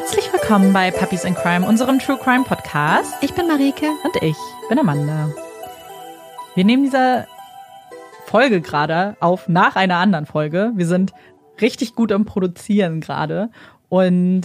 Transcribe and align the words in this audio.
Herzlich 0.00 0.32
willkommen 0.32 0.72
bei 0.72 0.92
Puppies 0.92 1.24
in 1.24 1.34
Crime, 1.34 1.66
unserem 1.66 1.98
True 1.98 2.16
Crime 2.22 2.44
Podcast. 2.44 3.14
Ich 3.20 3.34
bin 3.34 3.48
Marike. 3.48 3.86
Und 4.04 4.22
ich 4.22 4.36
bin 4.68 4.78
Amanda. 4.78 5.34
Wir 6.54 6.64
nehmen 6.64 6.84
diese 6.84 7.26
Folge 8.26 8.60
gerade 8.60 9.16
auf 9.18 9.48
nach 9.48 9.74
einer 9.74 9.96
anderen 9.96 10.24
Folge. 10.24 10.70
Wir 10.76 10.86
sind 10.86 11.10
richtig 11.60 11.96
gut 11.96 12.12
am 12.12 12.26
Produzieren 12.26 13.00
gerade. 13.00 13.50
Und 13.88 14.42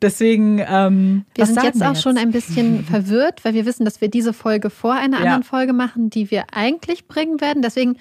deswegen. 0.00 0.64
Ähm, 0.64 1.24
wir 1.34 1.46
sind 1.46 1.60
jetzt 1.64 1.82
auch 1.82 1.94
jetzt? 1.94 2.02
schon 2.02 2.16
ein 2.16 2.30
bisschen 2.30 2.84
verwirrt, 2.88 3.44
weil 3.44 3.54
wir 3.54 3.66
wissen, 3.66 3.84
dass 3.84 4.00
wir 4.00 4.08
diese 4.08 4.32
Folge 4.32 4.70
vor 4.70 4.92
einer 4.92 5.16
ja. 5.16 5.24
anderen 5.24 5.42
Folge 5.42 5.72
machen, 5.72 6.08
die 6.08 6.30
wir 6.30 6.44
eigentlich 6.52 7.08
bringen 7.08 7.40
werden. 7.40 7.62
Deswegen 7.62 7.96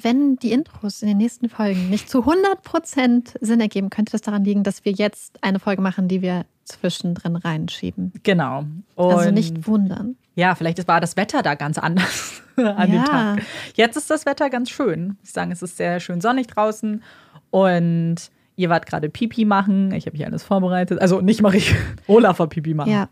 wenn 0.00 0.36
die 0.36 0.52
Intros 0.52 1.02
in 1.02 1.08
den 1.08 1.16
nächsten 1.16 1.48
Folgen 1.48 1.88
nicht 1.88 2.10
zu 2.10 2.24
100% 2.24 3.36
Sinn 3.40 3.60
ergeben, 3.60 3.90
könnte 3.90 4.12
das 4.12 4.20
daran 4.20 4.44
liegen, 4.44 4.62
dass 4.62 4.84
wir 4.84 4.92
jetzt 4.92 5.42
eine 5.42 5.58
Folge 5.58 5.80
machen, 5.80 6.08
die 6.08 6.22
wir 6.22 6.44
zwischendrin 6.64 7.36
reinschieben. 7.36 8.12
Genau. 8.22 8.64
Und 8.94 9.14
also 9.14 9.30
nicht 9.30 9.66
wundern. 9.66 10.16
Ja, 10.34 10.54
vielleicht 10.54 10.86
war 10.86 11.00
das 11.00 11.16
Wetter 11.16 11.42
da 11.42 11.54
ganz 11.54 11.78
anders 11.78 12.42
an 12.56 12.64
ja. 12.66 12.86
dem 12.86 13.04
Tag. 13.04 13.42
Jetzt 13.74 13.96
ist 13.96 14.10
das 14.10 14.26
Wetter 14.26 14.50
ganz 14.50 14.70
schön. 14.70 15.16
Ich 15.22 15.32
sage, 15.32 15.52
es 15.52 15.62
ist 15.62 15.76
sehr 15.76 16.00
schön 16.00 16.20
sonnig 16.20 16.48
draußen 16.48 17.02
und 17.50 18.16
ihr 18.56 18.68
wart 18.68 18.86
gerade 18.86 19.08
Pipi 19.08 19.44
machen. 19.44 19.92
Ich 19.92 20.06
habe 20.06 20.16
hier 20.16 20.26
alles 20.26 20.42
vorbereitet. 20.42 21.00
Also 21.00 21.20
nicht 21.20 21.40
mache 21.40 21.56
ich, 21.56 21.74
Olaf 22.06 22.38
war 22.38 22.48
Pipi 22.48 22.74
machen. 22.74 22.92
Ja. 22.92 23.08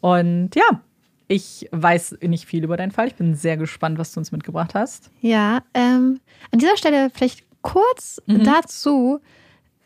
Und 0.00 0.54
ja, 0.54 0.80
ich 1.28 1.68
weiß 1.70 2.18
nicht 2.22 2.46
viel 2.46 2.64
über 2.64 2.76
deinen 2.76 2.90
Fall. 2.90 3.06
Ich 3.06 3.14
bin 3.14 3.34
sehr 3.34 3.56
gespannt, 3.56 3.98
was 3.98 4.12
du 4.12 4.20
uns 4.20 4.32
mitgebracht 4.32 4.74
hast. 4.74 5.10
Ja, 5.20 5.62
ähm, 5.74 6.20
an 6.50 6.58
dieser 6.58 6.76
Stelle 6.76 7.10
vielleicht 7.10 7.44
kurz 7.62 8.20
mhm. 8.26 8.44
dazu. 8.44 9.20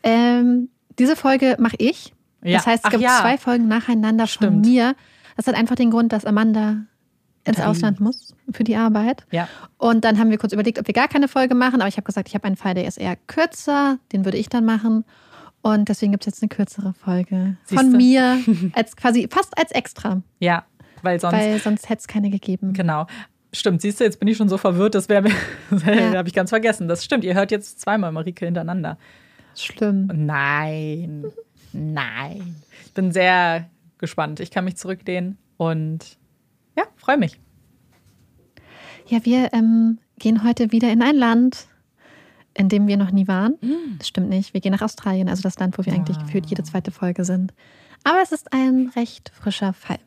Ähm, 0.03 0.69
diese 0.97 1.15
Folge 1.15 1.57
mache 1.59 1.75
ich. 1.79 2.13
Ja. 2.43 2.57
Das 2.57 2.67
heißt, 2.67 2.83
es 2.83 2.85
Ach 2.85 2.91
gibt 2.91 3.03
ja. 3.03 3.19
zwei 3.19 3.37
Folgen 3.37 3.67
nacheinander 3.67 4.27
Stimmt. 4.27 4.65
von 4.65 4.71
mir. 4.71 4.95
Das 5.35 5.47
hat 5.47 5.55
einfach 5.55 5.75
den 5.75 5.91
Grund, 5.91 6.13
dass 6.13 6.25
Amanda 6.25 6.77
ins. 7.45 7.59
Ausland 7.59 7.99
muss 7.99 8.33
für 8.51 8.63
die 8.63 8.77
Arbeit. 8.77 9.25
Ja. 9.31 9.49
Und 9.77 10.05
dann 10.05 10.17
haben 10.19 10.29
wir 10.29 10.37
kurz 10.37 10.53
überlegt, 10.53 10.79
ob 10.79 10.87
wir 10.87 10.93
gar 10.93 11.09
keine 11.09 11.27
Folge 11.27 11.55
machen. 11.55 11.81
Aber 11.81 11.89
ich 11.89 11.97
habe 11.97 12.05
gesagt, 12.05 12.29
ich 12.29 12.35
habe 12.35 12.45
einen 12.45 12.55
Fall, 12.55 12.73
der 12.73 12.87
ist 12.87 12.97
eher 12.97 13.17
kürzer. 13.27 13.99
Den 14.13 14.23
würde 14.23 14.37
ich 14.37 14.47
dann 14.47 14.63
machen. 14.63 15.03
Und 15.61 15.87
deswegen 15.87 16.11
gibt 16.11 16.23
es 16.23 16.27
jetzt 16.27 16.41
eine 16.41 16.49
kürzere 16.49 16.93
Folge 16.93 17.57
Siehste? 17.63 17.85
von 17.85 17.95
mir, 17.95 18.39
als 18.73 18.95
quasi 18.97 19.27
fast 19.29 19.57
als 19.57 19.71
extra. 19.71 20.21
Ja, 20.39 20.65
weil 21.03 21.19
sonst. 21.19 21.33
Weil 21.33 21.59
sonst 21.59 21.89
hätte 21.89 21.99
es 21.99 22.07
keine 22.07 22.29
gegeben. 22.29 22.73
Genau. 22.73 23.05
Stimmt, 23.51 23.81
siehst 23.81 23.99
du, 23.99 24.03
jetzt 24.03 24.19
bin 24.19 24.27
ich 24.27 24.35
schon 24.35 24.49
so 24.49 24.57
verwirrt, 24.57 24.95
das 24.95 25.09
wäre 25.09 25.29
ja. 25.85 26.17
habe 26.17 26.27
ich 26.27 26.33
ganz 26.33 26.49
vergessen. 26.49 26.87
Das 26.87 27.05
stimmt, 27.05 27.23
ihr 27.23 27.35
hört 27.35 27.51
jetzt 27.51 27.79
zweimal 27.79 28.11
Marike 28.11 28.45
hintereinander. 28.45 28.97
Schlimm. 29.55 30.09
Nein. 30.11 31.25
Nein. 31.71 32.55
Ich 32.85 32.93
bin 32.93 33.11
sehr 33.11 33.69
gespannt. 33.99 34.39
Ich 34.39 34.49
kann 34.49 34.65
mich 34.65 34.75
zurücklehnen 34.77 35.37
und 35.57 36.17
ja, 36.75 36.85
freue 36.95 37.17
mich. 37.17 37.39
Ja, 39.07 39.23
wir 39.23 39.53
ähm, 39.53 39.99
gehen 40.17 40.43
heute 40.43 40.71
wieder 40.71 40.91
in 40.91 41.03
ein 41.03 41.15
Land, 41.15 41.67
in 42.55 42.69
dem 42.69 42.87
wir 42.87 42.97
noch 42.97 43.11
nie 43.11 43.27
waren. 43.27 43.53
Mm. 43.61 43.97
Das 43.99 44.07
stimmt 44.07 44.29
nicht. 44.29 44.53
Wir 44.53 44.61
gehen 44.61 44.71
nach 44.71 44.81
Australien, 44.81 45.29
also 45.29 45.43
das 45.43 45.59
Land, 45.59 45.77
wo 45.77 45.85
wir 45.85 45.93
eigentlich 45.93 46.17
gefühlt 46.17 46.47
jede 46.47 46.63
zweite 46.63 46.91
Folge 46.91 47.25
sind. 47.25 47.53
Aber 48.03 48.19
es 48.21 48.31
ist 48.31 48.51
ein 48.53 48.91
recht 48.95 49.31
frischer 49.33 49.73
Fall. 49.73 49.99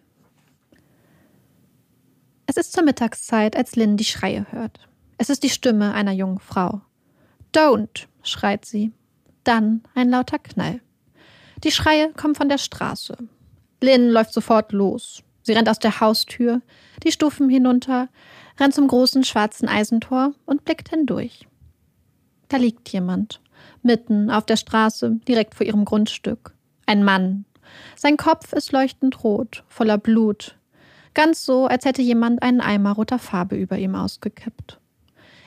Es 2.46 2.56
ist 2.56 2.72
zur 2.72 2.84
Mittagszeit, 2.84 3.56
als 3.56 3.74
Lynn 3.74 3.96
die 3.96 4.04
Schreie 4.04 4.46
hört. 4.50 4.88
Es 5.18 5.30
ist 5.30 5.42
die 5.42 5.50
Stimme 5.50 5.94
einer 5.94 6.12
jungen 6.12 6.38
Frau. 6.38 6.80
Don't, 7.52 8.06
schreit 8.22 8.64
sie. 8.64 8.92
Dann 9.44 9.82
ein 9.94 10.10
lauter 10.10 10.38
Knall. 10.38 10.80
Die 11.64 11.72
Schreie 11.72 12.12
kommen 12.12 12.34
von 12.34 12.48
der 12.48 12.58
Straße. 12.58 13.16
Lynn 13.82 14.10
läuft 14.10 14.32
sofort 14.32 14.72
los. 14.72 15.22
Sie 15.42 15.52
rennt 15.52 15.68
aus 15.68 15.78
der 15.78 16.00
Haustür, 16.00 16.60
die 17.04 17.12
Stufen 17.12 17.48
hinunter, 17.48 18.08
rennt 18.58 18.74
zum 18.74 18.88
großen 18.88 19.24
schwarzen 19.24 19.68
Eisentor 19.68 20.34
und 20.44 20.64
blickt 20.64 20.88
hindurch. 20.88 21.46
Da 22.48 22.56
liegt 22.56 22.88
jemand, 22.90 23.40
mitten 23.82 24.30
auf 24.30 24.46
der 24.46 24.56
Straße, 24.56 25.20
direkt 25.28 25.54
vor 25.54 25.66
ihrem 25.66 25.84
Grundstück. 25.84 26.54
Ein 26.86 27.04
Mann. 27.04 27.44
Sein 27.96 28.16
Kopf 28.16 28.52
ist 28.52 28.72
leuchtend 28.72 29.24
rot, 29.24 29.64
voller 29.68 29.98
Blut, 29.98 30.55
Ganz 31.16 31.46
so, 31.46 31.64
als 31.64 31.86
hätte 31.86 32.02
jemand 32.02 32.42
einen 32.42 32.60
Eimer 32.60 32.92
roter 32.92 33.18
Farbe 33.18 33.56
über 33.56 33.78
ihm 33.78 33.94
ausgekippt. 33.94 34.78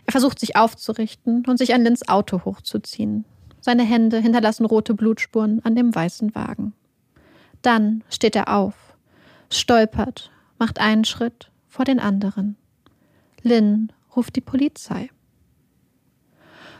Er 0.08 0.12
versucht 0.12 0.40
sich 0.40 0.56
aufzurichten 0.56 1.46
und 1.46 1.58
sich 1.58 1.76
an 1.76 1.84
Lins 1.84 2.10
Auto 2.10 2.44
hochzuziehen. 2.44 3.24
Seine 3.62 3.84
Hände 3.84 4.18
hinterlassen 4.18 4.66
rote 4.66 4.96
Blutspuren 4.96 5.64
an 5.64 5.76
dem 5.76 5.94
weißen 5.94 6.34
Wagen. 6.34 6.74
Dann 7.62 8.04
steht 8.10 8.36
er 8.36 8.52
auf, 8.52 8.74
stolpert, 9.52 10.32
macht 10.58 10.80
einen 10.80 11.06
Schritt 11.06 11.52
vor 11.68 11.86
den 11.86 12.00
anderen. 12.00 12.56
Lynn 13.44 13.92
ruft 14.16 14.38
die 14.38 14.42
Polizei. 14.42 15.12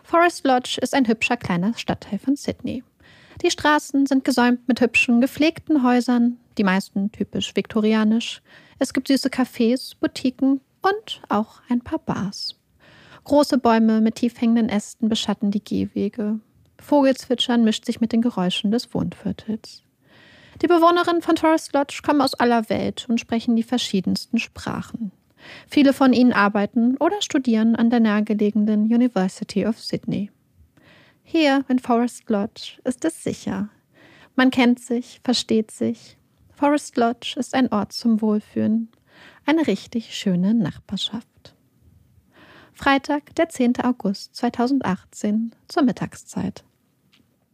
Forest 0.02 0.48
Lodge 0.48 0.80
ist 0.82 0.96
ein 0.96 1.08
hübscher 1.08 1.38
kleiner 1.38 1.76
Stadtteil 1.78 2.18
von 2.18 2.36
Sydney. 2.36 2.84
Die 3.44 3.52
Straßen 3.52 4.08
sind 4.08 4.26
gesäumt 4.26 4.68
mit 4.68 4.82
hübschen, 4.82 5.22
gepflegten 5.22 5.84
Häusern, 5.84 6.40
die 6.60 6.64
meisten 6.64 7.12
typisch 7.12 7.56
viktorianisch. 7.56 8.42
Es 8.78 8.94
gibt 8.94 9.08
süße 9.08 9.30
Cafés, 9.30 9.96
Boutiquen 10.00 10.62
und 10.82 11.22
auch 11.30 11.62
ein 11.70 11.82
paar 11.82 12.00
Bars. 12.00 12.56
Große 13.24 13.58
Bäume 13.58 14.02
mit 14.02 14.16
tief 14.16 14.40
hängenden 14.40 14.70
Ästen 14.70 15.10
beschatten 15.10 15.52
die 15.52 15.64
Gehwege. 15.64 16.40
Vogelzwitschern 16.80 17.64
mischt 17.64 17.86
sich 17.86 18.02
mit 18.02 18.12
den 18.12 18.22
Geräuschen 18.22 18.72
des 18.72 18.94
Wohnviertels. 18.94 19.84
Die 20.62 20.68
Bewohnerinnen 20.68 21.22
von 21.22 21.38
Forest 21.38 21.74
Lodge 21.74 22.02
kommen 22.06 22.22
aus 22.22 22.34
aller 22.34 22.70
Welt 22.70 23.06
und 23.08 23.20
sprechen 23.20 23.56
die 23.56 23.64
verschiedensten 23.64 24.38
Sprachen. 24.38 25.12
Viele 25.68 25.94
von 25.94 26.12
ihnen 26.12 26.34
arbeiten 26.34 26.98
oder 26.98 27.22
studieren 27.22 27.78
an 27.78 27.90
der 27.90 28.02
nahegelegenen 28.02 28.84
University 28.84 29.66
of 29.66 29.80
Sydney. 29.80 30.30
Hier 31.24 31.64
in 31.70 31.80
Forest 31.80 32.30
Lodge 32.30 32.82
ist 32.84 33.06
es 33.06 33.24
sicher. 33.24 33.70
Man 34.36 34.52
kennt 34.52 34.80
sich, 34.80 35.22
versteht 35.24 35.72
sich 35.72 36.19
Forest 36.60 36.98
Lodge 36.98 37.36
ist 37.38 37.56
ein 37.56 37.72
Ort 37.72 37.94
zum 37.94 38.20
Wohlfühlen, 38.20 38.90
eine 39.46 39.66
richtig 39.66 40.14
schöne 40.14 40.54
Nachbarschaft. 40.54 41.56
Freitag, 42.74 43.34
der 43.36 43.48
10. 43.48 43.80
August 43.82 44.36
2018 44.36 45.56
zur 45.70 45.84
Mittagszeit. 45.84 46.66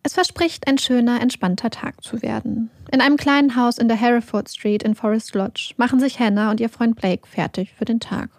Es 0.02 0.16
verspricht 0.16 0.68
ein 0.68 0.80
schöner, 0.80 1.22
entspannter 1.22 1.70
Tag 1.70 2.04
zu 2.04 2.24
werden. 2.24 2.72
In 2.92 3.00
einem 3.00 3.18
kleinen 3.18 3.56
Haus 3.56 3.78
in 3.78 3.90
der 3.90 3.98
Hereford 3.98 4.50
Street 4.50 4.82
in 4.82 4.96
Forest 4.96 5.36
Lodge 5.36 5.76
machen 5.78 6.00
sich 6.00 6.20
Hannah 6.20 6.50
und 6.50 6.60
ihr 6.60 6.70
Freund 6.70 6.96
Blake 6.96 7.28
fertig 7.28 7.76
für 7.78 7.86
den 7.86 8.00
Tag. 8.00 8.32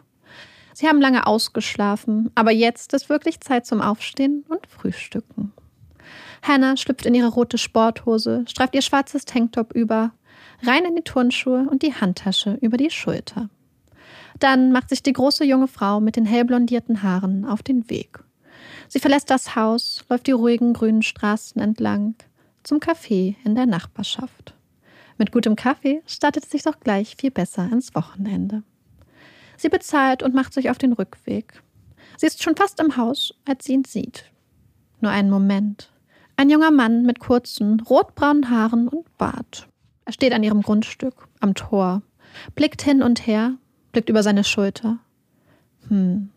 Sie 0.75 0.89
haben 0.89 1.01
lange 1.01 1.29
ausgeschlafen, 1.29 2.33
aber 2.35 2.51
jetzt 2.51 2.93
ist 2.93 3.09
wirklich 3.09 3.39
Zeit 3.39 3.67
zum 3.67 3.81
Aufstehen 3.81 4.45
und 4.49 4.67
Frühstücken. 4.67 5.53
Hannah 6.43 6.77
schlüpft 6.77 7.07
in 7.07 7.15
ihre 7.15 7.29
rote 7.29 7.57
Sporthose, 7.57 8.45
streift 8.49 8.75
ihr 8.75 8.83
schwarzes 8.83 9.27
Tanktop 9.27 9.73
über 9.73 10.11
rein 10.63 10.85
in 10.85 10.97
die 10.97 11.03
Turnschuhe 11.03 11.69
und 11.69 11.83
die 11.83 11.95
Handtasche 11.95 12.59
über 12.61 12.77
die 12.77 12.91
Schulter. 12.91 13.49
Dann 14.39 14.73
macht 14.73 14.91
sich 14.91 15.03
die 15.03 15.13
große 15.13 15.45
junge 15.45 15.69
Frau 15.69 16.01
mit 16.01 16.17
den 16.17 16.27
hellblondierten 16.27 17.03
Haaren 17.03 17.45
auf 17.45 17.63
den 17.63 17.89
Weg. 17.89 18.19
Sie 18.89 19.01
verlässt 19.01 19.31
das 19.31 19.57
Haus, 19.57 20.05
läuft 20.09 20.27
die 20.27 20.33
ruhigen 20.33 20.73
grünen 20.73 21.03
Straßen 21.03 21.61
entlang 21.61 22.15
zum 22.63 22.79
Café 22.79 23.37
in 23.45 23.55
der 23.55 23.67
Nachbarschaft. 23.67 24.55
Mit 25.19 25.33
gutem 25.33 25.57
Kaffee 25.57 26.03
startet 26.07 26.45
es 26.45 26.51
sich 26.51 26.63
doch 26.63 26.81
gleich 26.81 27.17
viel 27.17 27.31
besser 27.31 27.69
ins 27.71 27.95
Wochenende. 27.95 28.63
Sie 29.57 29.69
bezahlt 29.69 30.23
und 30.23 30.35
macht 30.35 30.53
sich 30.53 30.69
auf 30.69 30.79
den 30.79 30.93
Rückweg. 30.93 31.63
Sie 32.19 32.27
ist 32.27 32.43
schon 32.43 32.57
fast 32.57 32.81
im 32.81 32.97
Haus, 32.97 33.35
als 33.47 33.65
sie 33.65 33.75
ihn 33.75 33.85
sieht. 33.85 34.31
Nur 35.01 35.11
einen 35.11 35.31
Moment. 35.31 35.91
Ein 36.37 36.51
junger 36.51 36.71
Mann 36.71 37.03
mit 37.03 37.21
kurzen, 37.21 37.81
rotbraunen 37.81 38.51
Haaren 38.51 38.89
und 38.89 39.17
Bart. 39.17 39.69
Er 40.07 40.13
steht 40.13 40.33
an 40.33 40.45
ihrem 40.45 40.63
Grundstück, 40.63 41.27
am 41.41 41.55
Tor, 41.55 42.01
blickt 42.55 42.81
hin 42.81 43.03
und 43.03 43.27
her, 43.27 43.55
blickt 43.91 44.09
über 44.09 44.23
seine 44.23 44.45
Schulter. 44.45 44.99
Hm. 45.89 46.31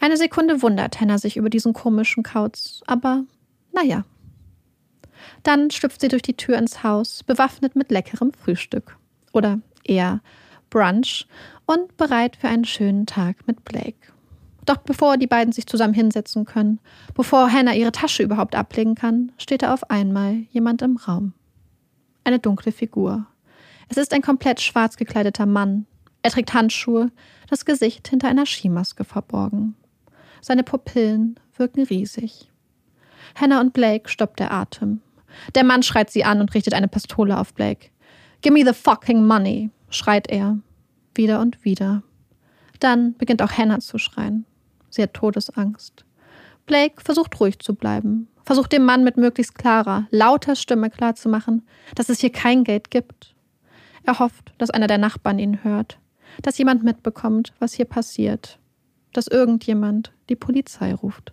Eine 0.00 0.16
Sekunde 0.16 0.62
wundert 0.62 0.98
Hannah 0.98 1.18
sich 1.18 1.36
über 1.36 1.50
diesen 1.50 1.74
komischen 1.74 2.22
Kauz, 2.22 2.82
aber 2.86 3.24
naja. 3.72 4.04
Dann 5.42 5.70
schlüpft 5.70 6.00
sie 6.00 6.08
durch 6.08 6.22
die 6.22 6.36
Tür 6.36 6.56
ins 6.56 6.82
Haus, 6.82 7.22
bewaffnet 7.22 7.76
mit 7.76 7.90
leckerem 7.90 8.32
Frühstück. 8.32 8.96
Oder 9.32 9.60
eher 9.84 10.20
Brunch 10.70 11.26
und 11.66 11.96
bereit 11.98 12.36
für 12.36 12.48
einen 12.48 12.64
schönen 12.64 13.04
Tag 13.04 13.46
mit 13.46 13.62
Blake. 13.64 14.12
Doch 14.64 14.78
bevor 14.78 15.18
die 15.18 15.26
beiden 15.26 15.52
sich 15.52 15.66
zusammen 15.66 15.94
hinsetzen 15.94 16.46
können, 16.46 16.80
bevor 17.14 17.52
Hannah 17.52 17.74
ihre 17.74 17.92
Tasche 17.92 18.22
überhaupt 18.22 18.54
ablegen 18.54 18.94
kann, 18.94 19.32
steht 19.36 19.62
da 19.62 19.74
auf 19.74 19.90
einmal 19.90 20.44
jemand 20.50 20.80
im 20.80 20.96
Raum 20.96 21.34
eine 22.26 22.38
dunkle 22.38 22.72
Figur. 22.72 23.26
Es 23.88 23.96
ist 23.96 24.12
ein 24.12 24.22
komplett 24.22 24.60
schwarz 24.60 24.96
gekleideter 24.96 25.46
Mann. 25.46 25.86
Er 26.22 26.30
trägt 26.30 26.54
Handschuhe, 26.54 27.10
das 27.48 27.64
Gesicht 27.64 28.08
hinter 28.08 28.28
einer 28.28 28.46
Skimaske 28.46 29.04
verborgen. 29.04 29.76
Seine 30.40 30.64
Pupillen 30.64 31.38
wirken 31.56 31.84
riesig. 31.84 32.50
Hannah 33.34 33.60
und 33.60 33.72
Blake 33.72 34.08
stoppt 34.08 34.40
der 34.40 34.52
Atem. 34.52 35.00
Der 35.54 35.64
Mann 35.64 35.82
schreit 35.82 36.10
sie 36.10 36.24
an 36.24 36.40
und 36.40 36.54
richtet 36.54 36.74
eine 36.74 36.88
Pistole 36.88 37.38
auf 37.38 37.54
Blake. 37.54 37.90
Give 38.42 38.52
me 38.52 38.64
the 38.64 38.78
fucking 38.78 39.24
money, 39.24 39.70
schreit 39.90 40.28
er. 40.28 40.58
Wieder 41.14 41.40
und 41.40 41.64
wieder. 41.64 42.02
Dann 42.80 43.14
beginnt 43.14 43.42
auch 43.42 43.52
Hannah 43.52 43.80
zu 43.80 43.98
schreien. 43.98 44.44
Sie 44.90 45.02
hat 45.02 45.14
Todesangst. 45.14 46.04
Blake 46.66 47.00
versucht 47.02 47.38
ruhig 47.38 47.58
zu 47.60 47.74
bleiben, 47.74 48.28
versucht 48.46 48.72
dem 48.72 48.84
Mann 48.84 49.04
mit 49.04 49.16
möglichst 49.16 49.56
klarer, 49.56 50.06
lauter 50.10 50.54
Stimme 50.54 50.88
klarzumachen, 50.88 51.66
dass 51.96 52.08
es 52.08 52.20
hier 52.20 52.30
kein 52.30 52.64
Geld 52.64 52.90
gibt. 52.90 53.34
Er 54.04 54.20
hofft, 54.20 54.54
dass 54.58 54.70
einer 54.70 54.86
der 54.86 54.98
Nachbarn 54.98 55.40
ihn 55.40 55.64
hört, 55.64 55.98
dass 56.42 56.56
jemand 56.56 56.84
mitbekommt, 56.84 57.52
was 57.58 57.74
hier 57.74 57.84
passiert, 57.86 58.58
dass 59.12 59.26
irgendjemand 59.26 60.12
die 60.28 60.36
Polizei 60.36 60.94
ruft. 60.94 61.32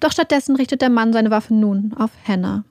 Doch 0.00 0.10
stattdessen 0.10 0.56
richtet 0.56 0.80
der 0.80 0.90
Mann 0.90 1.12
seine 1.12 1.30
Waffe 1.30 1.52
nun 1.52 1.92
auf 1.92 2.12
Hannah. 2.26 2.64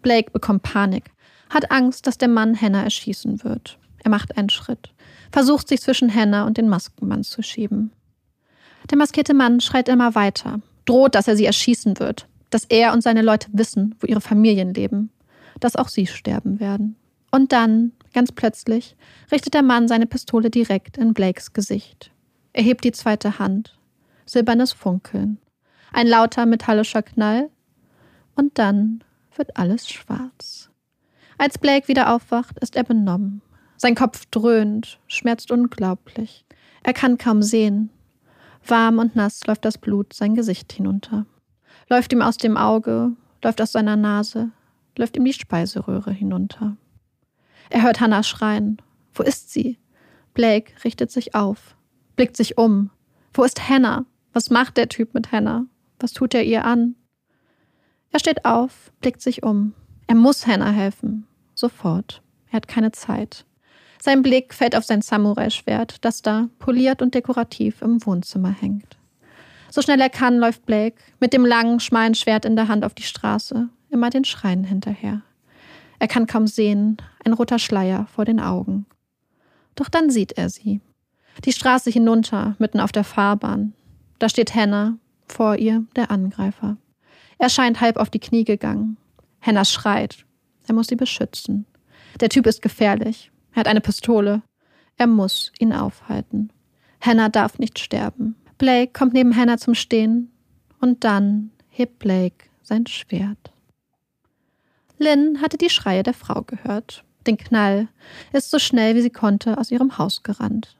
Blake 0.00 0.30
bekommt 0.30 0.62
Panik, 0.62 1.10
hat 1.50 1.70
Angst, 1.70 2.06
dass 2.06 2.16
der 2.16 2.28
Mann 2.28 2.58
Hannah 2.58 2.84
erschießen 2.84 3.44
wird. 3.44 3.78
Er 4.02 4.10
macht 4.10 4.38
einen 4.38 4.48
Schritt, 4.48 4.94
versucht 5.30 5.68
sich 5.68 5.82
zwischen 5.82 6.14
Hannah 6.14 6.46
und 6.46 6.56
den 6.56 6.70
Maskenmann 6.70 7.22
zu 7.22 7.42
schieben. 7.42 7.92
Der 8.90 8.96
maskierte 8.96 9.34
Mann 9.34 9.60
schreit 9.60 9.90
immer 9.90 10.14
weiter, 10.14 10.60
droht, 10.86 11.14
dass 11.14 11.28
er 11.28 11.36
sie 11.36 11.44
erschießen 11.44 11.98
wird, 11.98 12.26
dass 12.50 12.64
er 12.64 12.92
und 12.92 13.02
seine 13.02 13.22
Leute 13.22 13.48
wissen, 13.52 13.94
wo 14.00 14.06
ihre 14.06 14.20
Familien 14.20 14.74
leben, 14.74 15.10
dass 15.60 15.76
auch 15.76 15.88
sie 15.88 16.06
sterben 16.06 16.60
werden. 16.60 16.96
Und 17.30 17.52
dann, 17.52 17.92
ganz 18.12 18.32
plötzlich, 18.32 18.96
richtet 19.30 19.54
der 19.54 19.62
Mann 19.62 19.88
seine 19.88 20.06
Pistole 20.06 20.50
direkt 20.50 20.98
in 20.98 21.14
Blakes 21.14 21.52
Gesicht. 21.52 22.10
Er 22.52 22.62
hebt 22.62 22.84
die 22.84 22.92
zweite 22.92 23.38
Hand. 23.38 23.78
Silbernes 24.26 24.72
Funkeln. 24.72 25.38
Ein 25.92 26.06
lauter 26.06 26.46
metallischer 26.46 27.02
Knall. 27.02 27.50
Und 28.34 28.58
dann 28.58 29.04
wird 29.36 29.56
alles 29.56 29.88
schwarz. 29.88 30.70
Als 31.38 31.58
Blake 31.58 31.88
wieder 31.88 32.14
aufwacht, 32.14 32.58
ist 32.58 32.76
er 32.76 32.84
benommen. 32.84 33.42
Sein 33.76 33.94
Kopf 33.94 34.26
dröhnt, 34.30 34.98
schmerzt 35.06 35.50
unglaublich. 35.50 36.44
Er 36.82 36.92
kann 36.92 37.16
kaum 37.16 37.42
sehen. 37.42 37.90
Warm 38.66 38.98
und 38.98 39.16
nass 39.16 39.46
läuft 39.46 39.64
das 39.64 39.78
Blut 39.78 40.12
sein 40.12 40.34
Gesicht 40.34 40.72
hinunter. 40.72 41.26
Läuft 41.90 42.12
ihm 42.12 42.22
aus 42.22 42.36
dem 42.36 42.56
Auge, 42.56 43.16
läuft 43.42 43.60
aus 43.60 43.72
seiner 43.72 43.96
Nase, 43.96 44.52
läuft 44.96 45.16
ihm 45.16 45.24
die 45.24 45.32
Speiseröhre 45.32 46.12
hinunter. 46.12 46.76
Er 47.68 47.82
hört 47.82 48.00
Hannah 48.00 48.22
schreien. 48.22 48.80
Wo 49.12 49.24
ist 49.24 49.50
sie? 49.50 49.76
Blake 50.32 50.72
richtet 50.84 51.10
sich 51.10 51.34
auf, 51.34 51.76
blickt 52.14 52.36
sich 52.36 52.56
um. 52.56 52.90
Wo 53.34 53.42
ist 53.42 53.68
Hannah? 53.68 54.06
Was 54.32 54.50
macht 54.50 54.76
der 54.76 54.88
Typ 54.88 55.14
mit 55.14 55.32
Hannah? 55.32 55.66
Was 55.98 56.12
tut 56.12 56.32
er 56.32 56.44
ihr 56.44 56.64
an? 56.64 56.94
Er 58.12 58.20
steht 58.20 58.44
auf, 58.44 58.92
blickt 59.00 59.20
sich 59.20 59.42
um. 59.42 59.74
Er 60.06 60.14
muss 60.14 60.46
Hannah 60.46 60.70
helfen. 60.70 61.26
Sofort. 61.56 62.22
Er 62.50 62.58
hat 62.58 62.68
keine 62.68 62.92
Zeit. 62.92 63.46
Sein 64.00 64.22
Blick 64.22 64.54
fällt 64.54 64.76
auf 64.76 64.84
sein 64.84 65.02
Samurai-Schwert, 65.02 66.04
das 66.04 66.22
da 66.22 66.50
poliert 66.60 67.02
und 67.02 67.14
dekorativ 67.14 67.82
im 67.82 68.06
Wohnzimmer 68.06 68.50
hängt. 68.50 68.99
So 69.70 69.82
schnell 69.82 70.00
er 70.00 70.10
kann, 70.10 70.38
läuft 70.38 70.66
Blake 70.66 70.96
mit 71.20 71.32
dem 71.32 71.46
langen, 71.46 71.80
schmalen 71.80 72.14
Schwert 72.14 72.44
in 72.44 72.56
der 72.56 72.68
Hand 72.68 72.84
auf 72.84 72.94
die 72.94 73.04
Straße, 73.04 73.68
immer 73.90 74.10
den 74.10 74.24
Schreien 74.24 74.64
hinterher. 74.64 75.22
Er 75.98 76.08
kann 76.08 76.26
kaum 76.26 76.46
sehen, 76.46 76.96
ein 77.24 77.32
roter 77.32 77.58
Schleier 77.58 78.06
vor 78.14 78.24
den 78.24 78.40
Augen. 78.40 78.86
Doch 79.76 79.88
dann 79.88 80.10
sieht 80.10 80.32
er 80.32 80.48
sie. 80.50 80.80
Die 81.44 81.52
Straße 81.52 81.90
hinunter, 81.90 82.56
mitten 82.58 82.80
auf 82.80 82.92
der 82.92 83.04
Fahrbahn. 83.04 83.74
Da 84.18 84.28
steht 84.28 84.54
Hannah, 84.54 84.98
vor 85.28 85.56
ihr 85.56 85.84
der 85.94 86.10
Angreifer. 86.10 86.76
Er 87.38 87.48
scheint 87.48 87.80
halb 87.80 87.96
auf 87.96 88.10
die 88.10 88.18
Knie 88.18 88.44
gegangen. 88.44 88.96
Hannah 89.40 89.64
schreit. 89.64 90.26
Er 90.66 90.74
muss 90.74 90.88
sie 90.88 90.96
beschützen. 90.96 91.66
Der 92.20 92.28
Typ 92.28 92.46
ist 92.46 92.60
gefährlich. 92.60 93.30
Er 93.52 93.60
hat 93.60 93.68
eine 93.68 93.80
Pistole. 93.80 94.42
Er 94.98 95.06
muss 95.06 95.52
ihn 95.58 95.72
aufhalten. 95.72 96.52
Hannah 97.00 97.28
darf 97.28 97.58
nicht 97.58 97.78
sterben. 97.78 98.36
Blake 98.60 98.92
kommt 98.92 99.14
neben 99.14 99.34
Hannah 99.34 99.56
zum 99.56 99.74
Stehen 99.74 100.30
und 100.80 101.02
dann 101.02 101.50
hebt 101.70 101.98
Blake 101.98 102.44
sein 102.62 102.86
Schwert. 102.86 103.52
Lynn 104.98 105.40
hatte 105.40 105.56
die 105.56 105.70
Schreie 105.70 106.02
der 106.02 106.12
Frau 106.12 106.42
gehört. 106.42 107.02
Den 107.26 107.38
Knall, 107.38 107.88
ist 108.34 108.50
so 108.50 108.58
schnell 108.58 108.94
wie 108.94 109.00
sie 109.00 109.08
konnte 109.08 109.56
aus 109.56 109.70
ihrem 109.70 109.96
Haus 109.96 110.22
gerannt. 110.22 110.76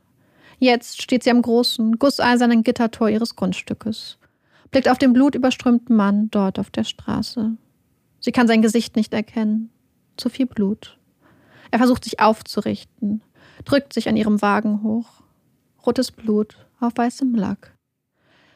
Jetzt 0.59 1.00
steht 1.00 1.23
sie 1.23 1.31
am 1.31 1.41
großen, 1.41 1.99
gusseisernen 1.99 2.65
Gittertor 2.65 3.09
ihres 3.09 3.35
Grundstückes, 3.35 4.19
blickt 4.71 4.91
auf 4.91 4.99
den 4.99 5.15
blutüberströmten 5.15 5.97
Mann 5.97 6.31
dort 6.31 6.59
auf 6.59 6.69
der 6.69 6.85
Straße. 6.85 7.56
Sie 8.21 8.32
kann 8.32 8.47
sein 8.47 8.61
Gesicht 8.61 8.94
nicht 8.94 9.15
erkennen. 9.15 9.71
Zu 10.19 10.29
viel 10.29 10.44
Blut. 10.44 10.99
Er 11.71 11.79
versucht 11.79 12.05
sich 12.05 12.21
aufzurichten, 12.21 13.23
drückt 13.65 13.94
sich 13.94 14.06
an 14.06 14.19
ihrem 14.19 14.43
Wagen 14.43 14.82
hoch. 14.82 15.23
Rotes 15.87 16.12
Blut 16.12 16.59
auf 16.81 16.93
weißem 16.97 17.35
Lack. 17.35 17.77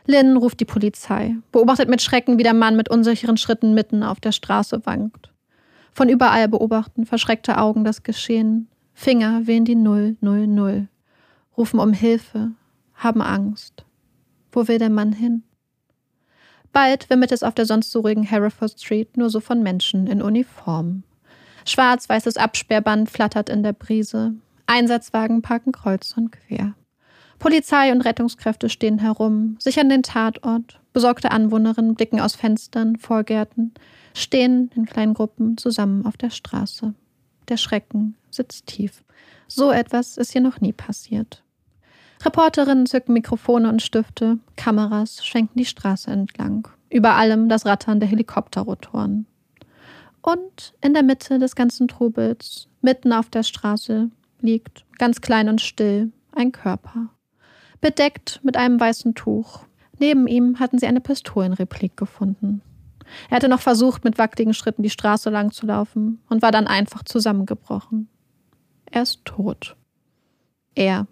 Lynn 0.06 0.36
ruft 0.36 0.60
die 0.60 0.66
Polizei, 0.66 1.36
beobachtet 1.52 1.88
mit 1.88 2.02
Schrecken, 2.02 2.38
wie 2.38 2.42
der 2.42 2.54
Mann 2.54 2.76
mit 2.76 2.90
unsicheren 2.90 3.36
Schritten 3.36 3.74
mitten 3.74 4.02
auf 4.02 4.20
der 4.20 4.32
Straße 4.32 4.84
wankt. 4.84 5.32
Von 5.92 6.08
überall 6.08 6.48
beobachten 6.48 7.06
verschreckte 7.06 7.58
Augen 7.58 7.84
das 7.84 8.02
Geschehen. 8.02 8.68
Finger 8.92 9.46
wehen 9.46 9.64
die 9.64 9.76
Null, 9.76 10.16
Null, 10.20 10.46
Null. 10.46 10.88
Rufen 11.56 11.78
um 11.78 11.92
Hilfe, 11.92 12.52
haben 12.94 13.22
Angst. 13.22 13.84
Wo 14.52 14.68
will 14.68 14.78
der 14.78 14.90
Mann 14.90 15.12
hin? 15.12 15.42
Bald 16.72 17.08
wimmelt 17.08 17.30
es 17.30 17.44
auf 17.44 17.54
der 17.54 17.66
sonst 17.66 17.92
so 17.92 18.00
ruhigen 18.00 18.24
Hereford 18.24 18.80
Street 18.80 19.16
nur 19.16 19.30
so 19.30 19.40
von 19.40 19.62
Menschen 19.62 20.08
in 20.08 20.20
Uniform. 20.20 21.04
Schwarz-weißes 21.64 22.36
Absperrband 22.36 23.08
flattert 23.08 23.48
in 23.48 23.62
der 23.62 23.72
Brise. 23.72 24.34
Einsatzwagen 24.66 25.40
parken 25.40 25.72
kreuz 25.72 26.14
und 26.16 26.32
quer. 26.32 26.74
Polizei 27.44 27.92
und 27.92 28.00
Rettungskräfte 28.00 28.70
stehen 28.70 28.98
herum, 28.98 29.56
sichern 29.58 29.90
den 29.90 30.02
Tatort. 30.02 30.80
Besorgte 30.94 31.30
Anwohnerinnen 31.30 31.94
blicken 31.94 32.18
aus 32.18 32.34
Fenstern, 32.34 32.96
Vorgärten, 32.96 33.74
stehen 34.14 34.70
in 34.74 34.86
kleinen 34.86 35.12
Gruppen 35.12 35.58
zusammen 35.58 36.06
auf 36.06 36.16
der 36.16 36.30
Straße. 36.30 36.94
Der 37.50 37.58
Schrecken 37.58 38.16
sitzt 38.30 38.64
tief. 38.64 39.04
So 39.46 39.70
etwas 39.70 40.16
ist 40.16 40.32
hier 40.32 40.40
noch 40.40 40.62
nie 40.62 40.72
passiert. 40.72 41.42
Reporterinnen 42.24 42.86
zücken 42.86 43.12
Mikrofone 43.12 43.68
und 43.68 43.82
Stifte, 43.82 44.38
Kameras 44.56 45.22
schwenken 45.22 45.58
die 45.58 45.66
Straße 45.66 46.10
entlang. 46.10 46.66
Über 46.88 47.16
allem 47.16 47.50
das 47.50 47.66
Rattern 47.66 48.00
der 48.00 48.08
Helikopterrotoren. 48.08 49.26
Und 50.22 50.72
in 50.80 50.94
der 50.94 51.02
Mitte 51.02 51.38
des 51.38 51.54
ganzen 51.54 51.88
Trubels, 51.88 52.68
mitten 52.80 53.12
auf 53.12 53.28
der 53.28 53.42
Straße, 53.42 54.08
liegt, 54.40 54.86
ganz 54.96 55.20
klein 55.20 55.50
und 55.50 55.60
still, 55.60 56.10
ein 56.32 56.50
Körper. 56.50 57.10
Bedeckt 57.84 58.40
mit 58.42 58.56
einem 58.56 58.80
weißen 58.80 59.14
Tuch. 59.14 59.66
Neben 59.98 60.26
ihm 60.26 60.58
hatten 60.58 60.78
sie 60.78 60.86
eine 60.86 61.02
Pistolenreplik 61.02 61.98
gefunden. 61.98 62.62
Er 63.28 63.36
hatte 63.36 63.50
noch 63.50 63.60
versucht, 63.60 64.04
mit 64.04 64.16
wackeligen 64.16 64.54
Schritten 64.54 64.82
die 64.82 64.88
Straße 64.88 65.28
lang 65.28 65.50
zu 65.50 65.66
laufen 65.66 66.22
und 66.30 66.40
war 66.40 66.50
dann 66.50 66.66
einfach 66.66 67.02
zusammengebrochen. 67.02 68.08
Er 68.90 69.02
ist 69.02 69.26
tot. 69.26 69.76
Er, 70.74 71.06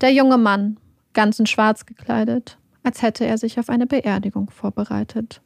der 0.00 0.14
junge 0.14 0.38
Mann, 0.38 0.78
ganz 1.12 1.38
in 1.38 1.44
Schwarz 1.44 1.84
gekleidet, 1.84 2.56
als 2.82 3.02
hätte 3.02 3.26
er 3.26 3.36
sich 3.36 3.58
auf 3.60 3.68
eine 3.68 3.86
Beerdigung 3.86 4.48
vorbereitet. 4.48 5.42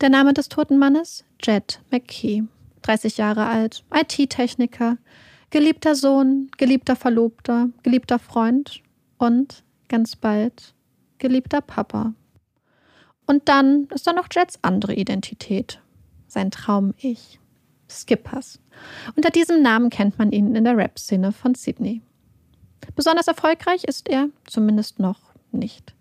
Der 0.00 0.08
Name 0.08 0.34
des 0.34 0.48
toten 0.48 0.76
Mannes? 0.76 1.24
Jet 1.40 1.80
McKee. 1.92 2.42
30 2.82 3.16
Jahre 3.16 3.46
alt, 3.46 3.84
IT-Techniker, 3.94 4.98
geliebter 5.50 5.94
Sohn, 5.94 6.50
geliebter 6.58 6.96
Verlobter, 6.96 7.68
geliebter 7.84 8.18
Freund 8.18 8.82
und, 9.18 9.62
ganz 9.88 10.16
bald, 10.16 10.74
geliebter 11.18 11.60
Papa. 11.60 12.14
Und 13.26 13.48
dann 13.48 13.86
ist 13.94 14.06
da 14.06 14.12
noch 14.12 14.28
Jets 14.32 14.58
andere 14.62 14.94
Identität. 14.94 15.80
Sein 16.26 16.50
Traum-Ich. 16.50 17.38
Skippers. 17.88 18.58
Unter 19.16 19.30
diesem 19.30 19.62
Namen 19.62 19.90
kennt 19.90 20.18
man 20.18 20.32
ihn 20.32 20.54
in 20.54 20.64
der 20.64 20.76
Rap-Szene 20.76 21.32
von 21.32 21.54
Sydney. 21.54 22.02
Besonders 22.96 23.28
erfolgreich 23.28 23.84
ist 23.84 24.08
er 24.08 24.28
zumindest 24.46 24.98
noch 24.98 25.20
nicht. 25.52 25.94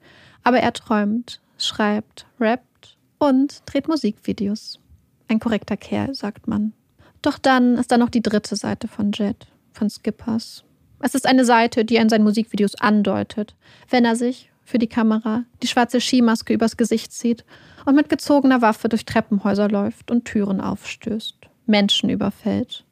Aber 0.43 0.59
er 0.59 0.73
träumt, 0.73 1.39
schreibt, 1.57 2.25
rappt 2.39 2.97
und 3.19 3.61
dreht 3.65 3.87
Musikvideos. 3.87 4.79
Ein 5.27 5.39
korrekter 5.39 5.77
Kerl, 5.77 6.13
sagt 6.13 6.47
man. 6.47 6.73
Doch 7.21 7.37
dann 7.37 7.77
ist 7.77 7.91
da 7.91 7.97
noch 7.97 8.09
die 8.09 8.21
dritte 8.21 8.55
Seite 8.55 8.87
von 8.87 9.11
Jet, 9.13 9.47
von 9.71 9.89
Skippers. 9.89 10.63
Es 10.99 11.15
ist 11.15 11.27
eine 11.27 11.45
Seite, 11.45 11.85
die 11.85 11.97
er 11.97 12.01
in 12.01 12.09
seinen 12.09 12.23
Musikvideos 12.23 12.75
andeutet, 12.75 13.55
wenn 13.89 14.05
er 14.05 14.15
sich 14.15 14.51
für 14.63 14.79
die 14.79 14.87
Kamera, 14.87 15.43
die 15.61 15.67
schwarze 15.67 15.99
Skimaske 15.99 16.53
übers 16.53 16.77
Gesicht 16.77 17.11
zieht 17.11 17.43
und 17.85 17.95
mit 17.95 18.09
gezogener 18.09 18.61
Waffe 18.61 18.89
durch 18.89 19.05
Treppenhäuser 19.05 19.69
läuft 19.69 20.11
und 20.11 20.25
Türen 20.25 20.61
aufstößt, 20.61 21.35
Menschen 21.65 22.09
überfällt. 22.09 22.85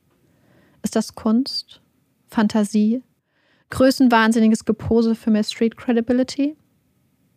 Ist 0.83 0.95
das 0.95 1.15
Kunst? 1.15 1.81
Fantasie? 2.27 3.03
Größenwahnsinniges 3.69 4.65
Gepose 4.65 5.15
für 5.15 5.31
mehr 5.31 5.43
Street 5.43 5.77
Credibility? 5.77 6.57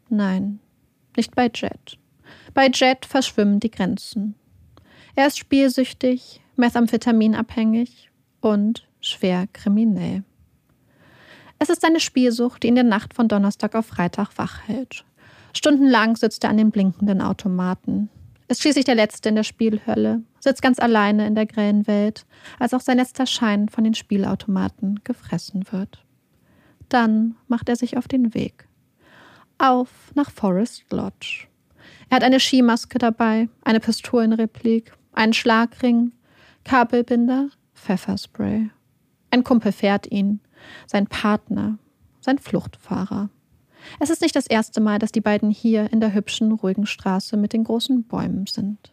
Nein, 0.09 0.59
nicht 1.17 1.35
bei 1.35 1.47
Jet. 1.47 1.99
Bei 2.55 2.69
Jet 2.69 3.07
verschwimmen 3.07 3.61
die 3.61 3.71
Grenzen. 3.71 4.35
Er 5.15 5.29
ist 5.29 5.39
spielsüchtig, 5.39 6.41
methamphetaminabhängig 6.57 8.11
und 8.41 8.89
schwer 9.01 9.47
kriminell. 9.53 10.25
Es 11.65 11.71
ist 11.71 11.81
seine 11.81 11.99
Spielsucht, 12.01 12.63
die 12.63 12.69
in 12.69 12.75
der 12.75 12.85
Nacht 12.85 13.15
von 13.15 13.27
Donnerstag 13.27 13.75
auf 13.75 13.87
Freitag 13.87 14.37
wach 14.37 14.69
hält. 14.69 15.07
Stundenlang 15.55 16.15
sitzt 16.15 16.45
er 16.45 16.51
an 16.51 16.59
den 16.59 16.71
blinkenden 16.71 17.23
Automaten. 17.23 18.11
Ist 18.49 18.61
schließlich 18.61 18.85
der 18.85 18.97
Letzte 18.97 19.31
in 19.31 19.35
der 19.35 19.45
Spielhölle, 19.45 20.21
sitzt 20.41 20.61
ganz 20.61 20.79
alleine 20.79 21.27
in 21.27 21.35
der 21.35 21.47
grellen 21.47 21.87
Welt, 21.87 22.27
als 22.59 22.75
auch 22.75 22.83
sein 22.83 22.99
letzter 22.99 23.25
Schein 23.25 23.71
von 23.71 23.83
den 23.83 23.95
Spielautomaten 23.95 25.01
gefressen 25.05 25.65
wird. 25.71 26.05
Dann 26.91 27.35
macht 27.49 27.71
er 27.71 27.77
sich 27.77 27.97
auf 27.97 28.09
den 28.09 28.35
Weg. 28.35 28.69
Auf 29.57 29.89
nach 30.15 30.31
Forest 30.31 30.85
Lodge. 30.93 31.47
Er 32.11 32.17
hat 32.17 32.25
eine 32.25 32.41
Skimaske 32.41 32.99
dabei, 32.99 33.49
eine 33.63 33.81
Pistolenreplik, 33.81 34.93
einen 35.15 35.33
Schlagring, 35.33 36.13
Kabelbinder, 36.65 37.49
Pfefferspray. 37.75 38.69
Ein 39.31 39.45
Kumpel 39.45 39.73
fährt 39.73 40.13
ihn, 40.13 40.41
sein 40.87 41.07
Partner, 41.07 41.79
sein 42.21 42.39
Fluchtfahrer. 42.39 43.29
Es 44.01 44.11
ist 44.11 44.23
nicht 44.23 44.35
das 44.35 44.47
erste 44.47 44.81
Mal, 44.81 44.99
dass 44.99 45.13
die 45.13 45.21
beiden 45.21 45.51
hier 45.51 45.93
in 45.93 46.01
der 46.01 46.15
hübschen, 46.15 46.53
ruhigen 46.53 46.87
Straße 46.87 47.37
mit 47.37 47.53
den 47.53 47.65
großen 47.65 48.05
Bäumen 48.05 48.47
sind. 48.47 48.93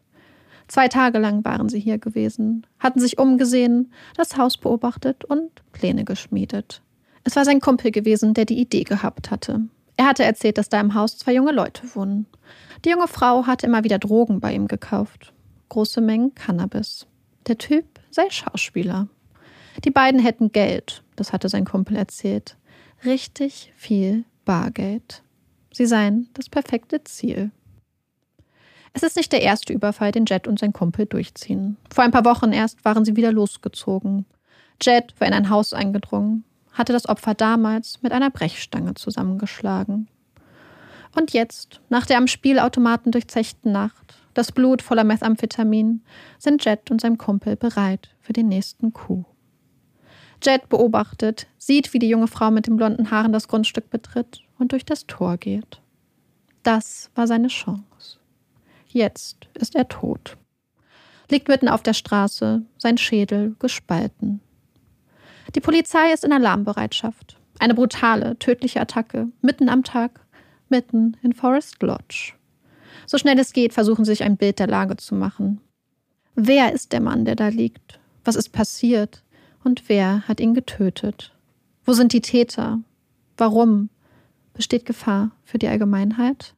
Zwei 0.68 0.88
Tage 0.88 1.20
lang 1.20 1.44
waren 1.44 1.70
sie 1.70 1.80
hier 1.80 1.98
gewesen, 1.98 2.66
hatten 2.80 3.00
sich 3.00 3.18
umgesehen, 3.18 3.92
das 4.16 4.38
Haus 4.38 4.58
beobachtet 4.58 5.25
und 5.25 5.50
Pläne 5.74 6.06
geschmiedet. 6.06 6.82
Es 7.24 7.36
war 7.36 7.46
sein 7.46 7.60
Kumpel 7.60 7.92
gewesen, 7.92 8.34
der 8.34 8.46
die 8.46 8.60
Idee 8.60 8.84
gehabt 8.84 9.32
hatte. 9.32 9.62
Er 9.98 10.08
hatte 10.08 10.24
erzählt, 10.24 10.58
dass 10.58 10.70
da 10.70 10.80
im 10.80 10.96
Haus 10.96 11.18
zwei 11.18 11.34
junge 11.34 11.51
Leute 11.51 11.84
wohnen. 11.94 12.25
Die 12.86 12.90
junge 12.90 13.08
Frau 13.08 13.46
hatte 13.46 13.68
immer 13.68 13.84
wieder 13.84 14.00
Drogen 14.00 14.40
bei 14.40 14.54
ihm 14.54 14.68
gekauft. 14.68 15.34
Große 15.70 16.01
Mengen 16.01 16.34
Cannabis. 16.36 17.06
Der 17.48 17.58
Typ 17.58 17.86
sei 18.10 18.30
Schauspieler. 18.30 19.08
Die 19.84 19.92
beiden 19.92 20.20
hätten 20.20 20.51
Geld, 20.51 21.04
das 21.22 21.34
hatte 21.34 21.50
sein 21.50 21.66
Kumpel 21.66 21.96
erzählt. 21.96 22.58
Richtig 23.06 23.72
viel 23.75 24.25
Bargeld. 24.44 25.22
Sie 25.72 25.86
seien 25.86 26.30
das 26.34 26.50
perfekte 26.50 27.04
Ziel. 27.04 27.51
Es 28.94 29.04
ist 29.04 29.16
nicht 29.16 29.32
der 29.32 29.44
erste 29.44 29.72
Überfall, 29.72 30.12
den 30.12 30.25
Jet 30.25 30.48
und 30.48 30.58
sein 30.58 30.74
Kumpel 30.74 31.06
durchziehen. 31.06 31.78
Vor 31.94 32.04
ein 32.04 32.10
paar 32.10 32.25
Wochen 32.25 32.51
erst 32.51 32.84
waren 32.84 33.06
sie 33.06 33.16
wieder 33.16 33.32
losgezogen. 33.32 34.25
Jet 34.82 35.13
war 35.20 35.28
in 35.28 35.34
ein 35.36 35.51
Haus 35.51 35.74
eingedrungen, 35.74 36.44
hatte 36.72 36.92
das 36.92 37.08
Opfer 37.08 37.36
damals 37.36 38.01
mit 38.01 38.13
einer 38.13 38.32
Brechstange 38.32 38.96
zusammengeschlagen. 38.96 40.08
Und 41.16 41.34
jetzt, 41.34 41.82
nach 41.90 42.08
der 42.08 42.18
am 42.18 42.25
Spielautomaten 42.25 43.12
durchzechten 43.12 43.72
Nacht, 43.72 44.16
das 44.34 44.51
Blut 44.51 44.82
voller 44.82 45.04
Methamphetamin, 45.04 46.01
sind 46.40 46.66
Jet 46.66 46.90
und 46.90 47.00
sein 47.00 47.20
Kumpel 47.20 47.58
bereit 47.58 48.10
für 48.22 48.34
den 48.34 48.48
nächsten 48.48 48.92
Coup. 48.92 49.31
Jet 50.43 50.69
beobachtet, 50.69 51.48
sieht, 51.57 51.93
wie 51.93 52.00
die 52.00 52.10
junge 52.10 52.27
Frau 52.27 52.51
mit 52.51 52.67
den 52.67 52.77
blonden 52.77 53.12
Haaren 53.12 53.33
das 53.33 53.48
Grundstück 53.48 53.89
betritt 53.89 54.41
und 54.57 54.71
durch 54.71 54.86
das 54.86 55.05
Tor 55.07 55.38
geht. 55.38 55.81
Das 56.63 57.10
war 57.15 57.27
seine 57.27 57.48
Chance. 57.48 58.17
Jetzt 58.88 59.48
ist 59.53 59.75
er 59.75 59.88
tot. 59.88 60.38
Liegt 61.29 61.48
mitten 61.48 61.69
auf 61.69 61.81
der 61.81 61.93
Straße, 61.93 62.63
sein 62.77 62.98
Schädel 62.98 63.55
gespalten. 63.60 64.41
Die 65.55 65.62
Polizei 65.62 66.12
ist 66.13 66.24
in 66.24 66.33
Alarmbereitschaft. 66.33 67.38
Eine 67.60 67.74
brutale, 67.74 68.38
tödliche 68.39 68.81
Attacke, 68.81 69.27
mitten 69.41 69.69
am 69.69 69.83
Tag, 69.83 70.25
mitten 70.69 71.17
in 71.21 71.33
Forest 71.33 71.81
Lodge. 71.81 72.33
So 73.05 73.17
schnell 73.17 73.38
es 73.39 73.53
geht, 73.53 73.74
versuchen 73.74 74.05
sie 74.05 74.12
sich 74.12 74.24
ein 74.24 74.38
Bild 74.38 74.60
der 74.60 74.67
Lage 74.67 74.98
zu 74.98 75.15
machen. 75.15 75.62
Wer 76.36 76.74
ist 76.74 76.93
der 76.93 77.01
Mann, 77.01 77.25
der 77.25 77.36
da 77.36 77.50
liegt? 77.50 78.00
Was 78.24 78.36
ist 78.36 78.50
passiert? 78.50 79.24
Und 79.63 79.88
wer 79.88 80.27
hat 80.27 80.39
ihn 80.39 80.53
getötet? 80.53 81.34
Wo 81.86 81.94
sind 81.94 82.13
die 82.13 82.22
Täter? 82.22 82.80
Warum? 83.38 83.89
Besteht 84.53 84.86
Gefahr 84.86 85.32
für 85.44 85.58
die 85.58 85.68
Allgemeinheit? 85.68 86.56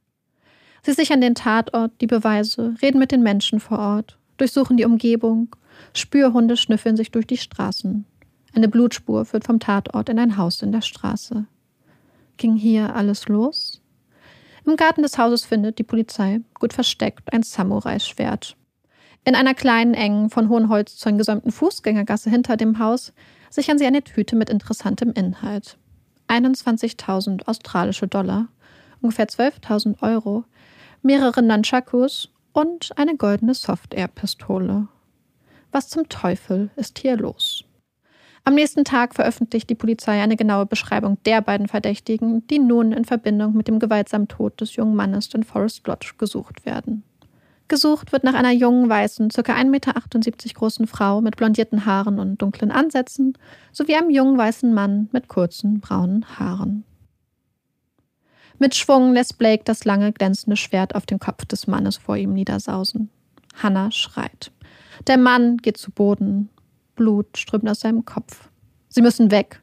Sie 0.81 0.93
sichern 0.93 1.22
den 1.22 1.36
Tatort, 1.36 1.91
die 2.01 2.07
Beweise, 2.07 2.75
reden 2.81 3.00
mit 3.00 3.12
den 3.12 3.24
Menschen 3.24 3.60
vor 3.60 3.79
Ort, 3.79 4.17
durchsuchen 4.38 4.77
die 4.77 4.86
Umgebung, 4.86 5.55
Spürhunde 5.93 6.57
schnüffeln 6.57 6.98
sich 6.98 7.12
durch 7.12 7.27
die 7.27 7.38
Straßen. 7.38 8.05
Eine 8.53 8.67
Blutspur 8.67 9.25
führt 9.25 9.45
vom 9.45 9.60
Tatort 9.60 10.10
in 10.10 10.19
ein 10.19 10.38
Haus 10.38 10.62
in 10.62 10.72
der 10.72 10.81
Straße. 10.81 11.45
Ging 12.38 12.55
hier 12.55 12.95
alles 12.95 13.27
los? 13.27 13.81
Im 14.65 14.75
Garten 14.75 15.01
des 15.01 15.17
Hauses 15.17 15.45
findet 15.45 15.79
die 15.79 15.83
Polizei, 15.83 16.41
gut 16.53 16.74
versteckt, 16.74 17.33
ein 17.33 17.43
Samurai-Schwert. 17.43 18.55
In 19.25 19.36
einer 19.36 19.53
kleinen, 19.53 19.94
engen, 19.94 20.30
von 20.30 20.50
hohen 20.50 20.68
Holzzäunen 20.68 21.18
gesäumten 21.18 21.51
Fußgängergasse 21.51 22.30
hinter 22.30 22.58
dem 22.58 22.80
Haus 22.80 23.13
sichern 23.50 23.77
sie 23.77 23.86
eine 23.86 24.03
Tüte 24.03 24.36
mit 24.36 24.50
interessantem 24.50 25.12
Inhalt. 25.13 25.77
21.000 26.27 27.48
australische 27.48 28.08
Dollar, 28.08 28.48
ungefähr 29.01 29.27
12.000 29.27 30.01
Euro, 30.01 30.44
mehrere 31.01 31.42
Nunchakus 31.42 32.30
und 32.51 32.98
eine 32.98 33.15
goldene 33.15 33.53
Soft-Air-Pistole. 33.53 34.88
Was 35.72 35.89
zum 35.89 36.10
Teufel 36.10 36.70
ist 36.75 37.00
hier 37.00 37.18
los? 37.18 37.63
Am 38.46 38.56
nächsten 38.56 38.84
Tag 38.84 39.15
veröffentlicht 39.15 39.70
die 39.70 39.75
Polizei 39.75 40.22
eine 40.22 40.36
genaue 40.36 40.65
Beschreibung 40.65 41.18
der 41.25 41.42
beiden 41.42 41.70
Verdächtigen, 41.70 42.46
die 42.48 42.60
nun 42.60 42.92
in 42.92 43.06
Verbindung 43.06 43.53
mit 43.53 43.70
dem 43.70 43.80
gewaltsamen 43.80 44.27
Tod 44.27 44.60
des 44.60 44.75
jungen 44.75 44.96
Mannes 44.96 45.34
in 45.34 45.44
Forest 45.44 45.88
Lodge 45.88 46.13
gesucht 46.18 46.65
werden. 46.65 47.03
Gesucht 47.67 48.12
wird 48.12 48.24
nach 48.24 48.34
einer 48.34 48.51
jungen, 48.51 48.89
weißen, 48.89 49.29
ca. 49.29 49.41
1,78 49.41 49.65
Meter 49.65 49.93
großen 50.53 50.88
Frau 50.88 51.22
mit 51.22 51.38
blondierten 51.38 51.86
Haaren 51.86 52.20
und 52.20 52.41
dunklen 52.41 52.72
Ansätzen 52.72 53.38
sowie 53.72 53.96
einem 53.96 54.10
jungen, 54.10 54.38
weißen 54.38 54.74
Mann 54.74 55.10
mit 55.12 55.27
kurzen, 55.27 55.79
braunen 55.79 56.25
Haaren. 56.38 56.84
Mit 58.60 58.75
Schwung 58.75 59.13
lässt 59.13 59.38
Blake 59.38 59.63
das 59.65 59.86
lange, 59.86 60.13
glänzende 60.13 60.58
Schwert 60.58 60.96
auf 60.96 61.05
dem 61.05 61.20
Kopf 61.20 61.46
des 61.46 61.67
Mannes 61.67 61.98
vor 61.98 62.17
ihm 62.17 62.34
niedersausen. 62.34 63.10
Hannah 63.55 63.91
schreit. 63.91 64.51
Der 65.08 65.17
Mann 65.17 65.58
geht 65.58 65.77
zu 65.77 65.91
Boden. 65.91 66.50
Blut 66.96 67.38
strömt 67.38 67.67
aus 67.67 67.79
seinem 67.79 68.05
Kopf. 68.05 68.50
Sie 68.89 69.01
müssen 69.01 69.32
weg. 69.32 69.62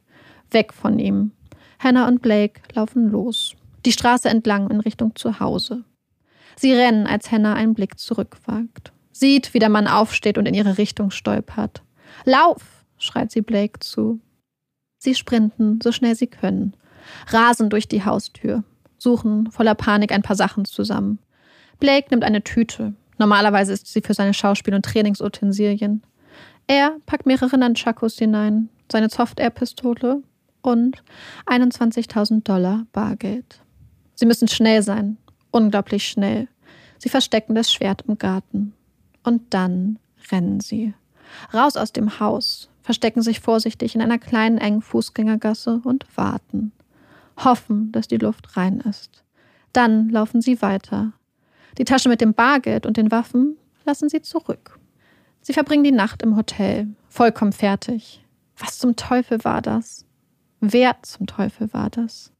Weg 0.51 0.73
von 0.73 0.99
ihm. 0.99 1.31
Hannah 1.79 2.07
und 2.07 2.21
Blake 2.21 2.61
laufen 2.73 3.09
los. 3.09 3.55
Die 3.85 3.91
Straße 3.91 4.29
entlang 4.29 4.69
in 4.69 4.81
Richtung 4.81 5.15
Zuhause. 5.15 5.83
Sie 6.61 6.73
rennen, 6.73 7.07
als 7.07 7.31
Hannah 7.31 7.55
einen 7.55 7.73
Blick 7.73 7.97
zurückwagt. 7.97 8.93
Sieht, 9.11 9.55
wie 9.55 9.57
der 9.57 9.69
Mann 9.69 9.87
aufsteht 9.87 10.37
und 10.37 10.45
in 10.45 10.53
ihre 10.53 10.77
Richtung 10.77 11.09
stolpert. 11.09 11.81
Lauf! 12.23 12.85
schreit 12.99 13.31
sie 13.31 13.41
Blake 13.41 13.79
zu. 13.79 14.19
Sie 14.99 15.15
sprinten, 15.15 15.79
so 15.81 15.91
schnell 15.91 16.13
sie 16.13 16.27
können, 16.27 16.75
rasen 17.29 17.71
durch 17.71 17.87
die 17.87 18.05
Haustür, 18.05 18.63
suchen 18.99 19.49
voller 19.49 19.73
Panik 19.73 20.11
ein 20.11 20.21
paar 20.21 20.35
Sachen 20.35 20.65
zusammen. 20.65 21.17
Blake 21.79 22.09
nimmt 22.11 22.23
eine 22.23 22.43
Tüte. 22.43 22.93
Normalerweise 23.17 23.73
ist 23.73 23.87
sie 23.87 24.01
für 24.01 24.13
seine 24.13 24.35
Schauspiel- 24.35 24.75
und 24.75 24.85
Trainingsutensilien. 24.85 26.03
Er 26.67 26.95
packt 27.07 27.25
mehrere 27.25 27.57
Nunchakus 27.57 28.19
hinein, 28.19 28.69
seine 28.91 29.09
Soft-Air-Pistole 29.09 30.21
und 30.61 31.03
21.000 31.47 32.43
Dollar 32.43 32.85
Bargeld. 32.93 33.63
Sie 34.13 34.27
müssen 34.27 34.47
schnell 34.47 34.83
sein, 34.83 35.17
unglaublich 35.51 36.07
schnell. 36.07 36.47
Sie 36.97 37.09
verstecken 37.09 37.55
das 37.55 37.71
Schwert 37.71 38.03
im 38.07 38.17
Garten. 38.17 38.73
Und 39.23 39.53
dann 39.53 39.99
rennen 40.31 40.59
sie. 40.59 40.93
Raus 41.53 41.77
aus 41.77 41.93
dem 41.93 42.19
Haus, 42.19 42.69
verstecken 42.81 43.21
sich 43.21 43.39
vorsichtig 43.39 43.95
in 43.95 44.01
einer 44.01 44.17
kleinen 44.17 44.57
engen 44.57 44.81
Fußgängergasse 44.81 45.81
und 45.83 46.05
warten. 46.15 46.71
Hoffen, 47.37 47.91
dass 47.91 48.07
die 48.07 48.17
Luft 48.17 48.57
rein 48.57 48.81
ist. 48.81 49.23
Dann 49.73 50.09
laufen 50.09 50.41
sie 50.41 50.61
weiter. 50.61 51.13
Die 51.77 51.85
Tasche 51.85 52.09
mit 52.09 52.21
dem 52.21 52.33
Bargeld 52.33 52.85
und 52.85 52.97
den 52.97 53.11
Waffen 53.11 53.57
lassen 53.85 54.09
sie 54.09 54.21
zurück. 54.21 54.79
Sie 55.41 55.53
verbringen 55.53 55.83
die 55.83 55.91
Nacht 55.91 56.21
im 56.21 56.35
Hotel, 56.35 56.87
vollkommen 57.07 57.53
fertig. 57.53 58.23
Was 58.57 58.77
zum 58.77 58.95
Teufel 58.95 59.43
war 59.43 59.61
das? 59.61 60.05
Wer 60.59 61.01
zum 61.01 61.25
Teufel 61.25 61.73
war 61.73 61.89
das? 61.89 62.31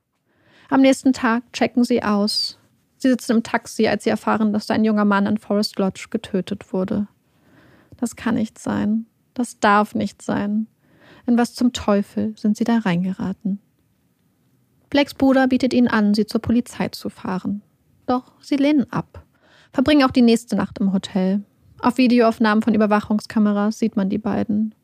Am 0.69 0.81
nächsten 0.81 1.13
Tag 1.13 1.51
checken 1.53 1.83
sie 1.83 2.03
aus, 2.03 2.59
Sie 3.01 3.09
sitzen 3.09 3.37
im 3.37 3.43
Taxi, 3.43 3.87
als 3.87 4.03
sie 4.03 4.11
erfahren, 4.11 4.53
dass 4.53 4.67
da 4.67 4.75
ein 4.75 4.85
junger 4.85 5.05
Mann 5.05 5.25
in 5.25 5.39
Forest 5.39 5.79
Lodge 5.79 6.07
getötet 6.11 6.71
wurde. 6.71 7.07
Das 7.97 8.15
kann 8.15 8.35
nicht 8.35 8.59
sein. 8.59 9.07
Das 9.33 9.59
darf 9.59 9.95
nicht 9.95 10.21
sein. 10.21 10.67
In 11.25 11.35
was 11.35 11.55
zum 11.55 11.73
Teufel 11.73 12.35
sind 12.37 12.57
sie 12.57 12.63
da 12.63 12.77
reingeraten? 12.77 13.59
Blakes 14.91 15.15
Bruder 15.15 15.47
bietet 15.47 15.73
ihnen 15.73 15.87
an, 15.87 16.13
sie 16.13 16.27
zur 16.27 16.41
Polizei 16.41 16.89
zu 16.89 17.09
fahren. 17.09 17.63
Doch 18.05 18.33
sie 18.39 18.57
lehnen 18.57 18.85
ab. 18.91 19.25
Verbringen 19.73 20.03
auch 20.03 20.11
die 20.11 20.21
nächste 20.21 20.55
Nacht 20.55 20.77
im 20.79 20.93
Hotel. 20.93 21.41
Auf 21.79 21.97
Videoaufnahmen 21.97 22.61
von 22.61 22.75
Überwachungskameras 22.75 23.79
sieht 23.79 23.95
man 23.95 24.09
die 24.09 24.19
beiden. 24.19 24.75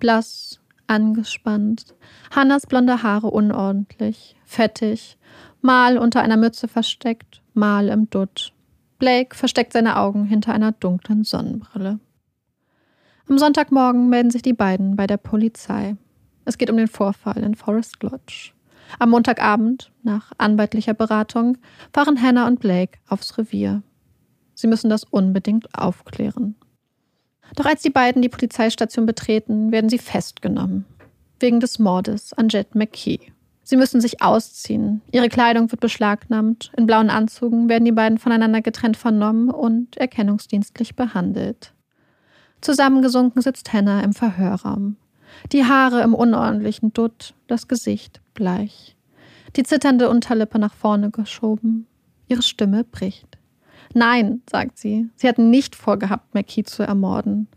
Blass, 0.00 0.58
angespannt, 0.88 1.94
Hannas 2.32 2.66
blonde 2.66 3.04
Haare 3.04 3.28
unordentlich, 3.28 4.34
fettig, 4.44 5.18
mal 5.60 5.98
unter 5.98 6.20
einer 6.20 6.36
Mütze 6.36 6.66
versteckt, 6.66 7.39
mal 7.54 7.88
im 7.88 8.08
Dutt. 8.10 8.52
Blake 8.98 9.36
versteckt 9.36 9.72
seine 9.72 9.96
Augen 9.96 10.24
hinter 10.24 10.52
einer 10.52 10.72
dunklen 10.72 11.24
Sonnenbrille. 11.24 11.98
Am 13.28 13.38
Sonntagmorgen 13.38 14.08
melden 14.08 14.30
sich 14.30 14.42
die 14.42 14.52
beiden 14.52 14.96
bei 14.96 15.06
der 15.06 15.16
Polizei. 15.16 15.96
Es 16.44 16.58
geht 16.58 16.70
um 16.70 16.76
den 16.76 16.88
Vorfall 16.88 17.38
in 17.42 17.54
Forest 17.54 18.02
Lodge. 18.02 18.52
Am 18.98 19.10
Montagabend, 19.10 19.92
nach 20.02 20.32
anwaltlicher 20.38 20.94
Beratung, 20.94 21.58
fahren 21.92 22.20
Hannah 22.20 22.46
und 22.46 22.60
Blake 22.60 22.98
aufs 23.08 23.38
Revier. 23.38 23.82
Sie 24.54 24.66
müssen 24.66 24.90
das 24.90 25.04
unbedingt 25.04 25.74
aufklären. 25.78 26.56
Doch 27.56 27.66
als 27.66 27.82
die 27.82 27.90
beiden 27.90 28.22
die 28.22 28.28
Polizeistation 28.28 29.06
betreten, 29.06 29.72
werden 29.72 29.88
sie 29.88 29.98
festgenommen. 29.98 30.84
Wegen 31.38 31.60
des 31.60 31.78
Mordes 31.78 32.32
an 32.32 32.48
Jet 32.48 32.74
McKee. 32.74 33.29
Sie 33.62 33.76
müssen 33.76 34.00
sich 34.00 34.22
ausziehen. 34.22 35.02
Ihre 35.12 35.28
Kleidung 35.28 35.70
wird 35.70 35.80
beschlagnahmt. 35.80 36.72
In 36.76 36.86
blauen 36.86 37.10
Anzügen 37.10 37.68
werden 37.68 37.84
die 37.84 37.92
beiden 37.92 38.18
voneinander 38.18 38.62
getrennt 38.62 38.96
vernommen 38.96 39.50
und 39.50 39.96
erkennungsdienstlich 39.96 40.96
behandelt. 40.96 41.72
Zusammengesunken 42.60 43.42
sitzt 43.42 43.72
Hannah 43.72 44.02
im 44.02 44.12
Verhörraum. 44.12 44.96
Die 45.52 45.64
Haare 45.64 46.02
im 46.02 46.14
unordentlichen 46.14 46.92
Dutt, 46.92 47.34
das 47.46 47.68
Gesicht 47.68 48.20
bleich. 48.34 48.96
Die 49.56 49.62
zitternde 49.62 50.08
Unterlippe 50.10 50.58
nach 50.58 50.74
vorne 50.74 51.10
geschoben. 51.10 51.86
Ihre 52.28 52.42
Stimme 52.42 52.84
bricht. 52.84 53.38
Nein, 53.94 54.42
sagt 54.48 54.78
sie, 54.78 55.08
sie 55.16 55.28
hatten 55.28 55.50
nicht 55.50 55.74
vorgehabt, 55.74 56.34
McKee 56.34 56.62
zu 56.62 56.82
ermorden. 56.82 57.48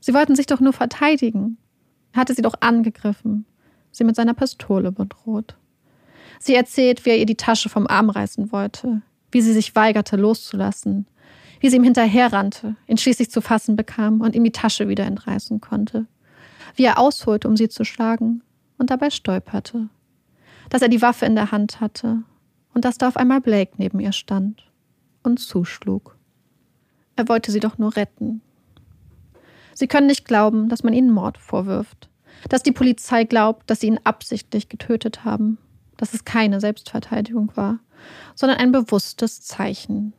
Sie 0.00 0.12
wollten 0.12 0.36
sich 0.36 0.46
doch 0.46 0.60
nur 0.60 0.72
verteidigen. 0.72 1.56
Er 2.12 2.20
hatte 2.20 2.34
sie 2.34 2.42
doch 2.42 2.54
angegriffen, 2.60 3.46
sie 3.98 4.04
mit 4.04 4.16
seiner 4.16 4.34
Pistole 4.34 4.92
bedroht. 4.92 5.56
Sie 6.38 6.54
erzählt, 6.54 7.04
wie 7.04 7.10
er 7.10 7.18
ihr 7.18 7.26
die 7.26 7.34
Tasche 7.34 7.68
vom 7.68 7.86
Arm 7.86 8.10
reißen 8.10 8.52
wollte, 8.52 9.02
wie 9.30 9.42
sie 9.42 9.52
sich 9.52 9.74
weigerte 9.74 10.16
loszulassen, 10.16 11.06
wie 11.60 11.68
sie 11.68 11.76
ihm 11.76 11.84
hinterherrannte, 11.84 12.76
ihn 12.86 12.96
schließlich 12.96 13.30
zu 13.30 13.40
fassen 13.40 13.76
bekam 13.76 14.20
und 14.20 14.34
ihm 14.34 14.44
die 14.44 14.52
Tasche 14.52 14.88
wieder 14.88 15.04
entreißen 15.04 15.60
konnte, 15.60 16.06
wie 16.76 16.84
er 16.84 16.98
ausholte, 16.98 17.48
um 17.48 17.56
sie 17.56 17.68
zu 17.68 17.84
schlagen 17.84 18.42
und 18.78 18.90
dabei 18.90 19.10
stolperte, 19.10 19.88
dass 20.70 20.82
er 20.82 20.88
die 20.88 21.02
Waffe 21.02 21.26
in 21.26 21.34
der 21.34 21.50
Hand 21.50 21.80
hatte 21.80 22.22
und 22.74 22.84
dass 22.84 22.98
da 22.98 23.08
auf 23.08 23.16
einmal 23.16 23.40
Blake 23.40 23.72
neben 23.76 23.98
ihr 23.98 24.12
stand 24.12 24.64
und 25.24 25.40
zuschlug. 25.40 26.16
Er 27.16 27.28
wollte 27.28 27.50
sie 27.50 27.60
doch 27.60 27.78
nur 27.78 27.96
retten. 27.96 28.40
Sie 29.74 29.88
können 29.88 30.06
nicht 30.06 30.24
glauben, 30.24 30.68
dass 30.68 30.84
man 30.84 30.92
ihnen 30.92 31.10
Mord 31.10 31.38
vorwirft, 31.38 32.08
dass 32.48 32.62
die 32.62 32.72
Polizei 32.72 33.24
glaubt, 33.24 33.68
dass 33.70 33.80
sie 33.80 33.88
ihn 33.88 34.00
absichtlich 34.04 34.68
getötet 34.68 35.24
haben, 35.24 35.58
dass 35.96 36.14
es 36.14 36.24
keine 36.24 36.60
Selbstverteidigung 36.60 37.52
war, 37.54 37.80
sondern 38.34 38.58
ein 38.58 38.72
bewusstes 38.72 39.42
Zeichen, 39.42 40.12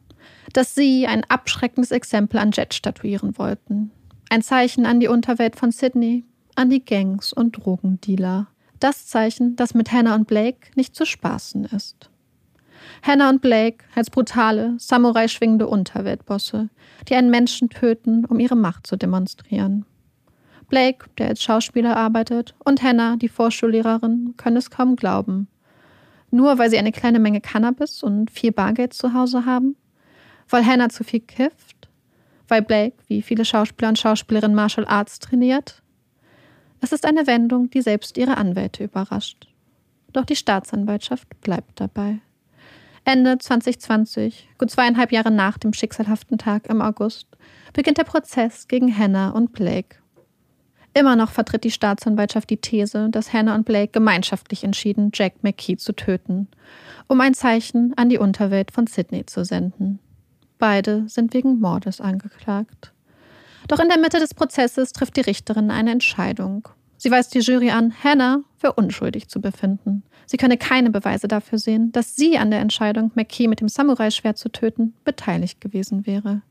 dass 0.53 0.75
sie 0.75 1.07
ein 1.07 1.23
abschreckendes 1.25 1.91
Exempel 1.91 2.39
an 2.39 2.51
Jet 2.51 2.73
statuieren 2.73 3.37
wollten. 3.37 3.91
Ein 4.29 4.41
Zeichen 4.41 4.85
an 4.85 4.99
die 4.99 5.07
Unterwelt 5.07 5.55
von 5.55 5.71
Sydney, 5.71 6.23
an 6.55 6.69
die 6.69 6.83
Gangs 6.83 7.33
und 7.33 7.53
Drogendealer. 7.53 8.47
Das 8.79 9.07
Zeichen, 9.07 9.55
das 9.55 9.73
mit 9.73 9.91
Hannah 9.91 10.15
und 10.15 10.27
Blake 10.27 10.71
nicht 10.75 10.95
zu 10.95 11.05
spaßen 11.05 11.65
ist. 11.65 12.09
Hannah 13.01 13.29
und 13.29 13.41
Blake 13.41 13.85
als 13.95 14.09
brutale, 14.09 14.75
Samurai-schwingende 14.77 15.67
Unterweltbosse, 15.67 16.69
die 17.07 17.15
einen 17.15 17.29
Menschen 17.29 17.69
töten, 17.69 18.25
um 18.25 18.39
ihre 18.39 18.55
Macht 18.55 18.87
zu 18.87 18.97
demonstrieren. 18.97 19.85
Blake, 20.69 21.09
der 21.17 21.29
als 21.29 21.43
Schauspieler 21.43 21.97
arbeitet, 21.97 22.55
und 22.63 22.81
Hannah, 22.81 23.17
die 23.17 23.27
Vorschullehrerin, 23.27 24.35
können 24.37 24.57
es 24.57 24.69
kaum 24.69 24.95
glauben. 24.95 25.47
Nur 26.31 26.57
weil 26.57 26.69
sie 26.69 26.77
eine 26.77 26.91
kleine 26.91 27.19
Menge 27.19 27.41
Cannabis 27.41 28.03
und 28.03 28.29
viel 28.29 28.51
Bargeld 28.51 28.93
zu 28.93 29.13
Hause 29.13 29.45
haben? 29.45 29.75
Weil 30.47 30.65
Hannah 30.65 30.89
zu 30.89 31.03
viel 31.03 31.21
kifft? 31.21 31.89
Weil 32.47 32.61
Blake, 32.61 32.95
wie 33.07 33.21
viele 33.21 33.45
Schauspieler 33.45 33.89
und 33.89 33.99
Schauspielerinnen 33.99 34.55
Martial 34.55 34.87
Arts 34.87 35.19
trainiert? 35.19 35.81
Es 36.81 36.91
ist 36.91 37.05
eine 37.05 37.27
Wendung, 37.27 37.69
die 37.69 37.81
selbst 37.81 38.17
ihre 38.17 38.37
Anwälte 38.37 38.85
überrascht. 38.85 39.47
Doch 40.13 40.25
die 40.25 40.35
Staatsanwaltschaft 40.35 41.27
bleibt 41.41 41.79
dabei. 41.79 42.19
Ende 43.05 43.37
2020, 43.37 44.49
gut 44.57 44.71
zweieinhalb 44.71 45.11
Jahre 45.11 45.31
nach 45.31 45.57
dem 45.57 45.73
schicksalhaften 45.73 46.37
Tag 46.37 46.67
im 46.69 46.81
August, 46.81 47.27
beginnt 47.73 47.97
der 47.97 48.03
Prozess 48.03 48.67
gegen 48.67 48.95
Hannah 48.95 49.31
und 49.31 49.51
Blake. 49.53 49.97
Immer 50.93 51.15
noch 51.15 51.31
vertritt 51.31 51.63
die 51.63 51.71
Staatsanwaltschaft 51.71 52.49
die 52.49 52.57
These, 52.57 53.09
dass 53.09 53.31
Hannah 53.31 53.55
und 53.55 53.65
Blake 53.65 53.91
gemeinschaftlich 53.91 54.63
entschieden, 54.63 55.11
Jack 55.13 55.43
McKee 55.43 55.77
zu 55.77 55.93
töten, 55.93 56.47
um 57.07 57.21
ein 57.21 57.33
Zeichen 57.33 57.93
an 57.95 58.09
die 58.09 58.17
Unterwelt 58.17 58.71
von 58.71 58.87
Sydney 58.87 59.25
zu 59.25 59.45
senden. 59.45 59.99
Beide 60.57 61.07
sind 61.07 61.33
wegen 61.33 61.59
Mordes 61.59 62.01
angeklagt. 62.01 62.91
Doch 63.67 63.79
in 63.79 63.87
der 63.87 63.99
Mitte 63.99 64.19
des 64.19 64.33
Prozesses 64.33 64.91
trifft 64.91 65.15
die 65.15 65.21
Richterin 65.21 65.69
eine 65.71 65.91
Entscheidung. 65.91 66.67
Sie 66.97 67.11
weist 67.11 67.33
die 67.33 67.39
Jury 67.39 67.69
an, 67.69 67.93
Hannah 68.03 68.41
für 68.57 68.73
unschuldig 68.73 69.29
zu 69.29 69.39
befinden. 69.39 70.03
Sie 70.25 70.37
könne 70.37 70.57
keine 70.57 70.89
Beweise 70.89 71.27
dafür 71.27 71.57
sehen, 71.59 71.91
dass 71.91 72.15
sie 72.15 72.37
an 72.37 72.51
der 72.51 72.59
Entscheidung, 72.59 73.11
McKee 73.15 73.47
mit 73.47 73.61
dem 73.61 73.69
Samurai-Schwert 73.69 74.37
zu 74.37 74.49
töten, 74.49 74.93
beteiligt 75.05 75.61
gewesen 75.61 76.05
wäre. 76.05 76.41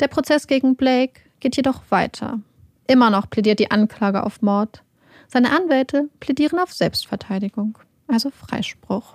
Der 0.00 0.08
Prozess 0.08 0.46
gegen 0.46 0.76
Blake 0.76 1.20
geht 1.40 1.56
jedoch 1.56 1.82
weiter. 1.90 2.40
Immer 2.90 3.10
noch 3.10 3.30
plädiert 3.30 3.60
die 3.60 3.70
Anklage 3.70 4.24
auf 4.24 4.42
Mord. 4.42 4.82
Seine 5.28 5.52
Anwälte 5.52 6.10
plädieren 6.18 6.58
auf 6.58 6.72
Selbstverteidigung, 6.72 7.78
also 8.08 8.30
Freispruch. 8.30 9.14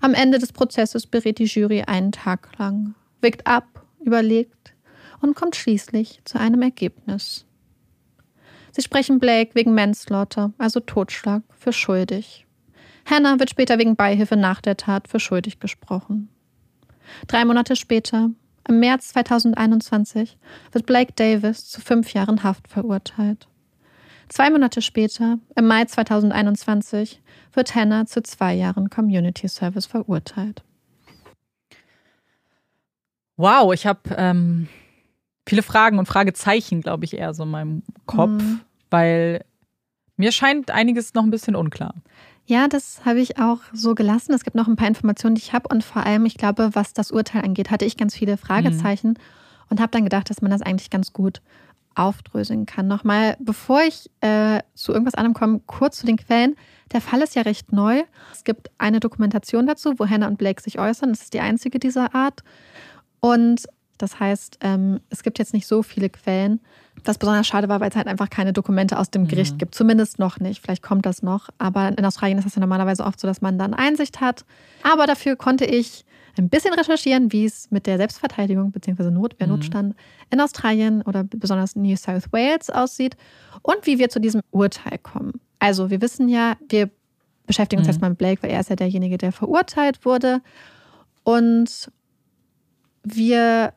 Am 0.00 0.14
Ende 0.14 0.38
des 0.38 0.52
Prozesses 0.52 1.04
berät 1.04 1.40
die 1.40 1.46
Jury 1.46 1.82
einen 1.82 2.12
Tag 2.12 2.56
lang, 2.58 2.94
wägt 3.20 3.44
ab, 3.48 3.84
überlegt 3.98 4.72
und 5.20 5.34
kommt 5.34 5.56
schließlich 5.56 6.20
zu 6.24 6.38
einem 6.38 6.62
Ergebnis. 6.62 7.44
Sie 8.70 8.82
sprechen 8.82 9.18
Blake 9.18 9.56
wegen 9.56 9.74
Manslaughter, 9.74 10.52
also 10.56 10.78
Totschlag, 10.78 11.42
für 11.58 11.72
schuldig. 11.72 12.46
Hannah 13.04 13.40
wird 13.40 13.50
später 13.50 13.80
wegen 13.80 13.96
Beihilfe 13.96 14.36
nach 14.36 14.60
der 14.60 14.76
Tat 14.76 15.08
für 15.08 15.18
schuldig 15.18 15.58
gesprochen. 15.58 16.28
Drei 17.26 17.44
Monate 17.44 17.74
später, 17.74 18.30
im 18.70 18.78
März 18.78 19.08
2021, 19.08 20.38
wird 20.72 20.86
Blake 20.86 21.12
Davis 21.14 21.68
zu 21.68 21.80
fünf 21.80 22.14
Jahren 22.14 22.42
Haft 22.44 22.68
verurteilt. 22.68 23.48
Zwei 24.28 24.48
Monate 24.48 24.80
später, 24.80 25.38
im 25.56 25.66
Mai 25.66 25.84
2021, 25.84 27.20
wird 27.52 27.74
Hannah 27.74 28.06
zu 28.06 28.22
zwei 28.22 28.54
Jahren 28.54 28.88
Community 28.88 29.48
Service 29.48 29.86
verurteilt. 29.86 30.62
Wow, 33.36 33.74
ich 33.74 33.86
habe 33.86 34.00
ähm, 34.16 34.68
viele 35.48 35.62
Fragen 35.62 35.98
und 35.98 36.06
Fragezeichen, 36.06 36.80
glaube 36.80 37.04
ich, 37.04 37.14
eher 37.14 37.34
so 37.34 37.42
in 37.42 37.50
meinem 37.50 37.82
Kopf, 38.06 38.40
mhm. 38.40 38.60
weil 38.88 39.44
mir 40.16 40.30
scheint 40.30 40.70
einiges 40.70 41.14
noch 41.14 41.24
ein 41.24 41.30
bisschen 41.30 41.56
unklar. 41.56 41.94
Ja, 42.50 42.66
das 42.66 43.04
habe 43.04 43.20
ich 43.20 43.38
auch 43.38 43.60
so 43.72 43.94
gelassen. 43.94 44.32
Es 44.32 44.42
gibt 44.42 44.56
noch 44.56 44.66
ein 44.66 44.74
paar 44.74 44.88
Informationen, 44.88 45.36
die 45.36 45.40
ich 45.40 45.52
habe. 45.52 45.68
Und 45.68 45.84
vor 45.84 46.04
allem, 46.04 46.26
ich 46.26 46.34
glaube, 46.34 46.70
was 46.72 46.92
das 46.92 47.12
Urteil 47.12 47.44
angeht, 47.44 47.70
hatte 47.70 47.84
ich 47.84 47.96
ganz 47.96 48.16
viele 48.16 48.36
Fragezeichen 48.36 49.10
mhm. 49.10 49.68
und 49.68 49.80
habe 49.80 49.92
dann 49.92 50.02
gedacht, 50.02 50.30
dass 50.30 50.42
man 50.42 50.50
das 50.50 50.60
eigentlich 50.60 50.90
ganz 50.90 51.12
gut 51.12 51.42
aufdröseln 51.94 52.66
kann. 52.66 52.88
Nochmal, 52.88 53.36
bevor 53.38 53.82
ich 53.82 54.10
äh, 54.20 54.62
zu 54.74 54.90
irgendwas 54.90 55.14
anderem 55.14 55.34
komme, 55.34 55.60
kurz 55.64 55.98
zu 55.98 56.06
den 56.06 56.16
Quellen. 56.16 56.56
Der 56.90 57.00
Fall 57.00 57.22
ist 57.22 57.36
ja 57.36 57.42
recht 57.42 57.72
neu. 57.72 58.02
Es 58.32 58.42
gibt 58.42 58.68
eine 58.78 58.98
Dokumentation 58.98 59.68
dazu, 59.68 59.94
wo 59.98 60.08
Hannah 60.08 60.26
und 60.26 60.36
Blake 60.36 60.60
sich 60.60 60.80
äußern. 60.80 61.10
Das 61.10 61.22
ist 61.22 61.34
die 61.34 61.40
einzige 61.40 61.78
dieser 61.78 62.16
Art. 62.16 62.42
Und 63.20 63.68
das 64.02 64.18
heißt, 64.18 64.58
ähm, 64.62 65.00
es 65.10 65.22
gibt 65.22 65.38
jetzt 65.38 65.52
nicht 65.52 65.66
so 65.66 65.82
viele 65.82 66.08
Quellen. 66.08 66.60
Was 67.04 67.18
besonders 67.18 67.46
schade 67.46 67.68
war, 67.68 67.80
weil 67.80 67.90
es 67.90 67.96
halt 67.96 68.08
einfach 68.08 68.28
keine 68.28 68.52
Dokumente 68.52 68.98
aus 68.98 69.10
dem 69.10 69.26
Gericht 69.26 69.54
mhm. 69.54 69.58
gibt. 69.58 69.74
Zumindest 69.74 70.18
noch 70.18 70.38
nicht. 70.38 70.60
Vielleicht 70.60 70.82
kommt 70.82 71.06
das 71.06 71.22
noch. 71.22 71.48
Aber 71.58 71.88
in 71.88 72.04
Australien 72.04 72.38
ist 72.38 72.44
das 72.44 72.56
ja 72.56 72.60
normalerweise 72.60 73.04
oft 73.04 73.18
so, 73.18 73.26
dass 73.26 73.40
man 73.40 73.58
dann 73.58 73.72
Einsicht 73.72 74.20
hat. 74.20 74.44
Aber 74.82 75.06
dafür 75.06 75.36
konnte 75.36 75.64
ich 75.64 76.04
ein 76.36 76.48
bisschen 76.48 76.74
recherchieren, 76.74 77.32
wie 77.32 77.44
es 77.44 77.70
mit 77.70 77.86
der 77.86 77.96
Selbstverteidigung 77.96 78.72
bzw. 78.72 79.10
Notwehr, 79.10 79.46
mhm. 79.46 79.54
Notstand 79.54 79.96
in 80.30 80.40
Australien 80.40 81.02
oder 81.02 81.24
besonders 81.24 81.76
New 81.76 81.96
South 81.96 82.32
Wales 82.32 82.70
aussieht 82.70 83.16
und 83.62 83.86
wie 83.86 83.98
wir 83.98 84.08
zu 84.08 84.20
diesem 84.20 84.42
Urteil 84.50 84.98
kommen. 84.98 85.40
Also 85.58 85.90
wir 85.90 86.00
wissen 86.00 86.28
ja, 86.28 86.56
wir 86.68 86.90
beschäftigen 87.46 87.80
uns 87.80 87.86
mhm. 87.86 87.90
erstmal 87.90 88.10
mit 88.10 88.18
Blake, 88.18 88.42
weil 88.42 88.50
er 88.50 88.60
ist 88.60 88.70
ja 88.70 88.76
derjenige, 88.76 89.18
der 89.18 89.32
verurteilt 89.32 90.04
wurde. 90.04 90.40
Und 91.24 91.90
wir 93.02 93.72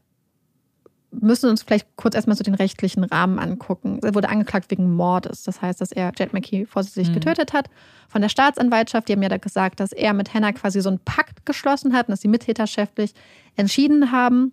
müssen 1.20 1.50
uns 1.50 1.64
vielleicht 1.64 1.88
kurz 1.96 2.16
erstmal 2.16 2.36
so 2.36 2.44
den 2.44 2.56
rechtlichen 2.56 3.04
Rahmen 3.04 3.40
angucken. 3.40 4.00
Er 4.04 4.16
wurde 4.16 4.30
angeklagt 4.30 4.72
wegen 4.72 4.96
Mordes. 4.96 5.44
Das 5.44 5.62
heißt, 5.62 5.82
dass 5.82 5.92
er 5.92 6.12
Jet 6.18 6.34
McKee 6.34 6.66
vorsätzlich 6.66 7.10
mhm. 7.10 7.14
getötet 7.14 7.54
hat. 7.54 7.70
Von 8.10 8.22
der 8.22 8.30
Staatsanwaltschaft, 8.30 9.08
die 9.08 9.14
haben 9.14 9.24
ja 9.24 9.30
da 9.30 9.38
gesagt, 9.38 9.80
dass 9.80 9.92
er 9.92 10.14
mit 10.14 10.34
Hannah 10.34 10.54
quasi 10.54 10.82
so 10.82 10.90
einen 10.90 11.00
Pakt 11.00 11.46
geschlossen 11.46 11.94
hat 11.94 12.08
und 12.08 12.12
dass 12.12 12.22
sie 12.22 12.28
mittäterschaftlich 12.28 13.14
entschieden 13.56 14.12
haben, 14.12 14.52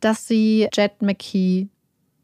dass 0.00 0.26
sie 0.26 0.68
Jet 0.72 1.02
McKee 1.02 1.68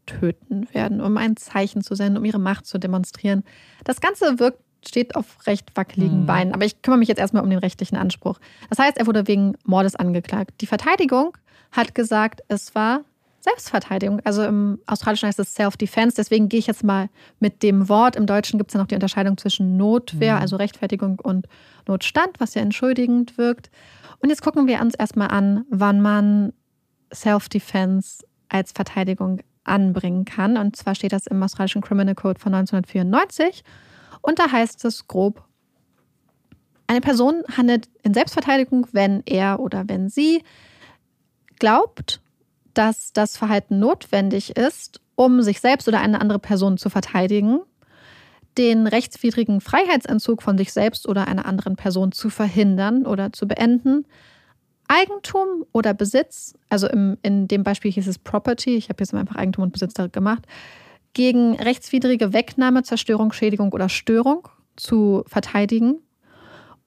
töten 0.07 0.67
werden, 0.73 1.01
um 1.01 1.17
ein 1.17 1.37
Zeichen 1.37 1.83
zu 1.83 1.95
senden, 1.95 2.19
um 2.19 2.25
ihre 2.25 2.39
Macht 2.39 2.67
zu 2.67 2.79
demonstrieren. 2.79 3.45
Das 3.85 4.01
Ganze 4.01 4.39
wirkt 4.39 4.63
steht 4.87 5.17
auf 5.17 5.47
recht 5.47 5.77
wackeligen 5.77 6.23
mhm. 6.23 6.27
Beinen. 6.27 6.55
Aber 6.55 6.65
ich 6.65 6.83
kümmere 6.83 6.99
mich 6.99 7.09
jetzt 7.09 7.19
erstmal 7.19 7.43
um 7.43 7.51
den 7.51 7.59
rechtlichen 7.59 7.97
Anspruch. 7.97 8.39
Das 8.71 8.79
heißt, 8.79 8.99
er 8.99 9.07
wurde 9.07 9.27
wegen 9.27 9.57
Mordes 9.65 9.97
angeklagt. 9.97 10.61
Die 10.61 10.67
Verteidigung 10.67 11.37
hat 11.73 11.95
gesagt, 11.95 12.43
es 12.49 12.75
war 12.75 13.03
Selbstverteidigung. 13.41 14.21
Also 14.25 14.45
im 14.45 14.81
Australischen 14.87 15.29
heißt 15.29 15.39
es 15.39 15.55
Self-Defense. 15.55 16.17
Deswegen 16.17 16.49
gehe 16.49 16.59
ich 16.59 16.67
jetzt 16.67 16.85
mal 16.85 17.09
mit 17.41 17.63
dem 17.63 17.89
Wort. 17.89 18.17
Im 18.17 18.27
Deutschen 18.27 18.59
gibt 18.59 18.71
es 18.71 18.75
ja 18.75 18.81
noch 18.81 18.89
die 18.89 18.95
Unterscheidung 18.95 19.39
zwischen 19.39 19.77
Notwehr, 19.77 20.37
mhm. 20.37 20.41
also 20.43 20.57
Rechtfertigung, 20.57 21.21
und 21.21 21.47
Notstand, 21.87 22.41
was 22.41 22.55
ja 22.55 22.63
entschuldigend 22.63 23.39
wirkt. 23.39 23.71
Und 24.21 24.31
jetzt 24.31 24.43
gucken 24.43 24.67
wir 24.67 24.81
uns 24.81 24.95
erstmal 24.95 25.29
an, 25.29 25.65
wann 25.71 26.01
man 26.01 26.53
Self-Defense 27.15 28.25
als 28.49 28.73
Verteidigung 28.73 29.41
anbringen 29.65 30.25
kann. 30.25 30.57
Und 30.57 30.77
zwar 30.77 30.95
steht 30.95 31.13
das 31.13 31.27
im 31.27 31.43
australischen 31.43 31.83
Criminal 31.83 32.15
Code 32.15 32.41
von 32.41 32.55
1994. 32.55 33.63
Und 34.29 34.39
da 34.39 34.53
heißt 34.53 34.85
es 34.85 35.09
grob, 35.09 35.43
eine 36.87 37.01
Person 37.01 37.45
handelt 37.57 37.89
in 38.03 38.13
Selbstverteidigung, 38.13 38.87
wenn 38.93 39.23
er 39.25 39.59
oder 39.59 39.85
wenn 39.89 40.11
sie 40.11 40.43
glaubt, 41.59 42.21
dass 42.75 43.15
das 43.15 43.39
Verhalten 43.39 43.79
notwendig 43.79 44.55
ist, 44.55 45.01
um 45.15 45.41
sich 45.41 45.63
selbst 45.63 45.89
oder 45.89 46.01
eine 46.01 46.21
andere 46.21 46.39
Person 46.39 46.77
zu 46.77 46.91
verteidigen, 46.91 47.61
den 48.59 48.87
rechtswidrigen 48.87 49.63
Freiheitsentzug 49.63 50.43
von 50.43 50.59
sich 50.59 50.75
selbst 50.75 51.09
oder 51.09 51.27
einer 51.27 51.47
anderen 51.47 51.77
Person 51.77 52.13
zu 52.13 52.29
verhindern 52.29 53.07
oder 53.07 53.33
zu 53.33 53.49
beenden, 53.49 54.05
Eigentum 54.89 55.65
oder 55.73 55.95
Besitz, 55.95 56.53
also 56.69 56.87
im, 56.87 57.17
in 57.23 57.49
dem 57.49 57.63
Beispiel 57.63 57.93
hieß 57.93 58.07
es 58.07 58.19
Property, 58.19 58.77
ich 58.77 58.91
habe 58.91 59.03
jetzt 59.03 59.15
einfach 59.15 59.37
Eigentum 59.37 59.65
und 59.65 59.73
Besitz 59.73 59.95
gemacht, 60.13 60.47
gegen 61.19 61.57
rechtswidrige 61.57 62.33
Wegnahme, 62.33 62.85
Zerstörung, 62.85 63.33
Schädigung 63.33 63.73
oder 63.73 63.89
Störung 63.89 64.47
zu 64.77 65.25
verteidigen 65.27 65.99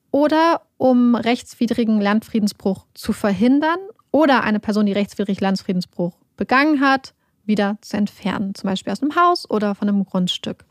oder 0.09 0.61
um 0.77 1.15
rechtswidrigen 1.15 1.99
Landfriedensbruch 1.99 2.85
zu 2.93 3.11
verhindern 3.11 3.77
oder 4.09 4.43
eine 4.43 4.61
Person, 4.61 4.85
die 4.85 4.93
rechtswidrig 4.93 5.41
Landfriedensbruch 5.41 6.13
begangen 6.37 6.79
hat, 6.79 7.13
wieder 7.43 7.77
zu 7.81 7.97
entfernen, 7.97 8.55
zum 8.55 8.69
Beispiel 8.69 8.93
aus 8.93 9.01
einem 9.01 9.17
Haus 9.17 9.49
oder 9.49 9.75
von 9.75 9.89
einem 9.89 10.05
Grundstück. 10.05 10.63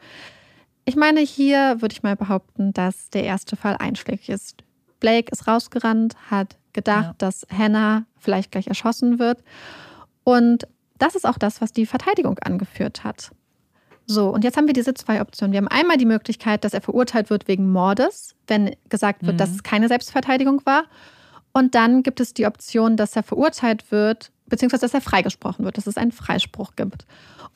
Ich 0.86 0.96
meine, 0.96 1.20
hier 1.20 1.82
würde 1.82 1.92
ich 1.92 2.02
mal 2.02 2.16
behaupten, 2.16 2.72
dass 2.72 3.10
der 3.10 3.24
erste 3.24 3.56
Fall 3.56 3.76
einschlägig 3.76 4.30
ist. 4.30 4.64
Blake 5.00 5.30
ist 5.32 5.46
rausgerannt, 5.46 6.16
hat 6.30 6.56
gedacht, 6.72 7.04
ja. 7.04 7.14
dass 7.18 7.46
Hannah 7.54 8.06
vielleicht 8.16 8.52
gleich 8.52 8.68
erschossen 8.68 9.18
wird. 9.18 9.44
Und 10.24 10.66
das 10.96 11.14
ist 11.14 11.26
auch 11.26 11.36
das, 11.36 11.60
was 11.60 11.74
die 11.74 11.84
Verteidigung 11.84 12.38
angeführt 12.38 13.04
hat. 13.04 13.32
So, 14.10 14.28
und 14.30 14.42
jetzt 14.42 14.56
haben 14.56 14.66
wir 14.66 14.74
diese 14.74 14.92
zwei 14.92 15.20
Optionen. 15.20 15.52
Wir 15.52 15.58
haben 15.58 15.68
einmal 15.68 15.96
die 15.96 16.04
Möglichkeit, 16.04 16.64
dass 16.64 16.74
er 16.74 16.80
verurteilt 16.80 17.30
wird 17.30 17.46
wegen 17.46 17.70
Mordes, 17.70 18.34
wenn 18.48 18.74
gesagt 18.88 19.22
wird, 19.22 19.34
mhm. 19.34 19.38
dass 19.38 19.50
es 19.50 19.62
keine 19.62 19.86
Selbstverteidigung 19.86 20.62
war. 20.66 20.86
Und 21.52 21.76
dann 21.76 22.02
gibt 22.02 22.18
es 22.18 22.34
die 22.34 22.44
Option, 22.44 22.96
dass 22.96 23.14
er 23.14 23.22
verurteilt 23.22 23.92
wird, 23.92 24.32
beziehungsweise 24.46 24.80
dass 24.80 24.94
er 24.94 25.00
freigesprochen 25.00 25.64
wird, 25.64 25.76
dass 25.76 25.86
es 25.86 25.96
einen 25.96 26.10
Freispruch 26.10 26.74
gibt. 26.74 27.06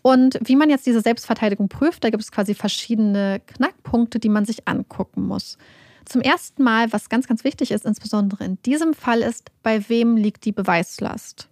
Und 0.00 0.38
wie 0.44 0.54
man 0.54 0.70
jetzt 0.70 0.86
diese 0.86 1.00
Selbstverteidigung 1.00 1.68
prüft, 1.68 2.04
da 2.04 2.10
gibt 2.10 2.22
es 2.22 2.30
quasi 2.30 2.54
verschiedene 2.54 3.40
Knackpunkte, 3.46 4.20
die 4.20 4.28
man 4.28 4.44
sich 4.44 4.68
angucken 4.68 5.26
muss. 5.26 5.58
Zum 6.04 6.20
ersten 6.20 6.62
Mal, 6.62 6.92
was 6.92 7.08
ganz, 7.08 7.26
ganz 7.26 7.42
wichtig 7.42 7.72
ist, 7.72 7.84
insbesondere 7.84 8.44
in 8.44 8.62
diesem 8.62 8.94
Fall, 8.94 9.22
ist, 9.22 9.50
bei 9.64 9.88
wem 9.88 10.16
liegt 10.16 10.44
die 10.44 10.52
Beweislast? 10.52 11.48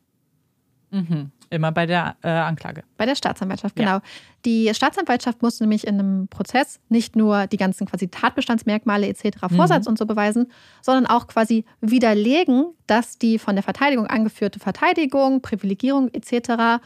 Mhm. 0.92 1.32
Immer 1.52 1.70
bei 1.70 1.84
der 1.84 2.16
äh, 2.22 2.30
Anklage. 2.30 2.82
Bei 2.96 3.04
der 3.04 3.14
Staatsanwaltschaft, 3.14 3.76
genau. 3.76 3.96
Ja. 3.96 4.02
Die 4.46 4.72
Staatsanwaltschaft 4.72 5.42
muss 5.42 5.60
nämlich 5.60 5.86
in 5.86 5.98
einem 5.98 6.28
Prozess 6.28 6.80
nicht 6.88 7.14
nur 7.14 7.46
die 7.46 7.58
ganzen 7.58 7.86
quasi 7.86 8.08
Tatbestandsmerkmale 8.08 9.06
etc., 9.06 9.36
mhm. 9.50 9.56
Vorsatz 9.56 9.84
mhm. 9.84 9.90
und 9.90 9.98
so 9.98 10.06
beweisen, 10.06 10.50
sondern 10.80 11.04
auch 11.04 11.26
quasi 11.26 11.66
widerlegen, 11.82 12.72
dass 12.86 13.18
die 13.18 13.38
von 13.38 13.54
der 13.54 13.62
Verteidigung 13.62 14.06
angeführte 14.06 14.60
Verteidigung, 14.60 15.42
Privilegierung 15.42 16.08
etc., 16.14 16.82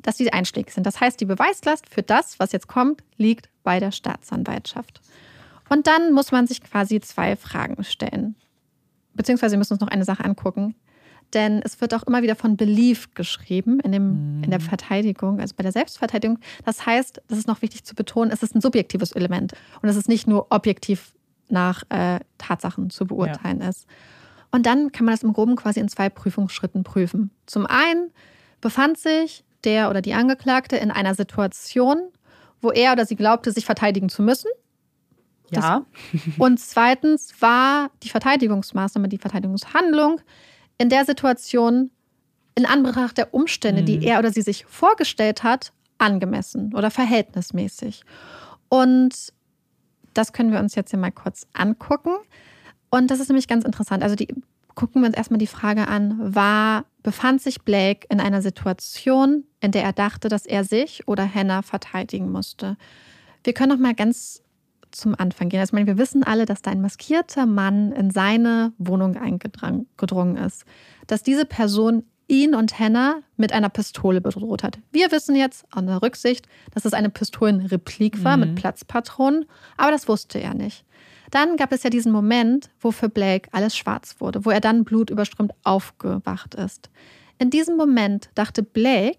dass 0.00 0.16
die 0.16 0.32
einschlägig 0.32 0.72
sind. 0.72 0.86
Das 0.86 1.00
heißt, 1.00 1.20
die 1.20 1.24
Beweislast 1.24 1.88
für 1.88 2.04
das, 2.04 2.38
was 2.38 2.52
jetzt 2.52 2.68
kommt, 2.68 3.02
liegt 3.16 3.48
bei 3.64 3.80
der 3.80 3.90
Staatsanwaltschaft. 3.90 5.00
Und 5.68 5.88
dann 5.88 6.12
muss 6.12 6.30
man 6.30 6.46
sich 6.46 6.62
quasi 6.62 7.00
zwei 7.00 7.34
Fragen 7.34 7.82
stellen. 7.82 8.36
Beziehungsweise 9.14 9.54
wir 9.54 9.58
müssen 9.58 9.72
uns 9.72 9.80
noch 9.80 9.88
eine 9.88 10.04
Sache 10.04 10.24
angucken. 10.24 10.76
Denn 11.34 11.60
es 11.62 11.80
wird 11.80 11.92
auch 11.94 12.04
immer 12.04 12.22
wieder 12.22 12.36
von 12.36 12.56
Belief 12.56 13.12
geschrieben 13.14 13.80
in, 13.80 13.92
dem, 13.92 14.42
in 14.42 14.50
der 14.50 14.60
mhm. 14.60 14.64
Verteidigung, 14.64 15.40
also 15.40 15.54
bei 15.56 15.62
der 15.62 15.72
Selbstverteidigung. 15.72 16.38
Das 16.64 16.86
heißt, 16.86 17.20
das 17.28 17.38
ist 17.38 17.48
noch 17.48 17.60
wichtig 17.60 17.84
zu 17.84 17.94
betonen, 17.94 18.30
es 18.30 18.42
ist 18.42 18.54
ein 18.54 18.60
subjektives 18.60 19.12
Element 19.12 19.52
und 19.82 19.88
es 19.88 19.96
ist 19.96 20.08
nicht 20.08 20.26
nur 20.26 20.46
objektiv 20.50 21.12
nach 21.48 21.82
äh, 21.90 22.20
Tatsachen 22.38 22.90
zu 22.90 23.06
beurteilen 23.06 23.60
ja. 23.60 23.68
ist. 23.68 23.86
Und 24.50 24.66
dann 24.66 24.92
kann 24.92 25.04
man 25.04 25.14
das 25.14 25.24
im 25.24 25.32
Groben 25.32 25.56
quasi 25.56 25.80
in 25.80 25.88
zwei 25.88 26.08
Prüfungsschritten 26.08 26.84
prüfen. 26.84 27.30
Zum 27.46 27.66
einen 27.66 28.12
befand 28.60 28.98
sich 28.98 29.44
der 29.64 29.90
oder 29.90 30.00
die 30.00 30.14
Angeklagte 30.14 30.76
in 30.76 30.90
einer 30.90 31.14
Situation, 31.14 31.98
wo 32.60 32.70
er 32.70 32.92
oder 32.92 33.04
sie 33.04 33.16
glaubte, 33.16 33.50
sich 33.50 33.66
verteidigen 33.66 34.08
zu 34.08 34.22
müssen. 34.22 34.48
Ja. 35.50 35.84
Das, 36.12 36.22
und 36.38 36.60
zweitens 36.60 37.34
war 37.40 37.90
die 38.02 38.08
Verteidigungsmaßnahme, 38.08 39.08
die 39.08 39.18
Verteidigungshandlung 39.18 40.20
in 40.78 40.88
der 40.88 41.04
Situation 41.04 41.90
in 42.54 42.66
Anbetracht 42.66 43.18
der 43.18 43.34
Umstände, 43.34 43.82
mhm. 43.82 43.86
die 43.86 44.04
er 44.04 44.18
oder 44.18 44.30
sie 44.30 44.42
sich 44.42 44.64
vorgestellt 44.66 45.42
hat, 45.42 45.72
angemessen 45.98 46.74
oder 46.74 46.90
verhältnismäßig. 46.90 48.04
Und 48.68 49.32
das 50.12 50.32
können 50.32 50.52
wir 50.52 50.60
uns 50.60 50.74
jetzt 50.74 50.90
hier 50.90 50.98
mal 50.98 51.12
kurz 51.12 51.46
angucken. 51.52 52.12
Und 52.90 53.10
das 53.10 53.20
ist 53.20 53.28
nämlich 53.28 53.48
ganz 53.48 53.64
interessant. 53.64 54.02
Also 54.02 54.14
die, 54.14 54.28
gucken 54.74 55.02
wir 55.02 55.08
uns 55.08 55.16
erstmal 55.16 55.38
die 55.38 55.48
Frage 55.48 55.88
an, 55.88 56.34
war, 56.34 56.84
befand 57.02 57.42
sich 57.42 57.62
Blake 57.62 58.06
in 58.08 58.20
einer 58.20 58.42
Situation, 58.42 59.44
in 59.60 59.72
der 59.72 59.82
er 59.82 59.92
dachte, 59.92 60.28
dass 60.28 60.46
er 60.46 60.64
sich 60.64 61.06
oder 61.08 61.32
Hannah 61.32 61.62
verteidigen 61.62 62.30
musste? 62.30 62.76
Wir 63.42 63.52
können 63.52 63.72
noch 63.72 63.78
mal 63.78 63.94
ganz 63.94 64.43
zum 64.94 65.14
Anfang 65.18 65.48
gehen. 65.48 65.60
Also, 65.60 65.70
ich 65.70 65.74
meine, 65.74 65.86
wir 65.86 65.98
wissen 65.98 66.22
alle, 66.22 66.46
dass 66.46 66.62
da 66.62 66.70
ein 66.70 66.80
maskierter 66.80 67.46
Mann 67.46 67.92
in 67.92 68.10
seine 68.10 68.72
Wohnung 68.78 69.16
eingedrungen 69.16 70.36
ist. 70.36 70.64
Dass 71.06 71.22
diese 71.22 71.44
Person 71.44 72.04
ihn 72.26 72.54
und 72.54 72.78
Hannah 72.78 73.22
mit 73.36 73.52
einer 73.52 73.68
Pistole 73.68 74.20
bedroht 74.20 74.62
hat. 74.62 74.78
Wir 74.92 75.12
wissen 75.12 75.36
jetzt 75.36 75.66
an 75.70 75.86
der 75.86 76.02
Rücksicht, 76.02 76.46
dass 76.72 76.84
es 76.84 76.94
eine 76.94 77.10
Pistolenreplik 77.10 78.24
war 78.24 78.36
mhm. 78.36 78.44
mit 78.44 78.54
Platzpatronen, 78.56 79.44
aber 79.76 79.90
das 79.90 80.08
wusste 80.08 80.40
er 80.40 80.54
nicht. 80.54 80.84
Dann 81.30 81.56
gab 81.56 81.72
es 81.72 81.82
ja 81.82 81.90
diesen 81.90 82.12
Moment, 82.12 82.70
wo 82.80 82.92
für 82.92 83.08
Blake 83.08 83.48
alles 83.52 83.76
schwarz 83.76 84.16
wurde, 84.20 84.44
wo 84.44 84.50
er 84.50 84.60
dann 84.60 84.84
blutüberströmt 84.84 85.52
aufgewacht 85.64 86.54
ist. 86.54 86.90
In 87.38 87.50
diesem 87.50 87.76
Moment 87.76 88.30
dachte 88.34 88.62
Blake, 88.62 89.18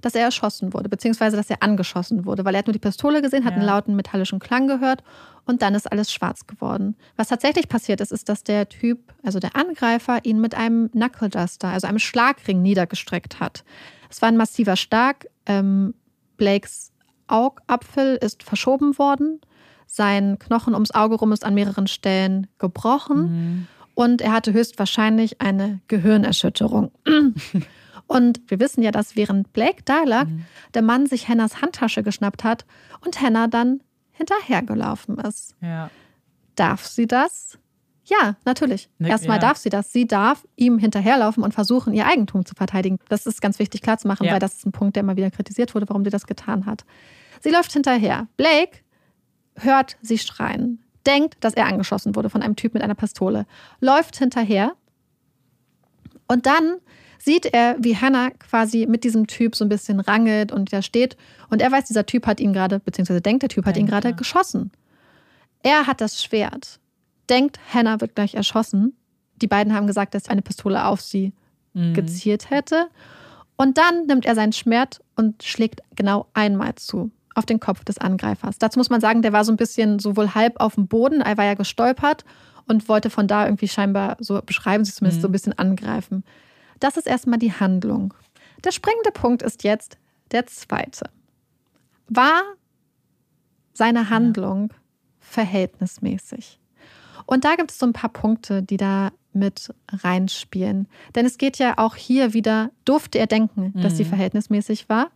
dass 0.00 0.14
er 0.14 0.22
erschossen 0.22 0.72
wurde, 0.72 0.88
beziehungsweise 0.88 1.36
dass 1.36 1.50
er 1.50 1.62
angeschossen 1.62 2.24
wurde, 2.24 2.44
weil 2.44 2.54
er 2.54 2.60
hat 2.60 2.66
nur 2.66 2.72
die 2.72 2.78
Pistole 2.78 3.20
gesehen, 3.20 3.44
hat 3.44 3.52
ja. 3.52 3.58
einen 3.58 3.66
lauten 3.66 3.96
metallischen 3.96 4.38
Klang 4.38 4.68
gehört 4.68 5.02
und 5.44 5.62
dann 5.62 5.74
ist 5.74 5.90
alles 5.90 6.12
schwarz 6.12 6.46
geworden. 6.46 6.96
Was 7.16 7.28
tatsächlich 7.28 7.68
passiert 7.68 8.00
ist, 8.00 8.12
ist, 8.12 8.28
dass 8.28 8.44
der 8.44 8.68
Typ, 8.68 9.12
also 9.24 9.40
der 9.40 9.56
Angreifer, 9.56 10.24
ihn 10.24 10.40
mit 10.40 10.54
einem 10.54 10.90
Knuckle 10.92 11.30
Duster, 11.30 11.68
also 11.68 11.86
einem 11.86 11.98
Schlagring 11.98 12.62
niedergestreckt 12.62 13.40
hat. 13.40 13.64
Es 14.08 14.22
war 14.22 14.28
ein 14.28 14.36
massiver 14.36 14.76
Schlag. 14.76 15.26
Ähm, 15.46 15.94
Blakes 16.36 16.92
Augapfel 17.26 18.16
ist 18.20 18.42
verschoben 18.42 18.98
worden. 18.98 19.40
Sein 19.86 20.38
Knochen 20.38 20.74
ums 20.74 20.92
Auge 20.92 21.16
rum 21.16 21.32
ist 21.32 21.44
an 21.44 21.54
mehreren 21.54 21.86
Stellen 21.86 22.46
gebrochen. 22.58 23.20
Mhm. 23.20 23.66
Und 23.94 24.22
er 24.22 24.32
hatte 24.32 24.52
höchstwahrscheinlich 24.52 25.40
eine 25.40 25.80
Gehirnerschütterung. 25.88 26.92
Und 28.08 28.40
wir 28.48 28.58
wissen 28.58 28.82
ja, 28.82 28.90
dass 28.90 29.14
während 29.14 29.52
Blake 29.52 29.82
da 29.84 30.02
lag, 30.04 30.26
mhm. 30.26 30.44
der 30.74 30.82
Mann 30.82 31.06
sich 31.06 31.28
Hennas 31.28 31.60
Handtasche 31.60 32.02
geschnappt 32.02 32.42
hat 32.42 32.64
und 33.04 33.20
Hannah 33.20 33.46
dann 33.46 33.80
hinterhergelaufen 34.12 35.18
ist. 35.18 35.54
Ja. 35.60 35.90
Darf 36.56 36.86
sie 36.86 37.06
das? 37.06 37.58
Ja, 38.04 38.36
natürlich. 38.46 38.88
Ne, 38.98 39.10
Erstmal 39.10 39.36
ja. 39.36 39.42
darf 39.42 39.58
sie 39.58 39.68
das. 39.68 39.92
Sie 39.92 40.06
darf 40.06 40.46
ihm 40.56 40.78
hinterherlaufen 40.78 41.42
und 41.42 41.52
versuchen, 41.52 41.92
ihr 41.92 42.06
Eigentum 42.06 42.46
zu 42.46 42.54
verteidigen. 42.54 42.98
Das 43.10 43.26
ist 43.26 43.42
ganz 43.42 43.58
wichtig 43.58 43.82
klarzumachen, 43.82 44.26
ja. 44.26 44.32
weil 44.32 44.40
das 44.40 44.54
ist 44.54 44.66
ein 44.66 44.72
Punkt, 44.72 44.96
der 44.96 45.02
immer 45.02 45.16
wieder 45.16 45.30
kritisiert 45.30 45.74
wurde, 45.74 45.86
warum 45.88 46.02
sie 46.02 46.10
das 46.10 46.26
getan 46.26 46.64
hat. 46.64 46.86
Sie 47.40 47.50
läuft 47.50 47.72
hinterher. 47.72 48.26
Blake 48.38 48.78
hört 49.54 49.98
sie 50.00 50.16
schreien, 50.16 50.82
denkt, 51.06 51.36
dass 51.40 51.52
er 51.52 51.66
angeschossen 51.66 52.16
wurde 52.16 52.30
von 52.30 52.42
einem 52.42 52.56
Typ 52.56 52.72
mit 52.72 52.82
einer 52.82 52.94
Pistole, 52.94 53.46
läuft 53.80 54.16
hinterher 54.16 54.72
und 56.26 56.46
dann 56.46 56.78
sieht 57.18 57.46
er, 57.46 57.76
wie 57.78 57.96
Hannah 57.96 58.30
quasi 58.30 58.86
mit 58.86 59.04
diesem 59.04 59.26
Typ 59.26 59.56
so 59.56 59.64
ein 59.64 59.68
bisschen 59.68 60.00
rangelt 60.00 60.52
und 60.52 60.72
da 60.72 60.82
steht. 60.82 61.16
Und 61.50 61.60
er 61.62 61.70
weiß, 61.70 61.84
dieser 61.84 62.06
Typ 62.06 62.26
hat 62.26 62.40
ihn 62.40 62.52
gerade, 62.52 62.80
beziehungsweise 62.80 63.20
denkt, 63.20 63.42
der 63.42 63.48
Typ 63.48 63.66
hat 63.66 63.76
ihn 63.76 63.86
gerade 63.86 64.14
geschossen. 64.14 64.70
Er 65.62 65.86
hat 65.86 66.00
das 66.00 66.22
Schwert, 66.22 66.78
denkt, 67.28 67.58
Hannah 67.72 68.00
wird 68.00 68.14
gleich 68.14 68.34
erschossen. 68.34 68.96
Die 69.36 69.48
beiden 69.48 69.74
haben 69.74 69.86
gesagt, 69.86 70.14
dass 70.14 70.28
eine 70.28 70.42
Pistole 70.42 70.84
auf 70.84 71.00
sie 71.00 71.32
mhm. 71.74 71.94
gezielt 71.94 72.50
hätte. 72.50 72.88
Und 73.56 73.76
dann 73.76 74.06
nimmt 74.06 74.24
er 74.24 74.34
sein 74.34 74.52
Schwert 74.52 75.00
und 75.16 75.42
schlägt 75.42 75.82
genau 75.96 76.26
einmal 76.32 76.76
zu 76.76 77.10
auf 77.34 77.46
den 77.46 77.60
Kopf 77.60 77.84
des 77.84 77.98
Angreifers. 77.98 78.58
Dazu 78.58 78.78
muss 78.78 78.90
man 78.90 79.00
sagen, 79.00 79.22
der 79.22 79.32
war 79.32 79.44
so 79.44 79.52
ein 79.52 79.56
bisschen 79.56 79.98
so 80.00 80.16
wohl 80.16 80.34
halb 80.34 80.60
auf 80.60 80.74
dem 80.74 80.88
Boden, 80.88 81.20
er 81.20 81.36
war 81.36 81.44
ja 81.44 81.54
gestolpert 81.54 82.24
und 82.66 82.88
wollte 82.88 83.10
von 83.10 83.28
da 83.28 83.46
irgendwie 83.46 83.68
scheinbar, 83.68 84.16
so 84.18 84.40
beschreiben 84.44 84.84
sie 84.84 84.92
zumindest, 84.92 85.18
mhm. 85.18 85.22
so 85.22 85.28
ein 85.28 85.32
bisschen 85.32 85.58
angreifen. 85.58 86.24
Das 86.80 86.96
ist 86.96 87.06
erstmal 87.06 87.38
die 87.38 87.52
Handlung. 87.52 88.14
Der 88.64 88.72
springende 88.72 89.12
Punkt 89.12 89.42
ist 89.42 89.64
jetzt 89.64 89.98
der 90.30 90.46
zweite. 90.46 91.10
War 92.08 92.42
seine 93.72 94.10
Handlung 94.10 94.72
verhältnismäßig? 95.20 96.58
Und 97.26 97.44
da 97.44 97.54
gibt 97.56 97.70
es 97.70 97.78
so 97.78 97.86
ein 97.86 97.92
paar 97.92 98.10
Punkte, 98.10 98.62
die 98.62 98.78
da 98.78 99.10
mit 99.32 99.72
reinspielen. 99.92 100.88
Denn 101.14 101.26
es 101.26 101.38
geht 101.38 101.58
ja 101.58 101.74
auch 101.76 101.94
hier 101.94 102.32
wieder, 102.32 102.70
durfte 102.84 103.18
er 103.18 103.26
denken, 103.26 103.72
dass 103.80 103.96
sie 103.96 104.04
mhm. 104.04 104.08
verhältnismäßig 104.08 104.88
war? 104.88 105.10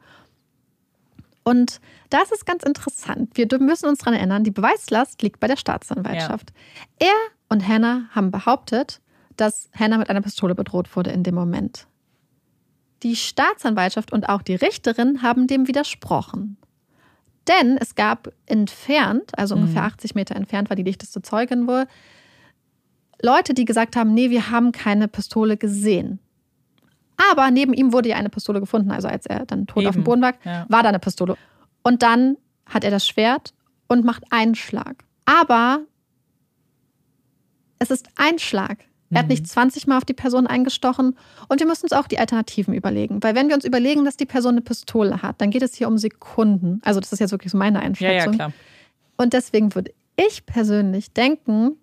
Und 1.44 1.80
das 2.10 2.30
ist 2.30 2.46
ganz 2.46 2.62
interessant. 2.62 3.30
Wir 3.34 3.48
müssen 3.58 3.88
uns 3.88 3.98
daran 4.00 4.14
erinnern, 4.14 4.44
die 4.44 4.50
Beweislast 4.50 5.22
liegt 5.22 5.40
bei 5.40 5.48
der 5.48 5.56
Staatsanwaltschaft. 5.56 6.52
Ja. 7.00 7.08
Er 7.08 7.14
und 7.48 7.66
Hannah 7.66 8.08
haben 8.10 8.30
behauptet, 8.30 9.00
dass 9.36 9.68
Hannah 9.72 9.98
mit 9.98 10.10
einer 10.10 10.22
Pistole 10.22 10.54
bedroht 10.54 10.94
wurde 10.96 11.10
in 11.10 11.22
dem 11.22 11.34
Moment. 11.34 11.86
Die 13.02 13.16
Staatsanwaltschaft 13.16 14.12
und 14.12 14.28
auch 14.28 14.42
die 14.42 14.54
Richterin 14.54 15.22
haben 15.22 15.46
dem 15.46 15.66
widersprochen. 15.66 16.56
Denn 17.48 17.76
es 17.76 17.94
gab 17.94 18.32
entfernt, 18.46 19.36
also 19.36 19.56
mhm. 19.56 19.62
ungefähr 19.62 19.84
80 19.84 20.14
Meter 20.14 20.36
entfernt 20.36 20.70
war 20.70 20.76
die 20.76 20.84
dichteste 20.84 21.22
Zeugin 21.22 21.66
wohl, 21.66 21.86
Leute, 23.20 23.54
die 23.54 23.64
gesagt 23.64 23.96
haben, 23.96 24.14
nee, 24.14 24.30
wir 24.30 24.50
haben 24.50 24.72
keine 24.72 25.08
Pistole 25.08 25.56
gesehen. 25.56 26.18
Aber 27.30 27.50
neben 27.50 27.72
ihm 27.72 27.92
wurde 27.92 28.10
ja 28.10 28.16
eine 28.16 28.30
Pistole 28.30 28.60
gefunden. 28.60 28.90
Also 28.90 29.08
als 29.08 29.26
er 29.26 29.46
dann 29.46 29.66
tot 29.66 29.82
Eben. 29.82 29.88
auf 29.88 29.94
dem 29.94 30.04
Boden 30.04 30.20
lag, 30.20 30.36
ja. 30.44 30.66
war 30.68 30.82
da 30.82 30.88
eine 30.88 30.98
Pistole. 30.98 31.36
Und 31.82 32.02
dann 32.02 32.36
hat 32.66 32.84
er 32.84 32.90
das 32.90 33.06
Schwert 33.06 33.54
und 33.86 34.04
macht 34.04 34.24
einen 34.30 34.54
Schlag. 34.54 35.04
Aber 35.24 35.82
es 37.78 37.90
ist 37.90 38.08
ein 38.16 38.38
Schlag. 38.38 38.84
Er 39.12 39.20
hat 39.20 39.28
nicht 39.28 39.46
20 39.46 39.86
Mal 39.86 39.98
auf 39.98 40.04
die 40.04 40.14
Person 40.14 40.46
eingestochen. 40.46 41.16
Und 41.48 41.60
wir 41.60 41.66
müssen 41.66 41.84
uns 41.84 41.92
auch 41.92 42.06
die 42.06 42.18
Alternativen 42.18 42.74
überlegen. 42.74 43.22
Weil 43.22 43.34
wenn 43.34 43.48
wir 43.48 43.54
uns 43.54 43.64
überlegen, 43.64 44.04
dass 44.04 44.16
die 44.16 44.26
Person 44.26 44.52
eine 44.52 44.62
Pistole 44.62 45.22
hat, 45.22 45.40
dann 45.40 45.50
geht 45.50 45.62
es 45.62 45.74
hier 45.74 45.88
um 45.88 45.98
Sekunden. 45.98 46.80
Also 46.84 47.00
das 47.00 47.12
ist 47.12 47.18
jetzt 47.18 47.32
wirklich 47.32 47.52
so 47.52 47.58
meine 47.58 47.80
Einschätzung. 47.80 48.14
Ja, 48.14 48.24
ja, 48.24 48.32
klar. 48.32 48.52
Und 49.16 49.34
deswegen 49.34 49.74
würde 49.74 49.92
ich 50.16 50.46
persönlich 50.46 51.12
denken, 51.12 51.76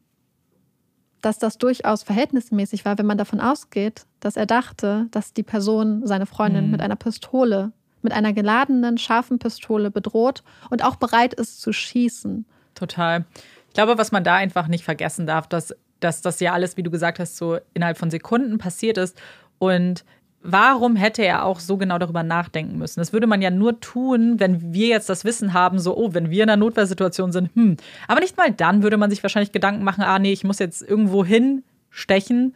dass 1.22 1.38
das 1.38 1.58
durchaus 1.58 2.04
verhältnismäßig 2.04 2.86
war, 2.86 2.98
wenn 2.98 3.06
man 3.06 3.18
davon 3.18 3.40
ausgeht, 3.40 4.06
dass 4.20 4.38
er 4.38 4.46
dachte, 4.46 5.08
dass 5.12 5.34
die 5.34 5.44
Person 5.44 6.06
seine 6.06 6.26
Freundin 6.26 6.66
mhm. 6.66 6.72
mit 6.72 6.82
einer 6.82 6.96
Pistole, 6.96 7.72
mit 8.02 8.14
einer 8.14 8.34
geladenen, 8.34 8.98
scharfen 8.98 9.40
Pistole 9.40 9.92
bedroht 9.92 10.44
und 10.70 10.84
auch 10.84 10.96
bereit 10.96 11.34
ist 11.34 11.62
zu 11.62 11.74
schießen. 11.74 12.46
Total. 12.76 13.26
Ich 13.68 13.74
glaube, 13.74 13.98
was 13.98 14.12
man 14.12 14.24
da 14.24 14.36
einfach 14.36 14.68
nicht 14.68 14.84
vergessen 14.84 15.28
darf, 15.28 15.48
dass 15.48 15.76
dass 16.00 16.22
das 16.22 16.40
ja 16.40 16.54
alles, 16.54 16.78
wie 16.78 16.84
du 16.84 16.92
gesagt 16.92 17.20
hast, 17.20 17.38
so 17.38 17.58
innerhalb 17.74 17.98
von 17.98 18.10
Sekunden 18.10 18.58
passiert 18.58 18.98
ist. 18.98 19.20
Und 19.58 20.06
warum 20.42 20.96
hätte 20.96 21.24
er 21.24 21.44
auch 21.46 21.60
so 21.60 21.78
genau 21.78 21.98
darüber 21.98 22.24
nachdenken 22.24 22.78
müssen? 22.78 23.00
Das 23.00 23.14
würde 23.14 23.28
man 23.28 23.42
ja 23.42 23.50
nur 23.50 23.80
tun, 23.80 24.40
wenn 24.40 24.74
wir 24.74 24.88
jetzt 24.88 25.10
das 25.10 25.26
Wissen 25.26 25.54
haben, 25.54 25.80
so, 25.80 25.98
oh, 25.98 26.14
wenn 26.14 26.30
wir 26.30 26.44
in 26.44 26.50
einer 26.50 26.58
Notfallsituation 26.58 27.32
sind, 27.32 27.54
hm. 27.56 27.78
Aber 28.08 28.22
nicht 28.22 28.38
mal 28.38 28.52
dann 28.52 28.84
würde 28.84 28.98
man 28.98 29.10
sich 29.10 29.22
wahrscheinlich 29.24 29.52
Gedanken 29.52 29.84
machen, 29.84 30.04
ah, 30.04 30.20
nee, 30.20 30.32
ich 30.32 30.44
muss 30.44 30.60
jetzt 30.60 30.82
irgendwo 30.82 31.26
hinstechen, 31.26 32.56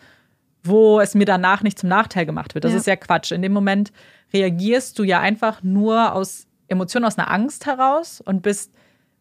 wo 0.63 1.01
es 1.01 1.13
mir 1.13 1.25
danach 1.25 1.62
nicht 1.62 1.77
zum 1.77 1.89
Nachteil 1.89 2.25
gemacht 2.25 2.56
wird. 2.56 2.63
Das 2.63 2.71
ja. 2.71 2.77
ist 2.77 2.88
ja 2.88 2.95
Quatsch. 2.95 3.32
In 3.34 3.41
dem 3.41 3.51
Moment 3.51 3.91
reagierst 4.34 4.97
du 4.97 5.03
ja 5.03 5.19
einfach 5.19 5.62
nur 5.62 6.13
aus 6.13 6.47
Emotionen, 6.69 7.06
aus 7.06 7.17
einer 7.17 7.29
Angst 7.29 7.65
heraus 7.65 8.21
und 8.21 8.41
bist 8.41 8.71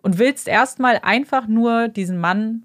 und 0.02 0.18
willst 0.18 0.46
erstmal 0.48 1.00
einfach 1.02 1.46
nur 1.48 1.88
diesen 1.88 2.18
Mann 2.18 2.64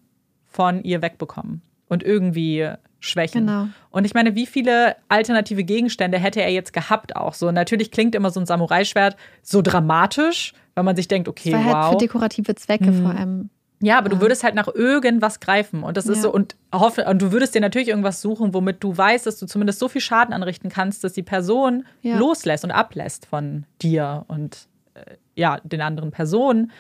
von 0.58 0.84
ihr 0.84 1.04
wegbekommen 1.04 1.62
und 1.88 2.02
irgendwie 2.02 2.68
schwächen. 3.00 3.46
Genau. 3.46 3.68
Und 3.92 4.06
ich 4.06 4.16
meine, 4.16 4.34
wie 4.34 4.48
viele 4.48 4.96
alternative 5.08 5.64
Gegenstände 5.64 6.18
hätte 6.18 6.42
er 6.42 6.50
jetzt 6.50 6.74
gehabt 6.74 7.16
auch 7.16 7.36
so? 7.36 7.52
Natürlich 7.52 7.92
klingt 7.92 8.16
immer 8.16 8.32
so 8.32 8.40
ein 8.40 8.48
Samurai-Schwert 8.48 9.16
so 9.44 9.62
dramatisch, 9.62 10.54
weil 10.74 10.84
man 10.84 10.96
sich 10.96 11.08
denkt, 11.08 11.28
okay, 11.28 11.52
das 11.52 11.64
war 11.64 11.68
wow. 11.68 11.76
Halt 11.76 11.94
für 11.94 11.98
dekorative 12.08 12.56
Zwecke 12.56 12.88
hm. 12.88 13.04
vor 13.04 13.12
allem. 13.12 13.50
Ja, 13.80 14.00
aber 14.00 14.10
ja. 14.10 14.16
du 14.16 14.22
würdest 14.22 14.44
halt 14.44 14.56
nach 14.56 14.68
irgendwas 14.68 15.40
greifen 15.40 15.84
und 15.84 15.96
das 15.96 16.08
ist 16.08 16.18
ja. 16.18 16.24
so 16.24 16.34
und 16.34 16.56
hoffe 16.74 17.06
und 17.06 17.22
du 17.22 17.32
würdest 17.32 17.54
dir 17.54 17.62
natürlich 17.62 17.90
irgendwas 17.90 18.20
suchen, 18.20 18.56
womit 18.56 18.84
du 18.84 18.98
weißt, 18.98 19.28
dass 19.28 19.38
du 19.38 19.46
zumindest 19.46 19.78
so 19.78 19.88
viel 19.88 20.02
Schaden 20.02 20.34
anrichten 20.34 20.72
kannst, 20.72 21.04
dass 21.04 21.14
die 21.14 21.22
Person 21.22 21.86
ja. 22.02 22.18
loslässt 22.18 22.64
und 22.64 22.72
ablässt 22.72 23.28
von 23.28 23.66
dir 23.84 24.26
und 24.28 24.68
äh, 24.96 25.18
ja, 25.36 25.60
den 25.64 25.82
anderen 25.82 26.10
Personen. 26.10 26.72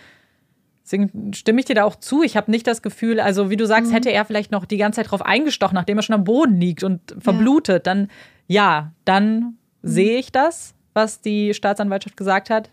Deswegen 0.88 1.34
stimme 1.34 1.60
ich 1.60 1.66
dir 1.66 1.76
da 1.76 1.84
auch 1.84 1.98
zu. 1.98 2.24
Ich 2.24 2.38
habe 2.38 2.50
nicht 2.50 2.66
das 2.66 2.82
Gefühl, 2.82 3.20
also 3.20 3.50
wie 3.50 3.58
du 3.58 3.68
sagst, 3.68 3.92
mhm. 3.92 3.96
hätte 3.96 4.10
er 4.10 4.24
vielleicht 4.24 4.52
noch 4.52 4.64
die 4.64 4.78
ganze 4.78 5.02
Zeit 5.02 5.12
drauf 5.12 5.22
eingestochen, 5.22 5.76
nachdem 5.76 5.98
er 5.98 6.02
schon 6.02 6.16
am 6.16 6.24
Boden 6.24 6.62
liegt 6.62 6.82
und 6.82 7.14
verblutet, 7.20 7.86
ja. 7.86 7.94
dann 7.94 8.08
ja, 8.48 8.94
dann 9.04 9.40
mhm. 9.40 9.58
sehe 9.84 10.18
ich 10.18 10.32
das, 10.32 10.76
was 10.94 11.20
die 11.20 11.54
Staatsanwaltschaft 11.54 12.16
gesagt 12.16 12.50
hat. 12.50 12.70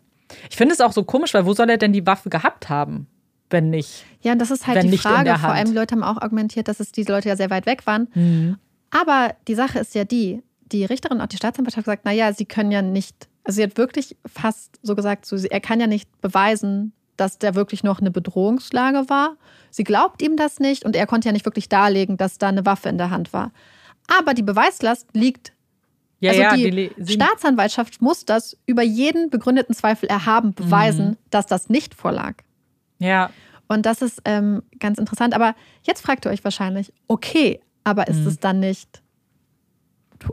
Ich 0.49 0.57
finde 0.57 0.75
es 0.75 0.81
auch 0.81 0.93
so 0.93 1.03
komisch, 1.03 1.35
weil 1.35 1.45
wo 1.45 1.55
soll 1.55 1.69
er 1.69 1.77
denn 1.77 1.93
die 1.93 2.07
Waffe 2.07 2.31
gehabt 2.31 2.69
haben, 2.69 3.09
wenn 3.51 3.71
nicht? 3.71 4.05
Ja, 4.23 4.37
das 4.37 4.53
ist 4.53 4.69
halt 4.69 4.85
die 4.85 4.97
Frage. 4.97 5.37
Vor 5.37 5.51
allem 5.51 5.75
Leute 5.75 5.97
haben 5.97 6.05
auch 6.05 6.23
argumentiert, 6.23 6.69
dass 6.69 6.79
es 6.79 6.93
diese 6.93 7.11
Leute 7.11 7.29
ja 7.29 7.37
sehr 7.37 7.51
weit 7.51 7.67
weg 7.67 7.85
waren. 7.85 8.07
Mhm. 8.15 8.59
Aber 8.91 9.35
die 9.49 9.57
Sache 9.57 9.81
ist 9.81 9.97
ja 9.97 10.05
die, 10.05 10.41
die 10.61 10.85
Richterin 10.85 11.21
und 11.21 11.33
die 11.33 11.37
Staatsanwaltschaft 11.37 11.85
gesagt, 11.85 12.05
naja, 12.05 12.33
sie 12.33 12.47
können 12.47 12.71
ja 12.71 12.81
nicht, 12.81 13.29
also 13.43 13.57
sie 13.57 13.65
hat 13.65 13.77
wirklich 13.77 14.17
fast 14.25 14.79
so 14.83 14.95
gesagt, 14.95 15.27
so, 15.27 15.37
er 15.37 15.61
kann 15.61 15.81
ja 15.81 15.89
nicht 15.89 16.09
beweisen, 16.21 16.93
dass 17.17 17.39
der 17.39 17.55
wirklich 17.55 17.83
noch 17.85 18.01
eine 18.01 18.11
Bedrohungslage 18.11 19.09
war. 19.09 19.37
Sie 19.71 19.85
glaubt 19.85 20.23
ihm 20.23 20.37
das 20.37 20.61
nicht 20.61 20.85
und 20.85 20.97
er 20.97 21.07
konnte 21.07 21.29
ja 21.29 21.33
nicht 21.33 21.45
wirklich 21.45 21.69
darlegen, 21.69 22.17
dass 22.17 22.39
da 22.39 22.49
eine 22.49 22.67
Waffe 22.67 22.89
in 22.89 22.99
der 22.99 23.11
Hand 23.11 23.33
war. 23.33 23.53
Aber 24.07 24.35
die 24.35 24.43
Beweislast 24.43 25.09
liegt. 25.13 25.53
Ja, 26.21 26.31
also 26.31 26.43
ja, 26.43 26.55
die, 26.55 26.91
die 26.97 27.13
Staatsanwaltschaft 27.13 28.01
muss 28.01 28.25
das 28.25 28.57
über 28.67 28.83
jeden 28.83 29.31
begründeten 29.31 29.75
Zweifel 29.75 30.09
erhaben 30.09 30.55
beweisen, 30.55 31.11
mhm. 31.11 31.17
dass 31.31 31.47
das 31.47 31.69
nicht 31.69 31.95
vorlag. 31.95 32.37
Ja. 32.99 33.31
Und 33.69 33.85
das 33.85 34.03
ist 34.03 34.23
ähm, 34.25 34.63
ganz 34.79 34.99
interessant. 34.99 35.35
Aber 35.35 35.55
jetzt 35.83 36.01
fragt 36.01 36.27
ihr 36.27 36.31
euch 36.31 36.45
wahrscheinlich, 36.45 36.93
okay, 37.09 37.61
aber 37.83 38.09
ist 38.09 38.21
mhm. 38.21 38.27
es 38.29 38.39
dann 38.39 38.61
nicht 38.61 39.03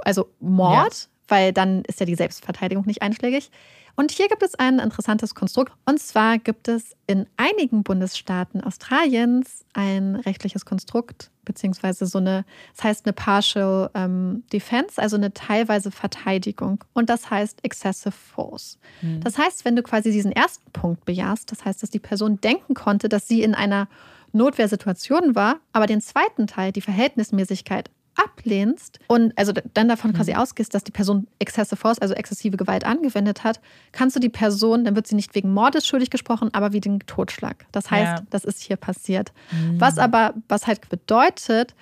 also 0.03 0.29
Mord? 0.39 0.93
Ja. 0.93 1.07
Weil 1.27 1.53
dann 1.53 1.83
ist 1.85 1.99
ja 1.99 2.05
die 2.05 2.15
Selbstverteidigung 2.15 2.85
nicht 2.85 3.01
einschlägig. 3.01 3.51
Und 3.95 4.11
hier 4.11 4.27
gibt 4.27 4.43
es 4.43 4.55
ein 4.55 4.79
interessantes 4.79 5.35
Konstrukt. 5.35 5.73
Und 5.85 5.99
zwar 5.99 6.37
gibt 6.37 6.67
es 6.67 6.95
in 7.07 7.27
einigen 7.37 7.83
Bundesstaaten 7.83 8.63
Australiens 8.63 9.65
ein 9.73 10.15
rechtliches 10.15 10.65
Konstrukt, 10.65 11.31
beziehungsweise 11.45 12.05
so 12.05 12.19
eine, 12.19 12.45
das 12.75 12.83
heißt 12.83 13.05
eine 13.05 13.13
Partial 13.13 13.89
ähm, 13.93 14.43
Defense, 14.51 15.01
also 15.01 15.17
eine 15.17 15.33
teilweise 15.33 15.91
Verteidigung. 15.91 16.83
Und 16.93 17.09
das 17.09 17.29
heißt 17.29 17.63
Excessive 17.63 18.11
Force. 18.11 18.77
Mhm. 19.01 19.21
Das 19.21 19.37
heißt, 19.37 19.65
wenn 19.65 19.75
du 19.75 19.83
quasi 19.83 20.11
diesen 20.11 20.31
ersten 20.31 20.71
Punkt 20.71 21.05
bejahst, 21.05 21.51
das 21.51 21.65
heißt, 21.65 21.83
dass 21.83 21.89
die 21.89 21.99
Person 21.99 22.39
denken 22.41 22.73
konnte, 22.73 23.09
dass 23.09 23.27
sie 23.27 23.43
in 23.43 23.55
einer 23.55 23.87
Notwehrsituation 24.33 25.35
war, 25.35 25.59
aber 25.73 25.87
den 25.87 26.01
zweiten 26.01 26.47
Teil, 26.47 26.71
die 26.71 26.81
Verhältnismäßigkeit, 26.81 27.89
ablehnst 28.15 28.99
und 29.07 29.37
also 29.37 29.53
dann 29.73 29.87
davon 29.87 30.13
quasi 30.13 30.31
mhm. 30.31 30.39
ausgehst, 30.39 30.73
dass 30.73 30.83
die 30.83 30.91
Person 30.91 31.27
excessive 31.39 31.77
force, 31.77 31.99
also 31.99 32.13
exzessive 32.13 32.57
Gewalt 32.57 32.85
angewendet 32.85 33.43
hat, 33.43 33.61
kannst 33.91 34.15
du 34.15 34.19
die 34.19 34.29
Person, 34.29 34.83
dann 34.83 34.95
wird 34.95 35.07
sie 35.07 35.15
nicht 35.15 35.33
wegen 35.33 35.53
Mordes 35.53 35.87
schuldig 35.87 36.09
gesprochen, 36.09 36.49
aber 36.53 36.73
wie 36.73 36.81
den 36.81 36.99
Totschlag. 36.99 37.65
Das 37.71 37.89
heißt, 37.89 38.19
ja. 38.19 38.25
das 38.29 38.43
ist 38.43 38.61
hier 38.61 38.75
passiert. 38.75 39.31
Mhm. 39.51 39.79
Was 39.79 39.97
aber, 39.97 40.33
was 40.47 40.67
halt 40.67 40.89
bedeutet, 40.89 41.73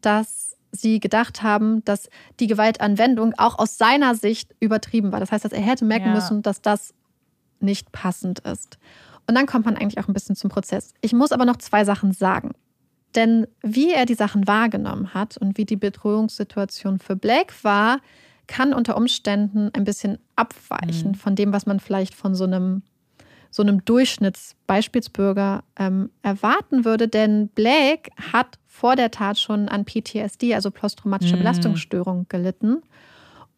dass 0.00 0.56
sie 0.72 1.00
gedacht 1.00 1.42
haben, 1.42 1.84
dass 1.84 2.10
die 2.40 2.46
Gewaltanwendung 2.46 3.34
auch 3.38 3.58
aus 3.58 3.78
seiner 3.78 4.14
Sicht 4.14 4.54
übertrieben 4.60 5.12
war. 5.12 5.20
Das 5.20 5.32
heißt, 5.32 5.44
dass 5.44 5.52
er 5.52 5.62
hätte 5.62 5.84
merken 5.84 6.08
ja. 6.08 6.14
müssen, 6.14 6.42
dass 6.42 6.60
das 6.60 6.92
nicht 7.60 7.92
passend 7.92 8.40
ist. 8.40 8.78
Und 9.26 9.34
dann 9.34 9.46
kommt 9.46 9.64
man 9.64 9.76
eigentlich 9.76 9.98
auch 9.98 10.08
ein 10.08 10.14
bisschen 10.14 10.36
zum 10.36 10.50
Prozess. 10.50 10.92
Ich 11.00 11.12
muss 11.12 11.32
aber 11.32 11.44
noch 11.44 11.56
zwei 11.56 11.84
Sachen 11.84 12.12
sagen. 12.12 12.52
Denn 13.16 13.46
wie 13.62 13.92
er 13.92 14.06
die 14.06 14.14
Sachen 14.14 14.46
wahrgenommen 14.46 15.14
hat 15.14 15.36
und 15.38 15.56
wie 15.56 15.64
die 15.64 15.76
Bedrohungssituation 15.76 16.98
für 16.98 17.16
Blake 17.16 17.54
war, 17.62 18.00
kann 18.46 18.72
unter 18.72 18.96
Umständen 18.96 19.70
ein 19.74 19.84
bisschen 19.84 20.18
abweichen 20.36 21.12
mhm. 21.12 21.14
von 21.14 21.34
dem, 21.34 21.52
was 21.52 21.66
man 21.66 21.80
vielleicht 21.80 22.14
von 22.14 22.34
so 22.34 22.44
einem, 22.44 22.82
so 23.50 23.62
einem 23.62 23.84
Durchschnittsbeispielsbürger 23.84 25.64
ähm, 25.78 26.10
erwarten 26.22 26.84
würde. 26.84 27.08
Denn 27.08 27.48
Blake 27.48 28.10
hat 28.32 28.58
vor 28.66 28.94
der 28.94 29.10
Tat 29.10 29.38
schon 29.38 29.68
an 29.68 29.84
PTSD, 29.84 30.54
also 30.54 30.70
posttraumatische 30.70 31.34
mhm. 31.34 31.40
Belastungsstörung, 31.40 32.26
gelitten 32.28 32.82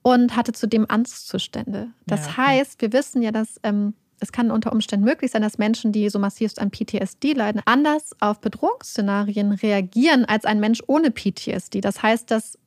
und 0.03 0.37
hatte 0.37 0.53
zudem 0.53 0.87
Angstzustände. 0.89 1.89
Das 2.07 2.21
ja, 2.21 2.33
okay. 2.33 2.43
heißt, 2.43 2.81
wir 2.81 2.93
wissen 2.93 3.23
ja, 3.23 3.33
dass 3.33 3.61
ähm, 3.63 3.95
es 4.21 4.33
kann 4.33 4.51
unter 4.51 4.73
Umständen 4.73 5.05
möglich 5.05 5.31
sein, 5.31 5.43
dass 5.43 5.59
Menschen, 5.59 5.93
die 5.93 6.09
so 6.09 6.19
massivst 6.19 6.61
an 6.61 6.71
PTSD 6.71 7.33
leiden, 7.33 7.63
anders 7.65 8.15
auf 8.21 8.41
Bedrohungsszenarien 8.41 9.53
reagieren 9.53 10.25
als 10.25 10.45
ein 10.45 10.61
Mensch 10.61 10.83
ohne 10.87 11.11
PTSD. 11.11 11.81
Das 11.81 12.03
heißt, 12.03 12.31
dass 12.31 12.59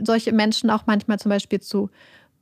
solche 0.00 0.32
Menschen 0.32 0.70
auch 0.70 0.84
manchmal 0.86 1.18
zum 1.18 1.30
Beispiel 1.30 1.60
zu, 1.60 1.90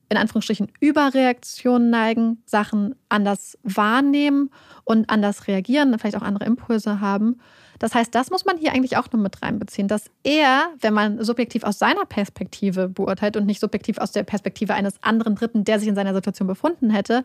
in 0.08 0.16
Anführungsstrichen, 0.16 0.68
Überreaktionen 0.80 1.90
neigen, 1.90 2.42
Sachen 2.46 2.94
anders 3.08 3.58
wahrnehmen 3.62 4.50
und 4.84 5.10
anders 5.10 5.46
reagieren, 5.48 5.98
vielleicht 5.98 6.16
auch 6.16 6.22
andere 6.22 6.44
Impulse 6.44 7.00
haben. 7.00 7.40
Das 7.78 7.94
heißt, 7.94 8.14
das 8.14 8.30
muss 8.30 8.44
man 8.44 8.58
hier 8.58 8.72
eigentlich 8.72 8.96
auch 8.96 9.10
noch 9.10 9.18
mit 9.18 9.42
reinbeziehen, 9.42 9.88
dass 9.88 10.10
er, 10.22 10.70
wenn 10.80 10.94
man 10.94 11.22
subjektiv 11.24 11.64
aus 11.64 11.78
seiner 11.80 12.04
Perspektive 12.04 12.88
beurteilt 12.88 13.36
und 13.36 13.44
nicht 13.44 13.60
subjektiv 13.60 13.98
aus 13.98 14.12
der 14.12 14.22
Perspektive 14.22 14.74
eines 14.74 15.02
anderen 15.02 15.34
Dritten, 15.34 15.64
der 15.64 15.80
sich 15.80 15.88
in 15.88 15.96
seiner 15.96 16.14
Situation 16.14 16.46
befunden 16.46 16.90
hätte, 16.90 17.24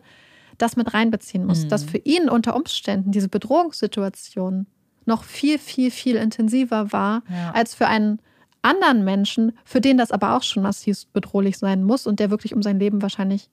das 0.58 0.76
mit 0.76 0.92
reinbeziehen 0.92 1.46
muss. 1.46 1.64
Mhm. 1.64 1.68
Dass 1.68 1.84
für 1.84 1.98
ihn 1.98 2.28
unter 2.28 2.54
Umständen 2.54 3.12
diese 3.12 3.28
Bedrohungssituation 3.28 4.66
noch 5.06 5.24
viel, 5.24 5.58
viel, 5.58 5.90
viel 5.90 6.16
intensiver 6.16 6.92
war 6.92 7.22
ja. 7.30 7.52
als 7.52 7.74
für 7.74 7.86
einen 7.86 8.20
anderen 8.62 9.04
Menschen, 9.04 9.52
für 9.64 9.80
den 9.80 9.96
das 9.96 10.10
aber 10.10 10.36
auch 10.36 10.42
schon 10.42 10.62
massiv 10.62 11.06
bedrohlich 11.12 11.58
sein 11.58 11.84
muss 11.84 12.06
und 12.06 12.20
der 12.20 12.30
wirklich 12.30 12.54
um 12.54 12.62
sein 12.62 12.78
Leben 12.78 13.02
wahrscheinlich 13.02 13.48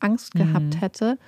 Angst 0.00 0.34
gehabt 0.34 0.74
mhm. 0.74 0.78
hätte. 0.78 1.18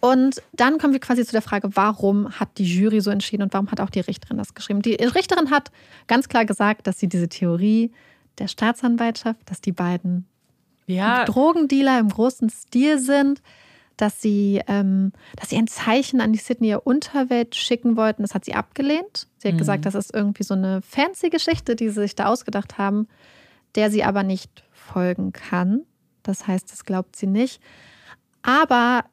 Und 0.00 0.42
dann 0.52 0.78
kommen 0.78 0.92
wir 0.92 1.00
quasi 1.00 1.24
zu 1.24 1.32
der 1.32 1.42
Frage, 1.42 1.70
warum 1.74 2.30
hat 2.30 2.56
die 2.58 2.64
Jury 2.64 3.00
so 3.00 3.10
entschieden 3.10 3.42
und 3.42 3.52
warum 3.52 3.70
hat 3.70 3.80
auch 3.80 3.90
die 3.90 4.00
Richterin 4.00 4.36
das 4.36 4.54
geschrieben? 4.54 4.80
Die 4.80 4.94
Richterin 4.94 5.50
hat 5.50 5.70
ganz 6.06 6.28
klar 6.28 6.44
gesagt, 6.44 6.86
dass 6.86 6.98
sie 6.98 7.08
diese 7.08 7.28
Theorie 7.28 7.90
der 8.38 8.46
Staatsanwaltschaft, 8.46 9.40
dass 9.46 9.60
die 9.60 9.72
beiden 9.72 10.26
ja. 10.86 11.24
Drogendealer 11.24 11.98
im 11.98 12.08
großen 12.08 12.48
Stil 12.48 12.98
sind, 12.98 13.42
dass 13.98 14.22
sie, 14.22 14.62
ähm, 14.68 15.12
dass 15.36 15.50
sie 15.50 15.56
ein 15.56 15.66
Zeichen 15.66 16.20
an 16.20 16.32
die 16.32 16.38
Sydneyer 16.38 16.86
Unterwelt 16.86 17.54
schicken 17.54 17.96
wollten. 17.96 18.22
Das 18.22 18.34
hat 18.34 18.44
sie 18.44 18.54
abgelehnt. 18.54 19.26
Sie 19.36 19.48
hat 19.48 19.54
mhm. 19.54 19.58
gesagt, 19.58 19.84
das 19.84 19.94
ist 19.94 20.14
irgendwie 20.14 20.44
so 20.44 20.54
eine 20.54 20.80
fancy 20.80 21.28
Geschichte, 21.28 21.76
die 21.76 21.88
sie 21.88 22.00
sich 22.00 22.14
da 22.14 22.26
ausgedacht 22.26 22.78
haben, 22.78 23.08
der 23.74 23.90
sie 23.90 24.04
aber 24.04 24.22
nicht 24.22 24.64
folgen 24.72 25.32
kann. 25.32 25.82
Das 26.22 26.46
heißt, 26.46 26.72
das 26.72 26.84
glaubt 26.84 27.16
sie 27.16 27.26
nicht. 27.26 27.60
Aber 28.42 29.04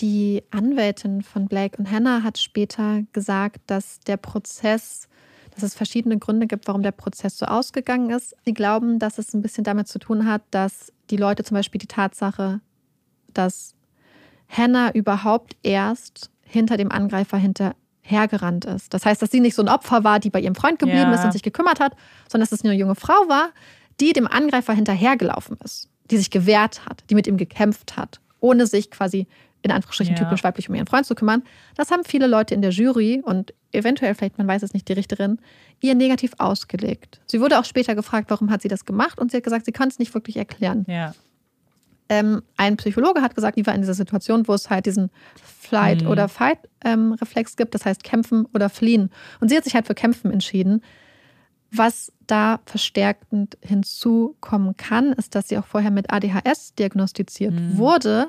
die 0.00 0.42
Anwältin 0.50 1.22
von 1.22 1.46
Blake 1.46 1.78
und 1.78 1.90
Hannah 1.90 2.22
hat 2.22 2.38
später 2.38 3.02
gesagt, 3.12 3.62
dass 3.66 4.00
der 4.00 4.18
Prozess, 4.18 5.08
dass 5.54 5.62
es 5.62 5.74
verschiedene 5.74 6.18
Gründe 6.18 6.46
gibt, 6.46 6.66
warum 6.66 6.82
der 6.82 6.92
Prozess 6.92 7.38
so 7.38 7.46
ausgegangen 7.46 8.10
ist. 8.10 8.36
Sie 8.44 8.52
glauben, 8.52 8.98
dass 8.98 9.18
es 9.18 9.32
ein 9.32 9.42
bisschen 9.42 9.64
damit 9.64 9.88
zu 9.88 9.98
tun 9.98 10.26
hat, 10.26 10.42
dass 10.50 10.92
die 11.10 11.16
Leute 11.16 11.44
zum 11.44 11.54
Beispiel 11.54 11.78
die 11.78 11.86
Tatsache, 11.86 12.60
dass 13.32 13.74
Hannah 14.56 14.92
überhaupt 14.92 15.56
erst 15.62 16.30
hinter 16.42 16.76
dem 16.76 16.90
Angreifer 16.90 17.36
hinterhergerannt 17.36 18.64
ist. 18.64 18.94
Das 18.94 19.04
heißt, 19.04 19.20
dass 19.20 19.30
sie 19.30 19.40
nicht 19.40 19.54
so 19.54 19.62
ein 19.62 19.68
Opfer 19.68 20.04
war, 20.04 20.20
die 20.20 20.30
bei 20.30 20.40
ihrem 20.40 20.54
Freund 20.54 20.78
geblieben 20.78 21.10
ja. 21.10 21.14
ist 21.14 21.24
und 21.24 21.32
sich 21.32 21.42
gekümmert 21.42 21.80
hat, 21.80 21.94
sondern 22.28 22.48
dass 22.48 22.52
es 22.58 22.64
eine 22.64 22.74
junge 22.74 22.94
Frau 22.94 23.28
war, 23.28 23.50
die 24.00 24.12
dem 24.12 24.26
Angreifer 24.26 24.72
hinterhergelaufen 24.72 25.56
ist, 25.64 25.88
die 26.10 26.16
sich 26.16 26.30
gewehrt 26.30 26.86
hat, 26.86 27.04
die 27.10 27.14
mit 27.14 27.26
ihm 27.26 27.36
gekämpft 27.36 27.96
hat, 27.96 28.20
ohne 28.40 28.66
sich 28.66 28.90
quasi 28.90 29.26
in 29.62 29.70
Anführungsstrichen 29.70 30.14
ja. 30.14 30.22
typisch 30.22 30.44
weiblich 30.44 30.68
um 30.68 30.74
ihren 30.74 30.86
Freund 30.86 31.06
zu 31.06 31.14
kümmern. 31.14 31.42
Das 31.74 31.90
haben 31.90 32.04
viele 32.04 32.26
Leute 32.26 32.54
in 32.54 32.60
der 32.60 32.70
Jury 32.70 33.22
und 33.24 33.54
eventuell, 33.72 34.14
vielleicht, 34.14 34.36
man 34.36 34.46
weiß 34.46 34.62
es 34.62 34.74
nicht, 34.74 34.88
die 34.88 34.92
Richterin, 34.92 35.38
ihr 35.80 35.94
negativ 35.94 36.32
ausgelegt. 36.36 37.20
Sie 37.26 37.40
wurde 37.40 37.58
auch 37.58 37.64
später 37.64 37.94
gefragt, 37.94 38.30
warum 38.30 38.50
hat 38.50 38.60
sie 38.60 38.68
das 38.68 38.84
gemacht 38.84 39.18
und 39.18 39.30
sie 39.30 39.38
hat 39.38 39.44
gesagt, 39.44 39.64
sie 39.64 39.72
kann 39.72 39.88
es 39.88 39.98
nicht 39.98 40.12
wirklich 40.12 40.36
erklären. 40.36 40.84
Ja. 40.86 41.14
Ähm, 42.14 42.42
ein 42.56 42.76
Psychologe 42.76 43.22
hat 43.22 43.34
gesagt, 43.34 43.56
die 43.56 43.66
war 43.66 43.74
in 43.74 43.80
dieser 43.80 43.94
Situation, 43.94 44.46
wo 44.46 44.54
es 44.54 44.70
halt 44.70 44.86
diesen 44.86 45.10
Flight- 45.42 46.02
mhm. 46.02 46.08
oder 46.08 46.28
Fight-Reflex 46.28 47.52
ähm, 47.52 47.56
gibt, 47.56 47.74
das 47.74 47.84
heißt 47.84 48.04
kämpfen 48.04 48.46
oder 48.54 48.68
fliehen. 48.68 49.10
Und 49.40 49.48
sie 49.48 49.56
hat 49.56 49.64
sich 49.64 49.74
halt 49.74 49.86
für 49.86 49.94
kämpfen 49.94 50.30
entschieden. 50.30 50.82
Was 51.72 52.12
da 52.28 52.60
verstärkend 52.66 53.58
hinzukommen 53.60 54.76
kann, 54.76 55.12
ist, 55.14 55.34
dass 55.34 55.48
sie 55.48 55.58
auch 55.58 55.66
vorher 55.66 55.90
mit 55.90 56.12
ADHS 56.12 56.74
diagnostiziert 56.74 57.52
mhm. 57.52 57.78
wurde. 57.78 58.28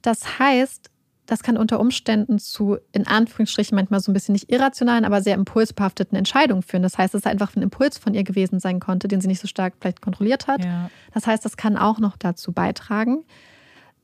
Das 0.00 0.38
heißt, 0.38 0.90
das 1.28 1.42
kann 1.42 1.58
unter 1.58 1.78
Umständen 1.78 2.38
zu, 2.38 2.78
in 2.90 3.06
Anführungsstrichen, 3.06 3.76
manchmal 3.76 4.00
so 4.00 4.10
ein 4.10 4.14
bisschen 4.14 4.32
nicht 4.32 4.50
irrationalen, 4.50 5.04
aber 5.04 5.20
sehr 5.20 5.34
impulsbehafteten 5.34 6.16
Entscheidungen 6.16 6.62
führen. 6.62 6.82
Das 6.82 6.96
heißt, 6.96 7.14
es 7.14 7.20
ist 7.20 7.26
einfach 7.26 7.54
ein 7.54 7.62
Impuls 7.62 7.98
von 7.98 8.14
ihr 8.14 8.24
gewesen 8.24 8.60
sein 8.60 8.80
konnte, 8.80 9.08
den 9.08 9.20
sie 9.20 9.28
nicht 9.28 9.40
so 9.40 9.46
stark 9.46 9.74
vielleicht 9.78 10.00
kontrolliert 10.00 10.46
hat. 10.46 10.64
Ja. 10.64 10.90
Das 11.12 11.26
heißt, 11.26 11.44
das 11.44 11.58
kann 11.58 11.76
auch 11.76 11.98
noch 11.98 12.16
dazu 12.16 12.52
beitragen. 12.52 13.24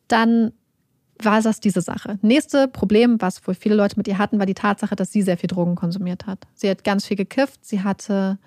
Dann 0.06 0.52
war 1.18 1.40
das 1.40 1.60
diese 1.60 1.80
Sache. 1.80 2.18
Nächste 2.20 2.68
Problem, 2.68 3.16
was 3.20 3.46
wohl 3.46 3.54
viele 3.54 3.74
Leute 3.74 3.96
mit 3.96 4.06
ihr 4.06 4.18
hatten, 4.18 4.38
war 4.38 4.44
die 4.44 4.52
Tatsache, 4.52 4.94
dass 4.94 5.10
sie 5.10 5.22
sehr 5.22 5.38
viel 5.38 5.48
Drogen 5.48 5.76
konsumiert 5.76 6.26
hat. 6.26 6.40
Sie 6.52 6.68
hat 6.68 6.84
ganz 6.84 7.06
viel 7.06 7.16
gekifft, 7.16 7.64
sie 7.64 7.82
hatte 7.82 8.38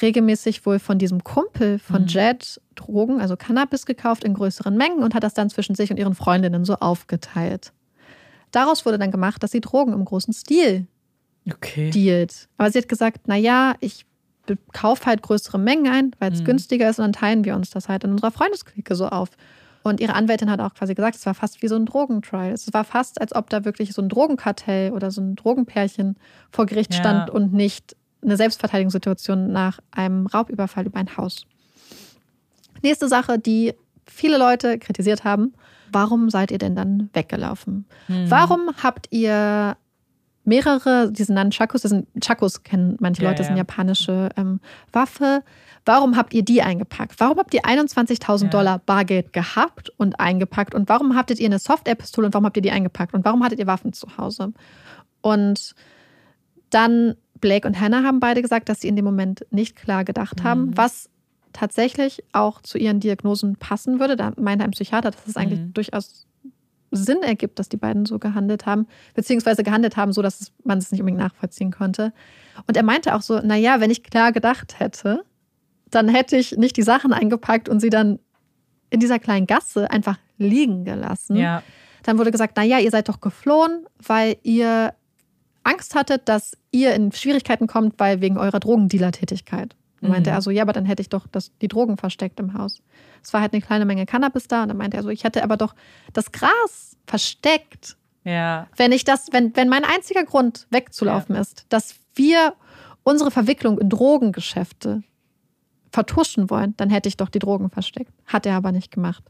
regelmäßig 0.00 0.64
wohl 0.64 0.78
von 0.78 0.98
diesem 0.98 1.24
Kumpel 1.24 1.80
von 1.80 2.02
mhm. 2.02 2.08
Jed 2.08 2.60
Drogen, 2.76 3.20
also 3.20 3.36
Cannabis 3.36 3.84
gekauft 3.84 4.22
in 4.22 4.34
größeren 4.34 4.76
Mengen 4.76 5.02
und 5.02 5.12
hat 5.16 5.24
das 5.24 5.34
dann 5.34 5.50
zwischen 5.50 5.74
sich 5.74 5.90
und 5.90 5.96
ihren 5.96 6.14
Freundinnen 6.14 6.64
so 6.64 6.74
aufgeteilt. 6.76 7.72
Daraus 8.50 8.84
wurde 8.84 8.98
dann 8.98 9.10
gemacht, 9.10 9.42
dass 9.42 9.52
sie 9.52 9.60
Drogen 9.60 9.92
im 9.92 10.04
großen 10.04 10.32
Stil 10.32 10.86
okay. 11.50 11.90
dealt. 11.90 12.48
Aber 12.56 12.70
sie 12.70 12.78
hat 12.78 12.88
gesagt, 12.88 13.28
naja, 13.28 13.74
ich 13.80 14.04
kaufe 14.72 15.06
halt 15.06 15.22
größere 15.22 15.58
Mengen 15.58 15.92
ein, 15.92 16.16
weil 16.18 16.32
es 16.32 16.40
mhm. 16.40 16.46
günstiger 16.46 16.90
ist 16.90 16.98
und 16.98 17.04
dann 17.04 17.12
teilen 17.12 17.44
wir 17.44 17.54
uns 17.54 17.70
das 17.70 17.88
halt 17.88 18.04
in 18.04 18.10
unserer 18.10 18.30
Freundesklicke 18.30 18.94
so 18.94 19.08
auf. 19.08 19.30
Und 19.82 20.00
ihre 20.00 20.14
Anwältin 20.14 20.50
hat 20.50 20.60
auch 20.60 20.74
quasi 20.74 20.94
gesagt, 20.94 21.16
es 21.16 21.24
war 21.24 21.34
fast 21.34 21.62
wie 21.62 21.68
so 21.68 21.76
ein 21.76 21.86
Drogentrial. 21.86 22.52
Es 22.52 22.70
war 22.72 22.84
fast, 22.84 23.20
als 23.20 23.34
ob 23.34 23.48
da 23.48 23.64
wirklich 23.64 23.92
so 23.92 24.02
ein 24.02 24.08
Drogenkartell 24.08 24.92
oder 24.92 25.10
so 25.10 25.22
ein 25.22 25.36
Drogenpärchen 25.36 26.16
vor 26.50 26.66
Gericht 26.66 26.92
ja. 26.92 27.00
stand 27.00 27.30
und 27.30 27.52
nicht 27.52 27.96
eine 28.22 28.36
Selbstverteidigungssituation 28.36 29.50
nach 29.50 29.78
einem 29.90 30.26
Raubüberfall 30.26 30.86
über 30.86 30.98
ein 30.98 31.16
Haus. 31.16 31.46
Nächste 32.82 33.08
Sache, 33.08 33.38
die 33.38 33.74
viele 34.06 34.36
Leute 34.36 34.78
kritisiert 34.78 35.24
haben, 35.24 35.54
warum 35.92 36.30
seid 36.30 36.50
ihr 36.50 36.58
denn 36.58 36.74
dann 36.74 37.10
weggelaufen? 37.12 37.86
Hm. 38.06 38.30
Warum 38.30 38.70
habt 38.82 39.06
ihr 39.10 39.76
mehrere, 40.44 41.12
die 41.12 41.22
sind 41.22 41.36
dann 41.36 41.50
Chakos, 41.50 41.82
das 41.82 41.90
sind 41.90 42.08
Chakos 42.22 42.62
kennen 42.62 42.96
manche 43.00 43.22
Leute, 43.22 43.38
das 43.38 43.46
sind 43.46 43.56
japanische 43.56 44.30
ähm, 44.36 44.60
Waffe. 44.92 45.42
Warum 45.84 46.16
habt 46.16 46.34
ihr 46.34 46.42
die 46.42 46.62
eingepackt? 46.62 47.20
Warum 47.20 47.38
habt 47.38 47.54
ihr 47.54 47.62
21.000 47.62 48.44
ja. 48.44 48.48
Dollar 48.48 48.78
Bargeld 48.80 49.32
gehabt 49.32 49.90
und 49.96 50.18
eingepackt? 50.20 50.74
Und 50.74 50.88
warum 50.88 51.16
habtet 51.16 51.40
ihr 51.40 51.46
eine 51.46 51.58
Software-Pistole 51.58 52.26
und 52.26 52.34
warum 52.34 52.46
habt 52.46 52.56
ihr 52.56 52.62
die 52.62 52.70
eingepackt? 52.70 53.14
Und 53.14 53.24
warum 53.24 53.42
hattet 53.44 53.58
ihr 53.58 53.66
Waffen 53.66 53.92
zu 53.92 54.08
Hause? 54.18 54.52
Und 55.20 55.74
dann 56.70 57.14
Blake 57.40 57.66
und 57.66 57.80
Hannah 57.80 58.02
haben 58.02 58.20
beide 58.20 58.42
gesagt, 58.42 58.68
dass 58.68 58.80
sie 58.80 58.88
in 58.88 58.96
dem 58.96 59.04
Moment 59.04 59.46
nicht 59.50 59.76
klar 59.76 60.04
gedacht 60.04 60.42
haben, 60.42 60.66
mhm. 60.66 60.76
was 60.76 61.08
tatsächlich 61.52 62.22
auch 62.32 62.60
zu 62.62 62.78
ihren 62.78 63.00
Diagnosen 63.00 63.56
passen 63.56 64.00
würde. 64.00 64.16
Da 64.16 64.32
meinte 64.36 64.64
ein 64.64 64.70
Psychiater, 64.70 65.10
dass 65.10 65.26
es 65.26 65.36
eigentlich 65.36 65.60
mhm. 65.60 65.74
durchaus 65.74 66.26
Sinn 66.90 67.22
ergibt, 67.22 67.58
dass 67.58 67.68
die 67.68 67.76
beiden 67.76 68.04
so 68.04 68.18
gehandelt 68.18 68.66
haben, 68.66 68.86
beziehungsweise 69.14 69.62
gehandelt 69.62 69.96
haben, 69.96 70.12
so 70.12 70.22
dass 70.22 70.52
man 70.64 70.78
es 70.78 70.90
nicht 70.90 71.00
unbedingt 71.00 71.22
nachvollziehen 71.22 71.70
konnte. 71.70 72.12
Und 72.66 72.76
er 72.76 72.82
meinte 72.82 73.14
auch 73.14 73.22
so, 73.22 73.38
naja, 73.40 73.80
wenn 73.80 73.90
ich 73.90 74.02
klar 74.02 74.32
gedacht 74.32 74.80
hätte, 74.80 75.24
dann 75.90 76.08
hätte 76.08 76.36
ich 76.36 76.56
nicht 76.56 76.76
die 76.76 76.82
Sachen 76.82 77.12
eingepackt 77.12 77.68
und 77.68 77.80
sie 77.80 77.90
dann 77.90 78.18
in 78.90 79.00
dieser 79.00 79.18
kleinen 79.18 79.46
Gasse 79.46 79.90
einfach 79.90 80.18
liegen 80.36 80.84
gelassen. 80.84 81.36
Ja. 81.36 81.62
Dann 82.02 82.18
wurde 82.18 82.30
gesagt, 82.30 82.56
naja, 82.56 82.78
ihr 82.78 82.90
seid 82.90 83.08
doch 83.08 83.20
geflohen, 83.20 83.84
weil 84.04 84.36
ihr 84.42 84.94
Angst 85.62 85.94
hattet, 85.94 86.28
dass 86.28 86.56
ihr 86.70 86.94
in 86.94 87.12
Schwierigkeiten 87.12 87.66
kommt, 87.66 87.98
weil 87.98 88.20
wegen 88.20 88.38
eurer 88.38 88.58
Drogendealer-Tätigkeit. 88.58 89.76
Mhm. 90.00 90.10
meinte 90.10 90.30
er 90.30 90.40
so, 90.42 90.50
ja, 90.50 90.62
aber 90.62 90.72
dann 90.72 90.84
hätte 90.84 91.02
ich 91.02 91.08
doch 91.08 91.26
das, 91.26 91.52
die 91.58 91.68
Drogen 91.68 91.96
versteckt 91.96 92.40
im 92.40 92.54
Haus. 92.54 92.82
Es 93.22 93.32
war 93.32 93.40
halt 93.40 93.52
eine 93.52 93.62
kleine 93.62 93.84
Menge 93.84 94.06
Cannabis 94.06 94.48
da 94.48 94.62
und 94.62 94.68
dann 94.68 94.76
meinte 94.76 94.96
er 94.96 95.02
so, 95.02 95.10
ich 95.10 95.24
hätte 95.24 95.42
aber 95.42 95.56
doch 95.56 95.74
das 96.12 96.32
Gras 96.32 96.96
versteckt. 97.06 97.96
Ja. 98.24 98.66
Wenn 98.76 98.92
ich 98.92 99.04
das, 99.04 99.28
wenn, 99.32 99.54
wenn 99.56 99.68
mein 99.68 99.84
einziger 99.84 100.24
Grund 100.24 100.66
wegzulaufen 100.70 101.34
ja. 101.34 101.40
ist, 101.40 101.66
dass 101.68 101.96
wir 102.14 102.54
unsere 103.02 103.30
Verwicklung 103.30 103.78
in 103.78 103.88
Drogengeschäfte 103.88 105.02
vertuschen 105.92 106.50
wollen, 106.50 106.74
dann 106.76 106.90
hätte 106.90 107.08
ich 107.08 107.16
doch 107.16 107.28
die 107.28 107.38
Drogen 107.38 107.70
versteckt. 107.70 108.12
Hat 108.26 108.46
er 108.46 108.54
aber 108.54 108.72
nicht 108.72 108.92
gemacht. 108.92 109.24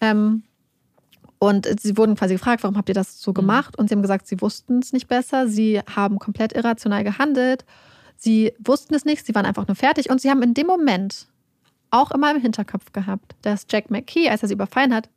Ähm, 0.00 0.44
und 1.38 1.68
sie 1.80 1.96
wurden 1.98 2.14
quasi 2.14 2.34
gefragt, 2.34 2.62
warum 2.62 2.76
habt 2.76 2.88
ihr 2.88 2.94
das 2.94 3.20
so 3.20 3.32
mhm. 3.32 3.34
gemacht? 3.34 3.76
Und 3.78 3.88
sie 3.88 3.94
haben 3.94 4.02
gesagt, 4.02 4.26
sie 4.26 4.40
wussten 4.40 4.78
es 4.78 4.92
nicht 4.92 5.08
besser. 5.08 5.46
Sie 5.46 5.80
haben 5.80 6.18
komplett 6.18 6.54
irrational 6.54 7.04
gehandelt. 7.04 7.64
Sie 8.24 8.54
wussten 8.58 8.94
es 8.94 9.04
nicht, 9.04 9.26
sie 9.26 9.34
waren 9.34 9.44
einfach 9.44 9.68
nur 9.68 9.74
fertig. 9.74 10.08
Und 10.08 10.18
sie 10.18 10.30
haben 10.30 10.42
in 10.42 10.54
dem 10.54 10.66
Moment 10.66 11.26
auch 11.90 12.10
immer 12.10 12.34
im 12.34 12.40
Hinterkopf 12.40 12.90
gehabt, 12.92 13.36
dass 13.42 13.66
Jack 13.68 13.90
McKee, 13.90 14.30
als 14.30 14.42
er 14.42 14.48
sie 14.48 14.54
überfallen 14.54 14.94
hat, 14.94 15.10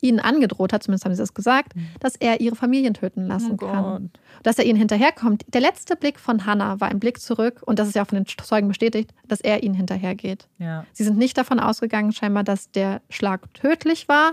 ihnen 0.00 0.18
angedroht 0.18 0.72
hat, 0.72 0.82
zumindest 0.82 1.04
haben 1.04 1.14
sie 1.14 1.20
das 1.22 1.34
gesagt, 1.34 1.76
mhm. 1.76 1.88
dass 2.00 2.16
er 2.16 2.40
ihre 2.40 2.56
Familien 2.56 2.94
töten 2.94 3.26
lassen 3.26 3.52
oh 3.60 3.66
kann. 3.66 4.10
Dass 4.42 4.58
er 4.58 4.64
ihnen 4.64 4.78
hinterherkommt. 4.78 5.44
Der 5.48 5.60
letzte 5.60 5.94
Blick 5.94 6.18
von 6.18 6.46
Hannah 6.46 6.80
war 6.80 6.88
ein 6.88 7.00
Blick 7.00 7.20
zurück, 7.20 7.62
und 7.66 7.78
das 7.78 7.88
ist 7.88 7.94
ja 7.96 8.02
auch 8.02 8.08
von 8.08 8.16
den 8.16 8.26
Zeugen 8.26 8.68
bestätigt, 8.68 9.10
dass 9.28 9.42
er 9.42 9.62
ihnen 9.62 9.74
hinterhergeht. 9.74 10.48
Ja. 10.58 10.86
Sie 10.92 11.04
sind 11.04 11.18
nicht 11.18 11.36
davon 11.36 11.60
ausgegangen, 11.60 12.12
scheinbar, 12.12 12.44
dass 12.44 12.70
der 12.70 13.02
Schlag 13.10 13.52
tödlich 13.52 14.08
war, 14.08 14.32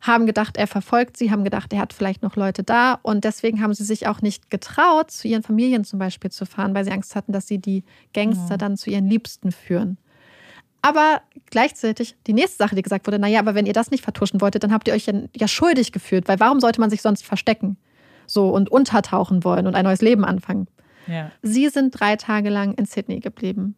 haben 0.00 0.26
gedacht, 0.26 0.56
er 0.56 0.66
verfolgt 0.66 1.16
sie, 1.16 1.30
haben 1.30 1.44
gedacht, 1.44 1.72
er 1.72 1.80
hat 1.80 1.92
vielleicht 1.92 2.22
noch 2.22 2.36
Leute 2.36 2.62
da. 2.62 2.98
Und 3.02 3.24
deswegen 3.24 3.60
haben 3.62 3.74
sie 3.74 3.84
sich 3.84 4.06
auch 4.06 4.22
nicht 4.22 4.50
getraut, 4.50 5.10
zu 5.10 5.28
ihren 5.28 5.42
Familien 5.42 5.84
zum 5.84 5.98
Beispiel 5.98 6.30
zu 6.30 6.46
fahren, 6.46 6.74
weil 6.74 6.84
sie 6.84 6.90
Angst 6.90 7.14
hatten, 7.14 7.32
dass 7.32 7.46
sie 7.46 7.58
die 7.58 7.84
Gangster 8.14 8.52
ja. 8.52 8.56
dann 8.56 8.76
zu 8.76 8.90
ihren 8.90 9.06
Liebsten 9.06 9.52
führen. 9.52 9.98
Aber 10.82 11.20
gleichzeitig 11.50 12.16
die 12.26 12.32
nächste 12.32 12.56
Sache, 12.56 12.74
die 12.74 12.82
gesagt 12.82 13.06
wurde, 13.06 13.18
naja, 13.18 13.38
aber 13.38 13.54
wenn 13.54 13.66
ihr 13.66 13.74
das 13.74 13.90
nicht 13.90 14.02
vertuschen 14.02 14.40
wolltet, 14.40 14.64
dann 14.64 14.72
habt 14.72 14.88
ihr 14.88 14.94
euch 14.94 15.06
ja, 15.06 15.14
ja 15.36 15.46
schuldig 15.46 15.92
gefühlt, 15.92 16.26
weil 16.26 16.40
warum 16.40 16.60
sollte 16.60 16.80
man 16.80 16.88
sich 16.88 17.02
sonst 17.02 17.24
verstecken? 17.24 17.76
So 18.26 18.48
und 18.50 18.70
untertauchen 18.70 19.44
wollen 19.44 19.66
und 19.66 19.74
ein 19.74 19.84
neues 19.84 20.00
Leben 20.00 20.24
anfangen? 20.24 20.68
Ja. 21.06 21.30
Sie 21.42 21.68
sind 21.68 21.98
drei 21.98 22.16
Tage 22.16 22.48
lang 22.48 22.74
in 22.74 22.86
Sydney 22.86 23.20
geblieben, 23.20 23.76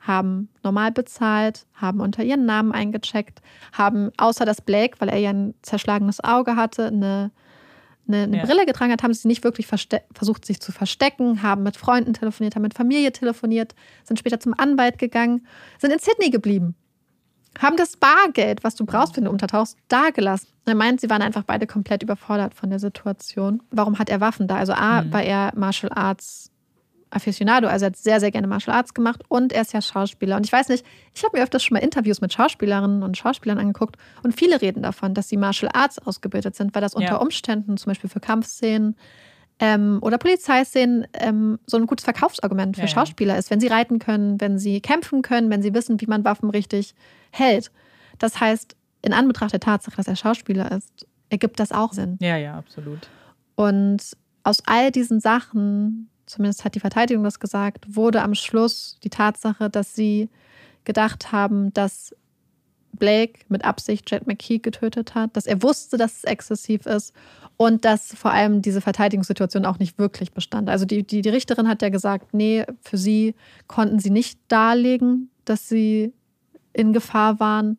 haben 0.00 0.48
normal 0.62 0.92
bezahlt, 0.92 1.66
haben 1.74 2.00
unter 2.00 2.22
ihren 2.24 2.46
Namen 2.46 2.72
eingecheckt, 2.72 3.40
haben 3.72 4.10
außer 4.16 4.44
dass 4.44 4.60
Blake, 4.62 4.96
weil 4.98 5.08
er 5.10 5.18
ja 5.18 5.30
ein 5.30 5.54
zerschlagenes 5.62 6.22
Auge 6.24 6.56
hatte, 6.56 6.86
eine, 6.86 7.30
eine, 8.08 8.22
eine 8.24 8.36
Ja. 8.38 8.44
Brille 8.46 8.64
getragen 8.66 8.92
hat, 8.92 9.02
haben 9.02 9.12
sie 9.14 9.28
nicht 9.28 9.44
wirklich 9.44 9.66
versucht, 9.66 10.44
sich 10.46 10.60
zu 10.60 10.72
verstecken, 10.72 11.42
haben 11.42 11.62
mit 11.62 11.76
Freunden 11.76 12.14
telefoniert, 12.14 12.56
haben 12.56 12.62
mit 12.62 12.74
Familie 12.74 13.12
telefoniert, 13.12 13.74
sind 14.04 14.18
später 14.18 14.40
zum 14.40 14.54
Anwalt 14.58 14.98
gegangen, 14.98 15.46
sind 15.78 15.92
in 15.92 15.98
Sydney 15.98 16.30
geblieben. 16.30 16.74
Haben 17.58 17.76
das 17.76 17.96
Bargeld, 17.96 18.62
was 18.64 18.76
du 18.76 18.86
brauchst, 18.86 19.16
wenn 19.16 19.24
du 19.24 19.30
untertauchst, 19.30 19.76
da 19.88 20.10
gelassen. 20.10 20.46
Er 20.66 20.76
meint, 20.76 21.00
sie 21.00 21.10
waren 21.10 21.20
einfach 21.20 21.42
beide 21.42 21.66
komplett 21.66 22.02
überfordert 22.02 22.54
von 22.54 22.70
der 22.70 22.78
Situation. 22.78 23.60
Warum 23.70 23.98
hat 23.98 24.08
er 24.08 24.20
Waffen 24.20 24.46
da? 24.46 24.56
Also 24.56 24.72
A, 24.72 25.02
Mhm. 25.02 25.12
war 25.12 25.22
er 25.22 25.52
Martial 25.56 25.90
Arts 25.92 26.49
Aficionado, 27.10 27.66
also 27.68 27.84
er 27.84 27.90
hat 27.90 27.96
sehr, 27.96 28.20
sehr 28.20 28.30
gerne 28.30 28.46
Martial 28.46 28.76
Arts 28.76 28.94
gemacht 28.94 29.22
und 29.28 29.52
er 29.52 29.62
ist 29.62 29.72
ja 29.72 29.82
Schauspieler. 29.82 30.36
Und 30.36 30.46
ich 30.46 30.52
weiß 30.52 30.68
nicht, 30.68 30.84
ich 31.14 31.24
habe 31.24 31.36
mir 31.36 31.42
öfters 31.42 31.62
schon 31.64 31.74
mal 31.74 31.80
Interviews 31.82 32.20
mit 32.20 32.32
Schauspielerinnen 32.32 33.02
und 33.02 33.16
Schauspielern 33.16 33.58
angeguckt 33.58 33.96
und 34.22 34.34
viele 34.38 34.60
reden 34.62 34.82
davon, 34.82 35.14
dass 35.14 35.28
sie 35.28 35.36
Martial 35.36 35.70
Arts 35.74 35.98
ausgebildet 35.98 36.54
sind, 36.54 36.74
weil 36.74 36.82
das 36.82 36.94
unter 36.94 37.08
Ja. 37.12 37.16
Umständen, 37.16 37.76
zum 37.76 37.90
Beispiel 37.90 38.08
für 38.08 38.20
Kampfszenen 38.20 38.96
ähm, 39.58 39.98
oder 40.02 40.18
Polizeiszenen, 40.18 41.06
ähm, 41.14 41.58
so 41.66 41.76
ein 41.76 41.86
gutes 41.86 42.04
Verkaufsargument 42.04 42.76
für 42.76 42.82
Ja. 42.82 42.88
Schauspieler 42.88 43.36
ist, 43.36 43.50
wenn 43.50 43.60
sie 43.60 43.66
reiten 43.66 43.98
können, 43.98 44.40
wenn 44.40 44.58
sie 44.58 44.80
kämpfen 44.80 45.22
können, 45.22 45.50
wenn 45.50 45.62
sie 45.62 45.74
wissen, 45.74 46.00
wie 46.00 46.06
man 46.06 46.24
Waffen 46.24 46.48
richtig 46.50 46.94
hält. 47.32 47.70
Das 48.18 48.40
heißt, 48.40 48.76
in 49.02 49.12
Anbetracht 49.12 49.52
der 49.52 49.60
Tatsache, 49.60 49.96
dass 49.96 50.06
er 50.08 50.16
Schauspieler 50.16 50.70
ist, 50.72 51.06
ergibt 51.28 51.58
das 51.60 51.72
auch 51.72 51.92
Sinn. 51.92 52.18
Ja, 52.20 52.36
ja, 52.36 52.56
absolut. 52.56 53.08
Und 53.56 53.98
aus 54.44 54.62
all 54.66 54.90
diesen 54.90 55.20
Sachen, 55.20 56.08
zumindest 56.30 56.64
hat 56.64 56.74
die 56.74 56.80
Verteidigung 56.80 57.24
das 57.24 57.40
gesagt, 57.40 57.94
wurde 57.94 58.22
am 58.22 58.34
Schluss 58.34 58.98
die 59.02 59.10
Tatsache, 59.10 59.68
dass 59.70 59.94
sie 59.94 60.28
gedacht 60.84 61.32
haben, 61.32 61.72
dass 61.74 62.14
Blake 62.92 63.40
mit 63.48 63.64
Absicht 63.64 64.10
Jet 64.10 64.26
McKee 64.26 64.58
getötet 64.58 65.14
hat, 65.14 65.36
dass 65.36 65.46
er 65.46 65.62
wusste, 65.62 65.96
dass 65.96 66.18
es 66.18 66.24
exzessiv 66.24 66.86
ist 66.86 67.14
und 67.56 67.84
dass 67.84 68.14
vor 68.14 68.30
allem 68.30 68.62
diese 68.62 68.80
Verteidigungssituation 68.80 69.64
auch 69.64 69.78
nicht 69.78 69.98
wirklich 69.98 70.32
bestand. 70.32 70.68
Also 70.68 70.84
die, 70.84 71.04
die, 71.04 71.22
die 71.22 71.28
Richterin 71.28 71.68
hat 71.68 71.82
ja 71.82 71.88
gesagt, 71.88 72.32
nee, 72.32 72.64
für 72.82 72.98
sie 72.98 73.34
konnten 73.66 73.98
sie 73.98 74.10
nicht 74.10 74.38
darlegen, 74.48 75.30
dass 75.44 75.68
sie 75.68 76.12
in 76.72 76.92
Gefahr 76.92 77.40
waren. 77.40 77.78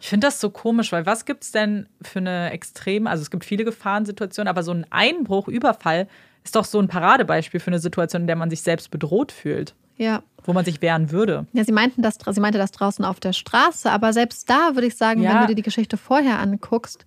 Ich 0.00 0.08
finde 0.08 0.26
das 0.26 0.40
so 0.40 0.48
komisch, 0.48 0.92
weil 0.92 1.04
was 1.04 1.26
gibt 1.26 1.44
es 1.44 1.52
denn 1.52 1.86
für 2.00 2.20
eine 2.20 2.50
extreme, 2.52 3.10
also 3.10 3.20
es 3.20 3.30
gibt 3.30 3.44
viele 3.44 3.64
Gefahrensituationen, 3.64 4.48
aber 4.48 4.62
so 4.62 4.72
ein 4.72 4.86
Einbruch, 4.90 5.46
Überfall 5.46 6.08
ist 6.44 6.56
doch 6.56 6.64
so 6.64 6.78
ein 6.78 6.88
Paradebeispiel 6.88 7.60
für 7.60 7.68
eine 7.68 7.78
Situation, 7.78 8.22
in 8.22 8.26
der 8.26 8.36
man 8.36 8.50
sich 8.50 8.62
selbst 8.62 8.90
bedroht 8.90 9.30
fühlt, 9.32 9.74
Ja, 9.96 10.22
wo 10.44 10.52
man 10.52 10.64
sich 10.64 10.80
wehren 10.82 11.10
würde. 11.10 11.46
Ja, 11.52 11.64
sie 11.64 11.72
meinten 11.72 12.02
das, 12.02 12.18
sie 12.30 12.40
meinte 12.40 12.58
das 12.58 12.70
draußen 12.72 13.04
auf 13.04 13.20
der 13.20 13.32
Straße, 13.32 13.90
aber 13.90 14.12
selbst 14.12 14.48
da 14.48 14.70
würde 14.74 14.86
ich 14.86 14.96
sagen, 14.96 15.22
Ja. 15.22 15.30
wenn 15.34 15.40
du 15.42 15.46
dir 15.48 15.54
die 15.56 15.62
Geschichte 15.62 15.96
vorher 15.96 16.38
anguckst 16.38 17.04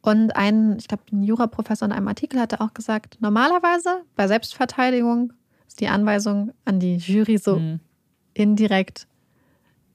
und 0.00 0.36
ein, 0.36 0.76
ich 0.78 0.86
glaube, 0.88 1.02
ein 1.12 1.22
Juraprofessor 1.24 1.86
in 1.86 1.92
einem 1.92 2.06
Artikel 2.08 2.38
hatte 2.40 2.60
auch 2.60 2.72
gesagt, 2.72 3.16
normalerweise 3.20 4.02
bei 4.14 4.28
Selbstverteidigung 4.28 5.32
ist 5.66 5.80
die 5.80 5.88
Anweisung 5.88 6.52
an 6.64 6.78
die 6.80 6.96
Jury 6.96 7.36
so 7.38 7.56
Hm. 7.56 7.80
indirekt, 8.34 9.06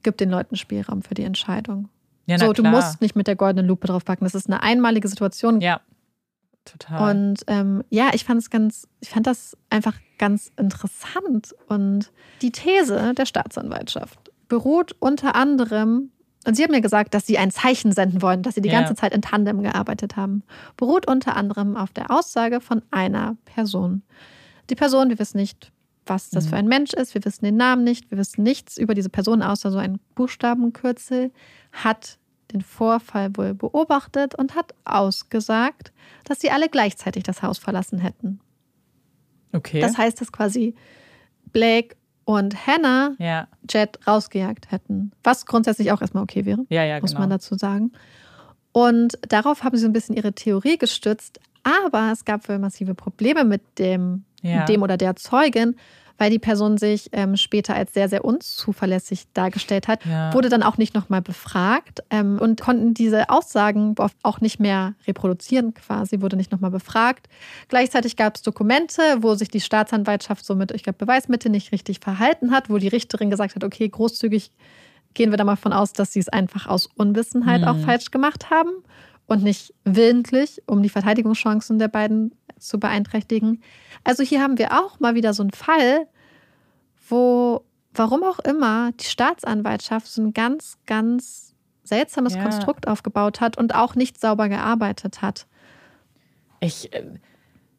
gibt 0.02 0.20
den 0.20 0.28
Leuten 0.30 0.56
Spielraum 0.56 1.02
für 1.02 1.14
die 1.14 1.22
Entscheidung. 1.24 1.88
Ja, 2.26 2.38
so, 2.38 2.52
du 2.52 2.62
musst 2.62 3.00
nicht 3.00 3.16
mit 3.16 3.26
der 3.26 3.36
goldenen 3.36 3.66
Lupe 3.66 3.86
drauf 3.86 4.04
packen. 4.04 4.24
Das 4.24 4.34
ist 4.34 4.46
eine 4.46 4.62
einmalige 4.62 5.08
Situation. 5.08 5.60
Ja, 5.60 5.80
total. 6.64 7.10
Und 7.16 7.42
ähm, 7.46 7.82
ja, 7.90 8.10
ich 8.14 8.24
fand 8.24 8.40
es 8.40 8.50
ganz, 8.50 8.86
ich 9.00 9.10
fand 9.10 9.26
das 9.26 9.56
einfach 9.70 9.94
ganz 10.18 10.50
interessant. 10.56 11.54
Und 11.68 12.10
die 12.42 12.50
These 12.52 13.14
der 13.14 13.26
Staatsanwaltschaft 13.26 14.30
beruht 14.48 14.94
unter 15.00 15.34
anderem, 15.34 16.10
und 16.46 16.54
Sie 16.56 16.62
haben 16.62 16.74
ja 16.74 16.80
gesagt, 16.80 17.14
dass 17.14 17.26
Sie 17.26 17.38
ein 17.38 17.50
Zeichen 17.50 17.92
senden 17.92 18.20
wollen, 18.20 18.42
dass 18.42 18.54
Sie 18.54 18.60
die 18.60 18.68
Ja. 18.68 18.78
ganze 18.78 18.94
Zeit 18.94 19.14
in 19.14 19.22
Tandem 19.22 19.62
gearbeitet 19.62 20.16
haben, 20.16 20.42
beruht 20.76 21.06
unter 21.08 21.36
anderem 21.36 21.76
auf 21.76 21.92
der 21.92 22.10
Aussage 22.10 22.60
von 22.60 22.82
einer 22.90 23.36
Person. 23.46 24.02
Die 24.70 24.74
Person, 24.74 25.08
wir 25.08 25.18
wissen 25.18 25.38
nicht, 25.38 25.72
was 26.06 26.28
das 26.28 26.44
Mhm. 26.44 26.48
für 26.50 26.56
ein 26.56 26.68
Mensch 26.68 26.92
ist, 26.92 27.14
wir 27.14 27.24
wissen 27.24 27.46
den 27.46 27.56
Namen 27.56 27.82
nicht, 27.82 28.10
wir 28.10 28.18
wissen 28.18 28.42
nichts 28.42 28.76
über 28.76 28.92
diese 28.94 29.08
Person 29.08 29.40
außer 29.42 29.70
so 29.70 29.78
ein 29.78 29.98
Buchstabenkürzel, 30.14 31.32
hat 31.72 32.18
den 32.54 32.62
Vorfall 32.62 33.36
wohl 33.36 33.54
beobachtet 33.54 34.34
und 34.34 34.54
hat 34.54 34.74
ausgesagt, 34.84 35.92
dass 36.24 36.40
sie 36.40 36.50
alle 36.50 36.68
gleichzeitig 36.68 37.24
das 37.24 37.42
Haus 37.42 37.58
verlassen 37.58 37.98
hätten. 37.98 38.40
okay. 39.52 39.80
Das 39.80 39.98
heißt, 39.98 40.20
dass 40.20 40.32
quasi 40.32 40.74
Blake 41.52 41.96
und 42.24 42.66
Hannah 42.66 43.14
ja, 43.18 43.48
Jet 43.68 43.98
rausgejagt 44.06 44.70
hätten. 44.70 45.12
Was 45.22 45.44
grundsätzlich 45.46 45.92
auch 45.92 46.00
erstmal 46.00 46.22
okay 46.22 46.44
wäre, 46.44 46.64
ja, 46.70 46.84
ja, 46.84 47.00
muss 47.00 47.10
genau. 47.10 47.20
man 47.20 47.30
dazu 47.30 47.56
sagen. 47.56 47.92
Und 48.72 49.18
darauf 49.28 49.62
haben 49.62 49.76
sie 49.76 49.82
so 49.82 49.88
ein 49.88 49.92
bisschen 49.92 50.16
ihre 50.16 50.32
Theorie 50.32 50.78
gestützt. 50.78 51.38
Aber 51.62 52.10
es 52.12 52.24
gab 52.24 52.48
wohl 52.48 52.58
massive 52.58 52.94
Probleme 52.94 53.44
mit 53.44 53.62
dem, 53.78 54.24
dem 54.42 54.82
oder 54.82 54.96
der 54.96 55.16
Zeugin, 55.16 55.76
weil 56.18 56.30
die 56.30 56.38
Person 56.38 56.78
sich 56.78 57.08
ähm, 57.12 57.36
später 57.36 57.74
als 57.74 57.92
sehr, 57.92 58.08
sehr 58.08 58.24
unzuverlässig 58.24 59.24
dargestellt 59.34 59.88
hat. 59.88 60.04
Ja. 60.04 60.32
Wurde 60.32 60.48
dann 60.48 60.62
auch 60.62 60.78
nicht 60.78 60.94
nochmal 60.94 61.22
befragt 61.22 62.02
ähm, 62.10 62.38
und 62.40 62.60
konnten 62.60 62.94
diese 62.94 63.30
Aussagen 63.30 63.94
auch 64.22 64.40
nicht 64.40 64.60
mehr 64.60 64.94
reproduzieren 65.06 65.74
quasi, 65.74 66.20
wurde 66.20 66.36
nicht 66.36 66.52
nochmal 66.52 66.70
befragt. 66.70 67.28
Gleichzeitig 67.68 68.16
gab 68.16 68.36
es 68.36 68.42
Dokumente, 68.42 69.02
wo 69.20 69.34
sich 69.34 69.48
die 69.48 69.60
Staatsanwaltschaft 69.60 70.44
so 70.44 70.54
mit, 70.54 70.70
ich 70.70 70.82
glaube, 70.84 70.98
Beweismittel 70.98 71.50
nicht 71.50 71.72
richtig 71.72 72.00
verhalten 72.00 72.50
hat, 72.52 72.70
wo 72.70 72.78
die 72.78 72.88
Richterin 72.88 73.30
gesagt 73.30 73.56
hat, 73.56 73.64
okay, 73.64 73.88
großzügig 73.88 74.50
gehen 75.14 75.30
wir 75.30 75.36
da 75.36 75.44
mal 75.44 75.56
von 75.56 75.72
aus, 75.72 75.92
dass 75.92 76.12
sie 76.12 76.20
es 76.20 76.28
einfach 76.28 76.66
aus 76.66 76.88
Unwissenheit 76.96 77.62
Mhm. 77.62 77.68
auch 77.68 77.78
falsch 77.78 78.10
gemacht 78.10 78.50
haben 78.50 78.70
und 79.26 79.42
nicht 79.42 79.72
willentlich, 79.84 80.62
um 80.66 80.82
die 80.82 80.88
Verteidigungschancen 80.88 81.78
der 81.78 81.88
beiden 81.88 82.32
zu 82.58 82.78
beeinträchtigen. 82.78 83.62
Also 84.04 84.22
hier 84.22 84.40
haben 84.40 84.58
wir 84.58 84.72
auch 84.72 85.00
mal 85.00 85.14
wieder 85.14 85.34
so 85.34 85.42
einen 85.42 85.52
Fall, 85.52 86.06
wo, 87.08 87.64
warum 87.94 88.22
auch 88.22 88.38
immer, 88.40 88.92
die 88.92 89.04
Staatsanwaltschaft 89.04 90.06
so 90.06 90.22
ein 90.22 90.32
ganz, 90.32 90.78
ganz 90.86 91.54
seltsames 91.84 92.34
Ja. 92.34 92.42
Konstrukt 92.42 92.88
aufgebaut 92.88 93.40
hat 93.40 93.58
und 93.58 93.74
auch 93.74 93.94
nicht 93.94 94.20
sauber 94.20 94.48
gearbeitet 94.48 95.22
hat. 95.22 95.46
Ich, 96.60 96.92
äh, 96.94 97.04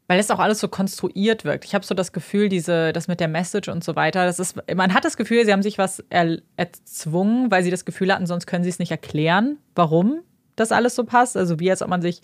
weil 0.07 0.19
es 0.19 0.29
auch 0.29 0.39
alles 0.39 0.59
so 0.59 0.67
konstruiert 0.67 1.43
wirkt. 1.45 1.65
Ich 1.65 1.73
habe 1.73 1.83
so 1.83 1.95
das 1.95 2.11
Gefühl, 2.11 2.49
diese, 2.49 2.93
das 2.93 3.07
mit 3.07 3.19
der 3.19 3.27
Message 3.27 3.69
und 3.69 3.83
so 3.83 3.95
weiter, 3.95 4.25
das 4.25 4.39
ist, 4.39 4.55
man 4.75 4.93
hat 4.93 5.03
das 5.03 5.17
Gefühl, 5.17 5.45
sie 5.45 5.51
haben 5.51 5.63
sich 5.63 5.77
was 5.77 6.03
er, 6.09 6.37
erzwungen, 6.57 7.49
weil 7.49 7.63
sie 7.63 7.71
das 7.71 7.85
Gefühl 7.85 8.13
hatten, 8.13 8.27
sonst 8.27 8.45
können 8.45 8.63
sie 8.63 8.69
es 8.69 8.79
nicht 8.79 8.91
erklären, 8.91 9.57
warum 9.73 10.21
das 10.55 10.71
alles 10.71 10.93
so 10.93 11.03
passt. 11.03 11.35
Also 11.35 11.59
wie 11.59 11.71
als 11.71 11.81
ob 11.81 11.89
man 11.89 12.03
sich 12.03 12.21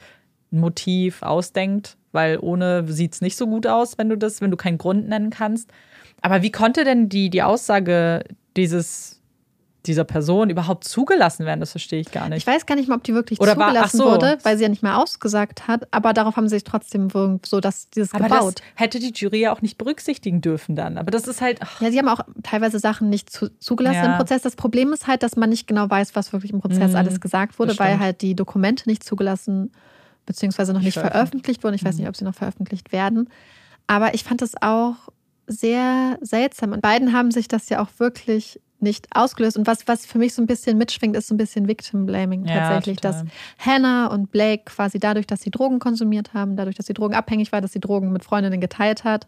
ein 0.51 0.59
Motiv 0.59 1.23
ausdenkt, 1.23 1.97
weil 2.11 2.37
ohne 2.39 2.87
sieht 2.91 3.13
es 3.13 3.21
nicht 3.21 3.37
so 3.37 3.47
gut 3.47 3.67
aus, 3.67 3.97
wenn 3.97 4.09
du 4.09 4.17
das, 4.17 4.41
wenn 4.41 4.51
du 4.51 4.57
keinen 4.57 4.77
Grund 4.77 5.07
nennen 5.07 5.29
kannst. 5.29 5.69
Aber 6.21 6.41
wie 6.41 6.51
konnte 6.51 6.83
denn 6.83 7.09
die, 7.09 7.29
die 7.29 7.41
Aussage 7.41 8.23
dieses, 8.55 9.17
dieser 9.87 10.03
Person 10.03 10.51
überhaupt 10.51 10.83
zugelassen 10.83 11.47
werden? 11.47 11.59
Das 11.61 11.71
verstehe 11.71 11.99
ich 11.99 12.11
gar 12.11 12.29
nicht. 12.29 12.37
Ich 12.37 12.47
weiß 12.47 12.67
gar 12.67 12.75
nicht 12.75 12.87
mal, 12.87 12.95
ob 12.97 13.03
die 13.03 13.15
wirklich 13.15 13.39
Oder 13.41 13.57
war- 13.57 13.69
zugelassen 13.69 13.97
so. 13.97 14.05
wurde, 14.05 14.37
weil 14.43 14.55
sie 14.55 14.61
ja 14.63 14.69
nicht 14.69 14.83
mehr 14.83 14.99
ausgesagt 14.99 15.67
hat, 15.67 15.87
aber 15.89 16.13
darauf 16.13 16.35
haben 16.35 16.47
sie 16.47 16.57
sich 16.57 16.63
trotzdem 16.63 17.07
so, 17.43 17.59
dass 17.59 17.89
dieses 17.89 18.13
Aber 18.13 18.25
gebaut. 18.25 18.55
das 18.59 18.63
hätte 18.75 18.99
die 18.99 19.11
Jury 19.15 19.39
ja 19.39 19.51
auch 19.55 19.63
nicht 19.63 19.79
berücksichtigen 19.79 20.41
dürfen 20.41 20.75
dann. 20.75 20.99
Aber 20.99 21.09
das 21.09 21.27
ist 21.27 21.41
halt. 21.41 21.57
Ach, 21.63 21.81
Ja, 21.81 21.89
sie 21.89 21.97
haben 21.97 22.09
auch 22.09 22.19
teilweise 22.43 22.77
Sachen 22.77 23.09
nicht 23.09 23.31
zu, 23.31 23.49
zugelassen 23.57 23.95
Ja. 24.03 24.11
im 24.11 24.17
Prozess. 24.17 24.43
Das 24.43 24.55
Problem 24.55 24.93
ist 24.93 25.07
halt, 25.07 25.23
dass 25.23 25.35
man 25.35 25.49
nicht 25.49 25.65
genau 25.65 25.89
weiß, 25.89 26.15
was 26.15 26.31
wirklich 26.33 26.53
im 26.53 26.61
Prozess 26.61 26.91
Mhm, 26.91 26.97
alles 26.97 27.19
gesagt 27.19 27.57
wurde, 27.57 27.79
weil 27.79 27.97
halt 27.97 28.21
die 28.21 28.35
Dokumente 28.35 28.87
nicht 28.87 29.03
zugelassen 29.03 29.71
beziehungsweise 30.25 30.73
noch 30.73 30.81
nicht 30.81 30.93
Veröffentlicht. 30.97 31.63
wurden. 31.63 31.75
Ich 31.75 31.83
weiß 31.83 31.95
Mhm. 31.95 32.01
nicht, 32.01 32.09
ob 32.09 32.15
sie 32.15 32.25
noch 32.25 32.35
veröffentlicht 32.35 32.91
werden. 32.91 33.29
Aber 33.87 34.13
ich 34.13 34.23
fand 34.23 34.41
es 34.41 34.53
auch 34.61 34.95
sehr 35.47 36.17
seltsam. 36.21 36.71
Und 36.71 36.81
beiden 36.81 37.13
haben 37.13 37.31
sich 37.31 37.47
das 37.47 37.67
ja 37.69 37.81
auch 37.81 37.89
wirklich 37.97 38.59
nicht 38.79 39.07
ausgelöst. 39.15 39.57
Und 39.57 39.67
was, 39.67 39.87
was 39.87 40.05
für 40.07 40.17
mich 40.17 40.33
so 40.33 40.41
ein 40.41 40.47
bisschen 40.47 40.77
mitschwingt, 40.77 41.15
ist 41.15 41.27
so 41.27 41.35
ein 41.35 41.37
bisschen 41.37 41.67
Victim 41.67 42.05
Blaming 42.05 42.45
Ja, 42.45 42.53
tatsächlich. 42.69 42.97
total. 42.97 43.25
Dass 43.25 43.31
Hannah 43.65 44.07
und 44.07 44.31
Blake 44.31 44.63
quasi 44.65 44.99
dadurch, 44.99 45.27
dass 45.27 45.41
sie 45.41 45.51
Drogen 45.51 45.77
konsumiert 45.79 46.33
haben, 46.33 46.55
dadurch, 46.55 46.75
dass 46.77 46.87
sie 46.87 46.93
drogenabhängig 46.93 47.51
war, 47.51 47.61
dass 47.61 47.73
sie 47.73 47.79
Drogen 47.79 48.11
mit 48.11 48.23
Freundinnen 48.23 48.59
geteilt 48.59 49.03
hat, 49.03 49.27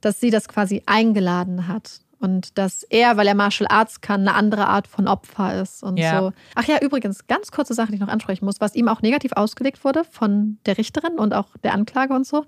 dass 0.00 0.18
sie 0.20 0.30
das 0.30 0.48
quasi 0.48 0.82
eingeladen 0.86 1.66
hat. 1.68 2.00
Und 2.20 2.58
dass 2.58 2.82
er, 2.84 3.16
weil 3.16 3.26
er 3.26 3.34
Martial 3.34 3.66
Arts 3.70 4.02
kann, 4.02 4.20
eine 4.20 4.34
andere 4.34 4.68
Art 4.68 4.86
von 4.86 5.08
Opfer 5.08 5.60
ist 5.60 5.82
und 5.82 5.96
Ja. 5.96 6.20
so. 6.20 6.32
Ach 6.54 6.64
ja, 6.64 6.78
übrigens, 6.80 7.26
ganz 7.26 7.50
kurze 7.50 7.72
Sache, 7.74 7.88
die 7.88 7.94
ich 7.94 8.00
noch 8.00 8.08
ansprechen 8.08 8.44
muss, 8.44 8.60
was 8.60 8.74
ihm 8.74 8.88
auch 8.88 9.00
negativ 9.02 9.32
ausgelegt 9.32 9.82
wurde 9.84 10.04
von 10.04 10.58
der 10.66 10.76
Richterin 10.76 11.18
und 11.18 11.32
auch 11.34 11.48
der 11.64 11.72
Anklage 11.72 12.12
und 12.14 12.26
so, 12.26 12.44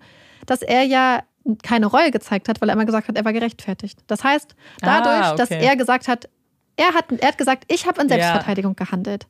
dass 0.47 0.61
er 0.63 0.83
ja 0.83 1.23
keine 1.63 1.87
Reue 1.87 2.11
gezeigt 2.11 2.49
hat, 2.49 2.61
weil 2.61 2.69
er 2.69 2.75
immer 2.75 2.85
gesagt 2.85 3.09
hat, 3.09 3.17
er 3.17 3.25
war 3.25 3.33
gerechtfertigt. 3.33 3.99
Das 4.07 4.23
heißt, 4.23 4.55
dadurch, 4.81 5.25
Ah, 5.25 5.35
dass 5.37 5.51
okay. 5.51 5.65
er 5.65 5.75
gesagt 5.77 6.07
hat, 6.07 6.29
er 6.77 6.95
hat, 6.95 7.07
er 7.11 7.29
hat 7.29 7.39
gesagt, 7.39 7.65
ich 7.69 7.87
habe 7.87 8.01
in 8.03 8.09
Ja. 8.09 8.17
Selbstverteidigung 8.17 8.77
gehandelt. 8.77 9.27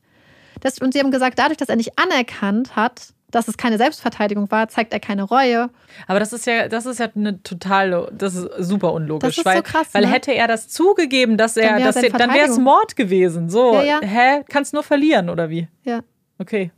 Das, 0.61 0.78
und 0.80 0.93
sie 0.93 0.99
haben 1.01 1.11
gesagt, 1.12 1.38
dadurch, 1.38 1.57
dass 1.57 1.68
er 1.68 1.76
nicht 1.76 1.99
anerkannt 1.99 2.76
hat, 2.76 3.14
dass 3.33 3.49
es 3.49 3.57
keine 3.57 3.78
Selbstverteidigung 3.78 4.51
war, 4.51 4.68
zeigt 4.68 4.93
er 4.93 5.01
keine 5.01 5.24
Reue. 5.24 5.70
Aber 6.07 6.20
das 6.20 6.33
ist 6.33 6.47
ja, 6.47 6.68
das 6.68 6.87
ist 6.87 7.01
ja 7.01 7.09
eine 7.14 7.43
total, 7.43 8.11
das 8.16 8.35
ist 8.37 8.49
super 8.59 8.93
unlogisch. 8.93 9.28
Das 9.28 9.39
ist 9.39 9.45
weil, 9.45 9.57
so 9.57 9.62
krass, 9.62 9.89
weil 9.93 10.03
ne? 10.03 10.09
hätte 10.12 10.33
er 10.33 10.47
das 10.47 10.68
zugegeben, 10.68 11.37
dass 11.37 11.57
er, 11.57 11.78
Dann 11.78 11.83
er, 11.83 12.11
dann 12.11 12.35
wäre 12.35 12.49
es. 12.49 12.59
Mord 12.59 12.95
gewesen. 12.95 13.49
So, 13.51 13.74
Ja, 13.74 13.83
ja. 13.83 14.01
hä? 14.01 14.45
Kannst 14.49 14.72
nur 14.74 14.83
verlieren, 14.83 15.28
oder 15.28 15.51
wie? 15.51 15.66
Ja. 15.83 16.01
Okay. 16.39 16.70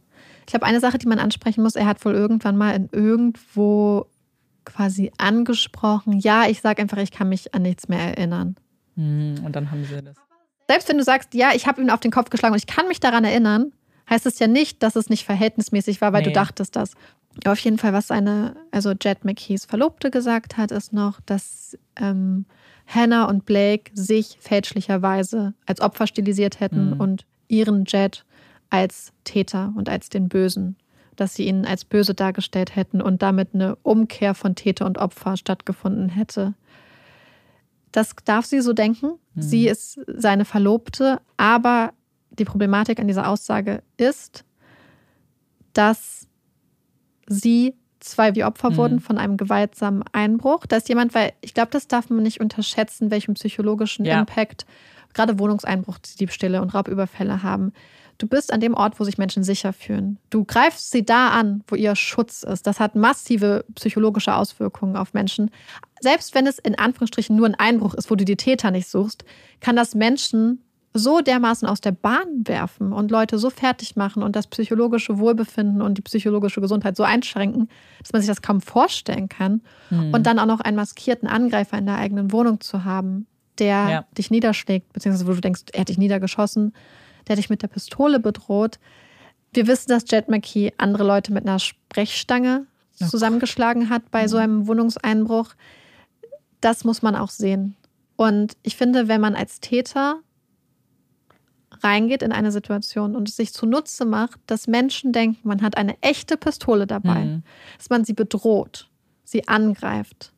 Ich 0.46 0.52
glaube, 0.52 0.66
eine 0.66 0.80
Sache, 0.80 0.98
die 0.98 1.06
man 1.06 1.18
ansprechen 1.18 1.62
muss, 1.62 1.74
er 1.74 1.86
hat 1.86 2.04
wohl 2.04 2.14
irgendwann 2.14 2.56
mal 2.56 2.74
in 2.74 2.88
irgendwo 2.92 4.06
quasi 4.64 5.12
angesprochen, 5.18 6.18
ja, 6.20 6.46
ich 6.48 6.60
sage 6.60 6.80
einfach, 6.80 6.98
ich 6.98 7.10
kann 7.12 7.28
mich 7.28 7.54
an 7.54 7.62
nichts 7.62 7.88
mehr 7.88 8.00
erinnern. 8.00 8.56
Hm, 8.96 9.36
Und 9.44 9.54
dann 9.54 9.70
haben 9.70 9.84
sie 9.84 10.00
das. 10.02 10.16
Selbst 10.68 10.88
wenn 10.88 10.96
du 10.96 11.04
sagst, 11.04 11.34
ja, 11.34 11.50
ich 11.54 11.66
habe 11.66 11.82
ihn 11.82 11.90
auf 11.90 12.00
den 12.00 12.10
Kopf 12.10 12.30
geschlagen 12.30 12.54
und 12.54 12.58
ich 12.58 12.66
kann 12.66 12.88
mich 12.88 13.00
daran 13.00 13.24
erinnern, 13.24 13.72
heißt 14.08 14.26
es 14.26 14.38
ja 14.38 14.46
nicht, 14.46 14.82
dass 14.82 14.96
es 14.96 15.08
nicht 15.10 15.24
verhältnismäßig 15.24 16.00
war, 16.00 16.12
weil 16.12 16.22
du 16.22 16.30
Nee. 16.30 16.34
dachtest 16.34 16.76
das. 16.76 16.92
Auf 17.46 17.58
jeden 17.58 17.78
Fall, 17.78 17.92
was 17.92 18.06
seine, 18.08 18.54
also 18.70 18.92
Jet 18.92 19.24
McKees 19.24 19.64
Verlobte 19.64 20.10
gesagt 20.10 20.56
hat, 20.56 20.70
ist 20.70 20.92
noch, 20.92 21.20
dass 21.26 21.76
ähm, 21.96 22.44
Hannah 22.86 23.24
und 23.24 23.44
Blake 23.44 23.90
sich 23.94 24.36
fälschlicherweise 24.40 25.54
als 25.66 25.80
Opfer 25.80 26.06
stilisiert 26.06 26.60
hätten 26.60 26.90
Mhm. 26.90 27.00
und 27.00 27.26
ihren 27.48 27.84
Jet 27.86 28.24
als 28.70 29.12
Täter 29.24 29.72
und 29.76 29.88
als 29.88 30.08
den 30.10 30.28
Bösen. 30.28 30.76
Dass 31.16 31.34
sie 31.34 31.46
ihn 31.46 31.64
als 31.64 31.84
böse 31.84 32.12
dargestellt 32.14 32.74
hätten 32.76 33.00
und 33.00 33.22
damit 33.22 33.50
eine 33.54 33.76
Umkehr 33.82 34.34
von 34.34 34.54
Täter 34.56 34.84
und 34.86 34.98
Opfer 34.98 35.36
stattgefunden 35.36 36.08
hätte. 36.08 36.54
Das 37.92 38.10
darf 38.24 38.44
sie 38.46 38.60
so 38.60 38.72
denken. 38.72 39.12
Sie 39.36 39.68
ist 39.68 40.00
seine 40.08 40.44
Verlobte, 40.44 41.20
aber 41.36 41.92
die 42.38 42.44
Problematik 42.44 42.98
an 43.00 43.06
dieser 43.08 43.28
Aussage 43.28 43.82
ist, 43.96 44.44
dass 45.72 46.28
sie 47.26 47.74
zwei 48.00 48.34
wie 48.34 48.44
Opfer 48.44 48.70
Mhm. 48.70 48.76
wurden 48.76 49.00
von 49.00 49.18
einem 49.18 49.36
gewaltsamen 49.36 50.04
Einbruch. 50.12 50.66
Da 50.66 50.76
ist 50.76 50.88
jemand, 50.88 51.14
weil 51.14 51.32
ich 51.40 51.54
glaube, 51.54 51.70
das 51.70 51.88
darf 51.88 52.10
man 52.10 52.22
nicht 52.22 52.40
unterschätzen, 52.40 53.10
welchen 53.10 53.34
psychologischen 53.34 54.04
Ja. 54.04 54.20
Impact 54.20 54.66
gerade 55.14 55.38
Wohnungseinbruch, 55.38 55.98
Diebstähle 56.20 56.60
und 56.60 56.74
Raubüberfälle 56.74 57.42
haben. 57.42 57.72
Du 58.18 58.26
bist 58.28 58.52
an 58.52 58.60
dem 58.60 58.74
Ort, 58.74 59.00
wo 59.00 59.04
sich 59.04 59.16
Menschen 59.18 59.42
sicher 59.42 59.72
fühlen. 59.72 60.18
Du 60.30 60.44
greifst 60.44 60.90
sie 60.90 61.04
da 61.04 61.28
an, 61.30 61.62
wo 61.66 61.74
ihr 61.76 61.96
Schutz 61.96 62.42
ist. 62.42 62.66
Das 62.66 62.78
hat 62.78 62.94
massive 62.94 63.64
psychologische 63.74 64.34
Auswirkungen 64.34 64.96
auf 64.96 65.14
Menschen. 65.14 65.50
Selbst 66.00 66.34
wenn 66.34 66.46
es 66.46 66.58
in 66.58 66.76
Anführungsstrichen 66.78 67.34
nur 67.34 67.46
ein 67.46 67.54
Einbruch 67.56 67.94
ist, 67.94 68.10
wo 68.10 68.14
du 68.16 68.24
die 68.24 68.36
Täter 68.36 68.70
nicht 68.70 68.88
suchst, 68.88 69.24
kann 69.60 69.74
das 69.76 69.94
Menschen 69.94 70.60
so 70.96 71.20
dermaßen 71.20 71.66
aus 71.66 71.80
der 71.80 71.90
Bahn 71.90 72.46
werfen 72.46 72.92
und 72.92 73.10
Leute 73.10 73.36
so 73.36 73.50
fertig 73.50 73.96
machen 73.96 74.22
und 74.22 74.36
das 74.36 74.46
psychologische 74.46 75.18
Wohlbefinden 75.18 75.82
und 75.82 75.98
die 75.98 76.02
psychologische 76.02 76.60
Gesundheit 76.60 76.96
so 76.96 77.02
einschränken, 77.02 77.68
dass 78.00 78.12
man 78.12 78.22
sich 78.22 78.28
das 78.28 78.42
kaum 78.42 78.60
vorstellen 78.60 79.28
kann. 79.28 79.60
Hm. 79.88 80.14
Und 80.14 80.24
dann 80.26 80.38
auch 80.38 80.46
noch 80.46 80.60
einen 80.60 80.76
maskierten 80.76 81.28
Angreifer 81.28 81.76
in 81.76 81.86
der 81.86 81.96
eigenen 81.96 82.30
Wohnung 82.30 82.60
zu 82.60 82.84
haben, 82.84 83.26
der 83.58 83.88
Ja. 83.88 84.04
dich 84.16 84.30
niederschlägt, 84.30 84.92
beziehungsweise 84.92 85.26
wo 85.26 85.32
du 85.34 85.40
denkst, 85.40 85.62
er 85.72 85.80
hat 85.80 85.88
dich 85.88 85.98
niedergeschossen, 85.98 86.72
der 87.26 87.36
dich 87.36 87.50
mit 87.50 87.62
der 87.62 87.68
Pistole 87.68 88.20
bedroht. 88.20 88.78
Wir 89.52 89.66
wissen, 89.66 89.88
dass 89.88 90.04
Jet 90.08 90.28
McKee 90.28 90.72
andere 90.78 91.04
Leute 91.04 91.32
mit 91.32 91.44
einer 91.44 91.58
Sprechstange 91.58 92.66
Oh 93.02 93.06
zusammengeschlagen 93.06 93.90
hat 93.90 94.12
bei 94.12 94.28
so 94.28 94.36
einem 94.36 94.68
Wohnungseinbruch. 94.68 95.54
Das 96.60 96.84
muss 96.84 97.02
man 97.02 97.16
auch 97.16 97.30
sehen. 97.30 97.74
Und 98.14 98.56
ich 98.62 98.76
finde, 98.76 99.08
wenn 99.08 99.20
man 99.20 99.34
als 99.34 99.58
Täter 99.58 100.20
reingeht 101.84 102.22
in 102.22 102.32
eine 102.32 102.50
Situation 102.50 103.14
und 103.14 103.28
es 103.28 103.36
sich 103.36 103.52
zunutze 103.52 104.04
macht, 104.04 104.40
dass 104.46 104.66
Menschen 104.66 105.12
denken, 105.12 105.38
man 105.46 105.62
hat 105.62 105.76
eine 105.76 105.96
echte 106.00 106.36
Pistole 106.36 106.86
dabei, 106.86 107.24
Mhm. 107.24 107.42
dass 107.76 107.90
man 107.90 108.04
sie 108.04 108.14
bedroht, 108.14 108.88
sie 109.24 109.46
angreift, 109.46 110.32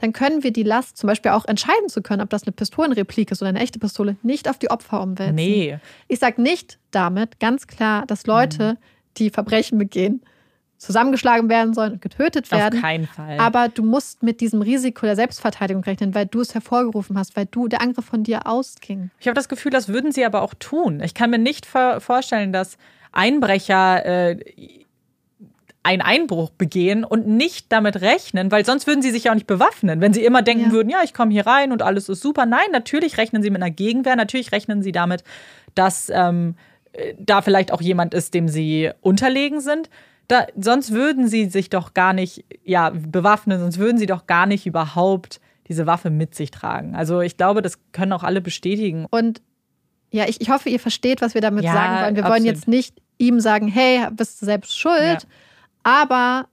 dann 0.00 0.12
können 0.12 0.42
wir 0.42 0.52
die 0.52 0.62
Last, 0.62 0.96
zum 0.96 1.06
Beispiel 1.08 1.30
auch 1.30 1.44
entscheiden 1.46 1.88
zu 1.88 2.02
können, 2.02 2.20
ob 2.22 2.30
das 2.30 2.42
eine 2.42 2.52
Pistolenreplik 2.52 3.30
ist 3.30 3.40
oder 3.42 3.50
eine 3.50 3.60
echte 3.60 3.78
Pistole, 3.78 4.16
nicht 4.22 4.48
auf 4.48 4.58
die 4.58 4.70
Opfer 4.70 5.02
umwälzen. 5.02 5.34
Nee. 5.36 5.78
Ich 6.08 6.18
sage 6.18 6.42
nicht 6.42 6.78
damit 6.90 7.38
ganz 7.40 7.66
klar, 7.66 8.04
dass 8.06 8.26
Leute, 8.26 8.72
Mhm. 8.74 8.78
die 9.18 9.30
Verbrechen 9.30 9.78
begehen, 9.78 10.22
zusammengeschlagen 10.78 11.48
werden 11.48 11.72
sollen 11.74 11.94
und 11.94 12.02
getötet 12.02 12.50
werden. 12.50 12.78
Auf 12.78 12.82
keinen 12.82 13.06
Fall. 13.06 13.38
Aber 13.38 13.68
du 13.68 13.82
musst 13.82 14.22
mit 14.22 14.40
diesem 14.40 14.60
Risiko 14.62 15.06
der 15.06 15.16
Selbstverteidigung 15.16 15.82
rechnen, 15.84 16.14
weil 16.14 16.26
du 16.26 16.40
es 16.40 16.54
hervorgerufen 16.54 17.18
hast, 17.18 17.36
weil 17.36 17.46
du 17.50 17.66
der 17.68 17.80
Angriff 17.80 18.04
von 18.04 18.22
dir 18.24 18.46
ausging. 18.46 19.10
Ich 19.18 19.26
habe 19.26 19.34
das 19.34 19.48
Gefühl, 19.48 19.70
das 19.72 19.88
würden 19.88 20.12
sie 20.12 20.24
aber 20.24 20.42
auch 20.42 20.54
tun. 20.58 21.00
Ich 21.02 21.14
kann 21.14 21.30
mir 21.30 21.38
nicht 21.38 21.64
vor- 21.66 22.00
vorstellen, 22.00 22.52
dass 22.52 22.76
Einbrecher 23.12 24.04
äh, 24.04 24.36
einen 25.82 26.02
Einbruch 26.02 26.50
begehen 26.50 27.04
und 27.04 27.28
nicht 27.28 27.66
damit 27.72 28.00
rechnen, 28.00 28.50
weil 28.50 28.64
sonst 28.66 28.86
würden 28.88 29.02
sie 29.02 29.10
sich 29.12 29.24
ja 29.24 29.30
auch 29.30 29.36
nicht 29.36 29.46
bewaffnen. 29.46 30.00
Wenn 30.00 30.12
sie 30.12 30.24
immer 30.24 30.42
denken 30.42 30.64
Ja. 30.66 30.72
würden, 30.72 30.88
ja, 30.90 30.98
ich 31.04 31.14
komme 31.14 31.30
hier 31.32 31.46
rein 31.46 31.70
und 31.70 31.80
alles 31.80 32.08
ist 32.08 32.20
super. 32.22 32.44
Nein, 32.44 32.66
natürlich 32.72 33.18
rechnen 33.18 33.40
sie 33.42 33.50
mit 33.50 33.62
einer 33.62 33.70
Gegenwehr. 33.70 34.16
Natürlich 34.16 34.50
rechnen 34.50 34.82
sie 34.82 34.90
damit, 34.90 35.22
dass 35.76 36.10
ähm, 36.12 36.56
äh, 36.92 37.14
da 37.20 37.40
vielleicht 37.40 37.72
auch 37.72 37.80
jemand 37.80 38.14
ist, 38.14 38.34
dem 38.34 38.48
sie 38.48 38.90
unterlegen 39.00 39.60
sind. 39.60 39.88
Da, 40.28 40.46
sonst 40.56 40.92
würden 40.92 41.28
sie 41.28 41.46
sich 41.46 41.70
doch 41.70 41.94
gar 41.94 42.12
nicht 42.12 42.44
ja, 42.64 42.90
bewaffnen, 42.90 43.60
sonst 43.60 43.78
würden 43.78 43.96
sie 43.98 44.06
doch 44.06 44.26
gar 44.26 44.46
nicht 44.46 44.66
überhaupt 44.66 45.40
diese 45.68 45.86
Waffe 45.86 46.10
mit 46.10 46.34
sich 46.34 46.50
tragen. 46.50 46.94
Also 46.96 47.20
ich 47.20 47.36
glaube, 47.36 47.62
das 47.62 47.78
können 47.92 48.12
auch 48.12 48.22
alle 48.22 48.40
bestätigen. 48.40 49.06
Und 49.10 49.40
ja, 50.10 50.28
ich, 50.28 50.40
ich 50.40 50.50
hoffe, 50.50 50.68
ihr 50.68 50.80
versteht, 50.80 51.20
was 51.20 51.34
wir 51.34 51.40
damit 51.40 51.64
Ja, 51.64 51.72
sagen 51.72 52.04
wollen. 52.04 52.16
Wir 52.16 52.22
wollen 52.24 52.32
absolut. 52.34 52.54
jetzt 52.54 52.68
nicht 52.68 53.02
ihm 53.18 53.40
sagen, 53.40 53.68
hey, 53.68 54.06
bist 54.12 54.40
du 54.40 54.46
selbst 54.46 54.78
schuld, 54.78 54.94
Ja. 55.02 55.18
aber 55.82 56.48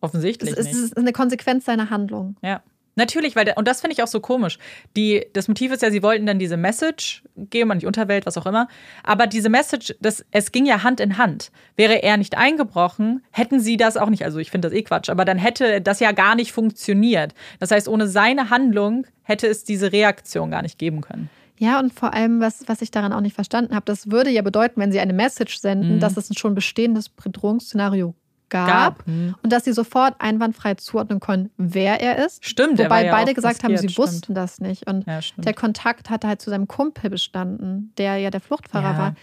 es 0.00 0.02
Offensichtlich 0.02 0.50
ist, 0.50 0.58
nicht. 0.66 0.72
es 0.74 0.78
ist 0.80 0.96
eine 0.96 1.12
Konsequenz 1.12 1.64
seiner 1.64 1.90
Handlung. 1.90 2.36
Ja. 2.42 2.62
Natürlich, 2.98 3.36
weil, 3.36 3.54
und 3.56 3.66
das 3.68 3.80
finde 3.80 3.94
ich 3.94 4.02
auch 4.02 4.08
so 4.08 4.18
komisch. 4.20 4.58
Die, 4.96 5.24
das 5.32 5.46
Motiv 5.48 5.72
ist 5.72 5.82
ja, 5.82 5.90
sie 5.90 6.02
wollten 6.02 6.26
dann 6.26 6.38
diese 6.38 6.56
Message 6.56 7.22
geben 7.36 7.70
an 7.70 7.78
die 7.78 7.86
Unterwelt, 7.86 8.26
was 8.26 8.36
auch 8.36 8.44
immer. 8.44 8.66
Aber 9.04 9.26
diese 9.28 9.48
Message, 9.48 9.94
das, 10.00 10.24
es 10.32 10.50
ging 10.52 10.66
ja 10.66 10.82
Hand 10.82 10.98
in 10.98 11.16
Hand. 11.16 11.50
Wäre 11.76 12.02
er 12.02 12.16
nicht 12.16 12.36
eingebrochen, 12.36 13.22
hätten 13.30 13.60
sie 13.60 13.76
das 13.76 13.96
auch 13.96 14.10
nicht. 14.10 14.24
Also 14.24 14.38
ich 14.38 14.50
finde 14.50 14.68
das 14.68 14.76
eh 14.76 14.82
Quatsch, 14.82 15.08
aber 15.08 15.24
dann 15.24 15.38
hätte 15.38 15.80
das 15.80 16.00
ja 16.00 16.10
gar 16.12 16.34
nicht 16.34 16.50
funktioniert. 16.52 17.34
Das 17.60 17.70
heißt, 17.70 17.88
ohne 17.88 18.08
seine 18.08 18.50
Handlung 18.50 19.06
hätte 19.22 19.46
es 19.46 19.62
diese 19.62 19.92
Reaktion 19.92 20.50
gar 20.50 20.62
nicht 20.62 20.78
geben 20.78 21.00
können. 21.00 21.30
Ja, 21.60 21.80
und 21.80 21.92
vor 21.92 22.14
allem, 22.14 22.40
was, 22.40 22.64
was 22.68 22.82
ich 22.82 22.90
daran 22.90 23.12
auch 23.12 23.20
nicht 23.20 23.34
verstanden 23.34 23.74
habe, 23.74 23.84
das 23.84 24.10
würde 24.10 24.30
ja 24.30 24.42
bedeuten, 24.42 24.80
wenn 24.80 24.92
sie 24.92 25.00
eine 25.00 25.12
Message 25.12 25.58
senden, 25.58 25.96
Mhm. 25.96 26.00
dass 26.00 26.16
es 26.16 26.30
ein 26.30 26.36
schon 26.36 26.54
bestehendes 26.54 27.08
Bedrohungsszenario 27.08 28.14
gab, 28.50 28.98
Gab. 28.98 29.06
Hm. 29.06 29.34
und 29.42 29.52
dass 29.52 29.64
sie 29.64 29.72
sofort 29.72 30.14
einwandfrei 30.20 30.74
zuordnen 30.74 31.20
können, 31.20 31.50
wer 31.56 32.00
er 32.00 32.24
ist. 32.24 32.44
Stimmt, 32.44 32.78
Wobei 32.78 33.04
ja 33.06 33.12
beide 33.12 33.34
gesagt 33.34 33.62
haben, 33.64 33.76
sie 33.76 33.86
maskiert, 33.86 33.98
wussten 33.98 34.18
stimmt. 34.24 34.38
das 34.38 34.60
nicht. 34.60 34.86
Und 34.86 35.06
Ja, 35.06 35.20
stimmt. 35.22 35.46
der 35.46 35.54
Kontakt 35.54 36.10
hatte 36.10 36.28
halt 36.28 36.40
zu 36.40 36.50
seinem 36.50 36.66
Kumpel 36.68 37.10
bestanden, 37.10 37.92
der 37.98 38.16
ja 38.18 38.30
der 38.30 38.40
Fluchtfahrer 38.40 38.92
Ja. 38.92 38.98
war, 38.98 39.14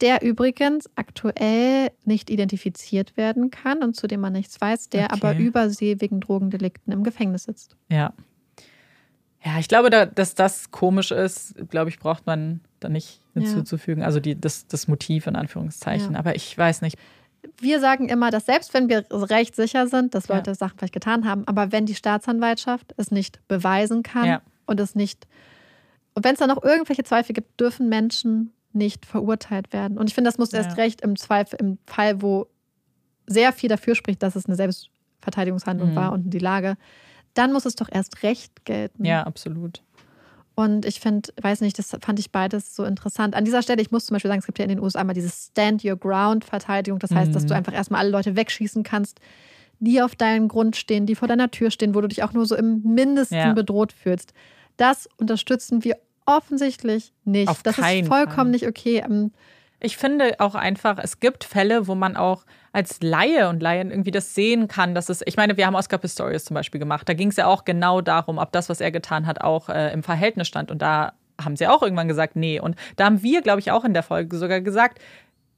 der 0.00 0.22
übrigens 0.22 0.88
aktuell 0.94 1.90
nicht 2.06 2.30
identifiziert 2.30 3.16
werden 3.18 3.50
kann 3.50 3.82
und 3.82 3.96
zu 3.96 4.06
dem 4.06 4.20
man 4.20 4.32
nichts 4.32 4.58
weiß, 4.60 4.88
der 4.88 5.04
Okay. 5.06 5.12
aber 5.14 5.36
übersee 5.36 5.96
wegen 6.00 6.20
Drogendelikten 6.20 6.90
im 6.92 7.02
Gefängnis 7.04 7.42
sitzt. 7.44 7.76
Ja. 7.90 8.14
Ja, 9.44 9.58
ich 9.58 9.68
glaube, 9.68 9.88
da, 9.88 10.04
dass 10.04 10.34
das 10.34 10.70
komisch 10.70 11.10
ist, 11.12 11.54
glaube 11.70 11.88
ich, 11.88 11.98
braucht 11.98 12.26
man 12.26 12.60
da 12.78 12.88
nicht 12.90 13.22
hinzuzufügen. 13.32 14.02
Also 14.02 14.20
die, 14.20 14.38
das, 14.38 14.66
das 14.66 14.86
Motiv 14.86 15.26
in 15.26 15.34
Anführungszeichen. 15.36 16.14
Aber 16.14 16.34
ich 16.36 16.56
weiß 16.56 16.82
nicht. 16.82 16.98
Wir 17.60 17.80
sagen 17.80 18.08
immer, 18.08 18.30
dass 18.30 18.46
selbst 18.46 18.74
wenn 18.74 18.88
wir 18.88 19.04
recht 19.10 19.56
sicher 19.56 19.86
sind, 19.86 20.14
dass 20.14 20.28
Ja. 20.28 20.36
Leute 20.36 20.54
Sachen 20.54 20.78
vielleicht 20.78 20.92
getan 20.94 21.26
haben, 21.28 21.46
aber 21.46 21.72
wenn 21.72 21.86
die 21.86 21.94
Staatsanwaltschaft 21.94 22.92
es 22.96 23.10
nicht 23.10 23.40
beweisen 23.48 24.02
kann 24.02 24.26
Ja. 24.26 24.42
und 24.66 24.78
es 24.80 24.94
nicht, 24.94 25.26
und 26.14 26.24
wenn 26.24 26.34
es 26.34 26.38
da 26.40 26.46
noch 26.46 26.62
irgendwelche 26.62 27.04
Zweifel 27.04 27.32
gibt, 27.32 27.58
dürfen 27.60 27.88
Menschen 27.88 28.52
nicht 28.72 29.04
verurteilt 29.06 29.72
werden. 29.72 29.98
Und 29.98 30.08
ich 30.08 30.14
finde, 30.14 30.28
das 30.28 30.38
muss 30.38 30.52
erst 30.52 30.70
Ja. 30.70 30.76
recht 30.76 31.00
im 31.00 31.16
Zweifel, 31.16 31.58
im 31.60 31.78
Fall, 31.86 32.22
wo 32.22 32.46
sehr 33.26 33.52
viel 33.52 33.68
dafür 33.68 33.94
spricht, 33.94 34.22
dass 34.22 34.36
es 34.36 34.46
eine 34.46 34.56
Selbstverteidigungshandlung 34.56 35.90
Mhm. 35.90 35.96
war 35.96 36.12
und 36.12 36.30
die 36.30 36.38
Lage, 36.38 36.76
dann 37.34 37.52
muss 37.52 37.64
es 37.64 37.74
doch 37.76 37.88
erst 37.90 38.22
recht 38.22 38.64
gelten. 38.64 39.04
Ja, 39.04 39.22
absolut. 39.24 39.82
Und 40.54 40.84
ich 40.84 41.00
finde, 41.00 41.30
weiß 41.40 41.60
nicht, 41.62 41.78
das 41.78 41.96
fand 42.02 42.18
ich 42.18 42.30
beides 42.32 42.74
so 42.76 42.84
interessant. 42.84 43.34
An 43.34 43.44
dieser 43.44 43.62
Stelle, 43.62 43.80
ich 43.80 43.90
muss 43.90 44.06
zum 44.06 44.14
Beispiel 44.14 44.28
sagen, 44.28 44.40
es 44.40 44.46
gibt 44.46 44.58
ja 44.58 44.64
in 44.64 44.68
den 44.68 44.80
USA 44.80 45.02
mal 45.04 45.14
diese 45.14 45.30
Stand 45.30 45.84
Your 45.84 45.96
Ground 45.96 46.44
Verteidigung. 46.44 46.98
Das 46.98 47.12
heißt, 47.12 47.34
dass 47.34 47.44
Mhm. 47.44 47.48
du 47.48 47.54
einfach 47.54 47.72
erstmal 47.72 48.00
alle 48.00 48.10
Leute 48.10 48.36
wegschießen 48.36 48.82
kannst, 48.82 49.20
die 49.78 50.02
auf 50.02 50.14
deinem 50.16 50.48
Grund 50.48 50.76
stehen, 50.76 51.06
die 51.06 51.14
vor 51.14 51.28
deiner 51.28 51.50
Tür 51.50 51.70
stehen, 51.70 51.94
wo 51.94 52.00
du 52.02 52.08
dich 52.08 52.22
auch 52.22 52.32
nur 52.34 52.44
so 52.44 52.56
im 52.56 52.82
Mindesten 52.82 53.36
Ja. 53.38 53.52
bedroht 53.54 53.92
fühlst. 53.92 54.34
Das 54.76 55.08
unterstützen 55.16 55.84
wir 55.84 55.96
offensichtlich 56.26 57.12
nicht. 57.24 57.48
Auf 57.48 57.62
das 57.62 57.78
ist 57.78 58.06
vollkommen 58.06 58.34
Fall. 58.36 58.46
nicht 58.46 58.66
okay. 58.66 59.02
Ich 59.80 59.96
finde 59.96 60.38
auch 60.40 60.54
einfach, 60.54 60.98
es 60.98 61.20
gibt 61.20 61.44
Fälle, 61.44 61.86
wo 61.86 61.94
man 61.94 62.16
auch 62.16 62.44
als 62.72 62.98
Laie 63.02 63.48
und 63.48 63.62
Laien 63.62 63.90
irgendwie 63.90 64.10
das 64.10 64.34
sehen 64.34 64.68
kann, 64.68 64.94
dass 64.94 65.08
es, 65.08 65.22
ich 65.26 65.36
meine, 65.36 65.56
wir 65.56 65.66
haben 65.66 65.74
Oscar 65.74 65.98
Pistorius 65.98 66.44
zum 66.44 66.54
Beispiel 66.54 66.78
gemacht. 66.78 67.08
Da 67.08 67.14
ging 67.14 67.28
es 67.28 67.36
ja 67.36 67.46
auch 67.46 67.64
genau 67.64 68.00
darum, 68.02 68.38
ob 68.38 68.52
das, 68.52 68.68
was 68.68 68.80
er 68.80 68.90
getan 68.90 69.26
hat, 69.26 69.40
auch 69.40 69.70
äh, 69.70 69.92
im 69.92 70.02
Verhältnis 70.02 70.48
stand. 70.48 70.70
Und 70.70 70.82
da 70.82 71.14
haben 71.42 71.56
sie 71.56 71.66
auch 71.66 71.82
irgendwann 71.82 72.08
gesagt, 72.08 72.36
nee. 72.36 72.60
Und 72.60 72.76
da 72.96 73.06
haben 73.06 73.22
wir, 73.22 73.40
glaube 73.40 73.60
ich, 73.60 73.70
auch 73.70 73.84
in 73.84 73.94
der 73.94 74.02
Folge 74.02 74.36
sogar 74.36 74.60
gesagt, 74.60 75.00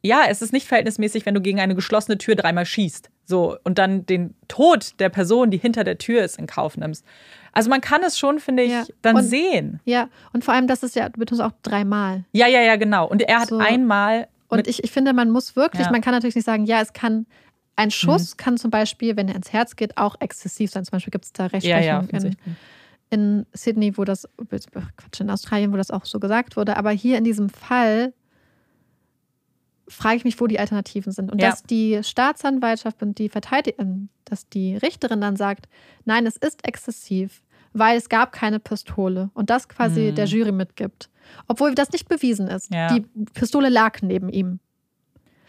ja, 0.02 0.22
es 0.28 0.42
ist 0.42 0.52
nicht 0.52 0.66
verhältnismäßig, 0.66 1.26
wenn 1.26 1.34
du 1.34 1.40
gegen 1.40 1.60
eine 1.60 1.74
geschlossene 1.74 2.18
Tür 2.18 2.34
dreimal 2.34 2.66
schießt. 2.66 3.10
So, 3.24 3.56
und 3.62 3.78
dann 3.78 4.04
den 4.04 4.34
Tod 4.48 4.98
der 4.98 5.08
Person, 5.08 5.50
die 5.50 5.58
hinter 5.58 5.84
der 5.84 5.98
Tür 5.98 6.24
ist, 6.24 6.38
in 6.38 6.46
Kauf 6.46 6.76
nimmst. 6.76 7.04
Also 7.52 7.68
man 7.70 7.80
kann 7.80 8.02
es 8.02 8.18
schon, 8.18 8.38
finde 8.40 8.62
ich, 8.62 8.70
Ja. 8.72 8.84
dann 9.02 9.16
Und- 9.16 9.24
sehen. 9.24 9.80
Ja, 9.84 10.08
und 10.32 10.44
vor 10.44 10.54
allem, 10.54 10.66
das 10.66 10.82
ist 10.82 10.96
ja, 10.96 11.08
du 11.08 11.18
betonst 11.20 11.42
auch 11.42 11.52
dreimal. 11.62 12.24
Ja, 12.32 12.46
ja, 12.46 12.60
ja, 12.62 12.76
genau. 12.76 13.06
Und 13.08 13.22
er 13.22 13.40
hat 13.40 13.48
So. 13.48 13.58
einmal. 13.58 14.28
Und 14.48 14.66
ich, 14.66 14.82
ich 14.84 14.90
finde, 14.90 15.12
man 15.12 15.30
muss 15.30 15.54
wirklich, 15.56 15.80
Ja. 15.82 15.86
Mhm. 15.88 15.92
man 15.92 16.00
kann 16.02 16.12
natürlich 16.14 16.34
nicht 16.34 16.44
sagen, 16.44 16.64
ja, 16.64 16.80
es 16.80 16.92
kann, 16.92 17.26
ein 17.76 17.90
Schuss 17.90 18.36
kann 18.36 18.58
zum 18.58 18.70
Beispiel, 18.70 19.16
wenn 19.16 19.28
er 19.28 19.34
ins 19.34 19.52
Herz 19.52 19.76
geht, 19.76 19.96
auch 19.96 20.16
exzessiv 20.20 20.70
sein. 20.70 20.84
Zum 20.84 20.92
Beispiel 20.92 21.10
gibt 21.10 21.24
es 21.24 21.32
da 21.32 21.46
Rechtsprechung 21.46 21.82
ja, 21.84 22.18
in, 22.20 22.36
in 23.10 23.46
Sydney, 23.54 23.96
wo 23.96 24.04
das, 24.04 24.28
Quatsch, 24.96 25.20
in 25.20 25.30
Australien, 25.30 25.72
wo 25.72 25.76
das 25.76 25.90
auch 25.90 26.04
so 26.04 26.20
gesagt 26.20 26.56
wurde. 26.56 26.76
Aber 26.76 26.90
hier 26.90 27.16
in 27.18 27.24
diesem 27.24 27.48
Fall 27.48 28.12
frage 29.88 30.16
ich 30.16 30.24
mich, 30.24 30.40
wo 30.40 30.46
die 30.46 30.58
Alternativen 30.58 31.12
sind. 31.12 31.30
Und 31.32 31.40
Ja. 31.40 31.50
dass 31.50 31.62
die 31.64 32.00
Staatsanwaltschaft 32.02 33.02
und 33.02 33.18
die 33.18 33.28
Verteidigung, 33.28 34.08
dass 34.24 34.48
die 34.48 34.76
Richterin 34.76 35.20
dann 35.20 35.36
sagt, 35.36 35.68
nein, 36.04 36.26
es 36.26 36.36
ist 36.36 36.66
exzessiv, 36.66 37.42
weil 37.72 37.96
es 37.98 38.08
gab 38.08 38.32
keine 38.32 38.60
Pistole 38.60 39.30
und 39.34 39.50
das 39.50 39.68
quasi 39.68 40.10
Mhm. 40.10 40.14
der 40.14 40.24
Jury 40.26 40.52
mitgibt. 40.52 41.10
Obwohl 41.48 41.74
das 41.74 41.90
nicht 41.92 42.08
bewiesen 42.08 42.48
ist. 42.48 42.72
Ja. 42.72 42.92
Die 42.94 43.00
Pistole 43.34 43.68
lag 43.68 44.02
neben 44.02 44.28
ihm. 44.28 44.58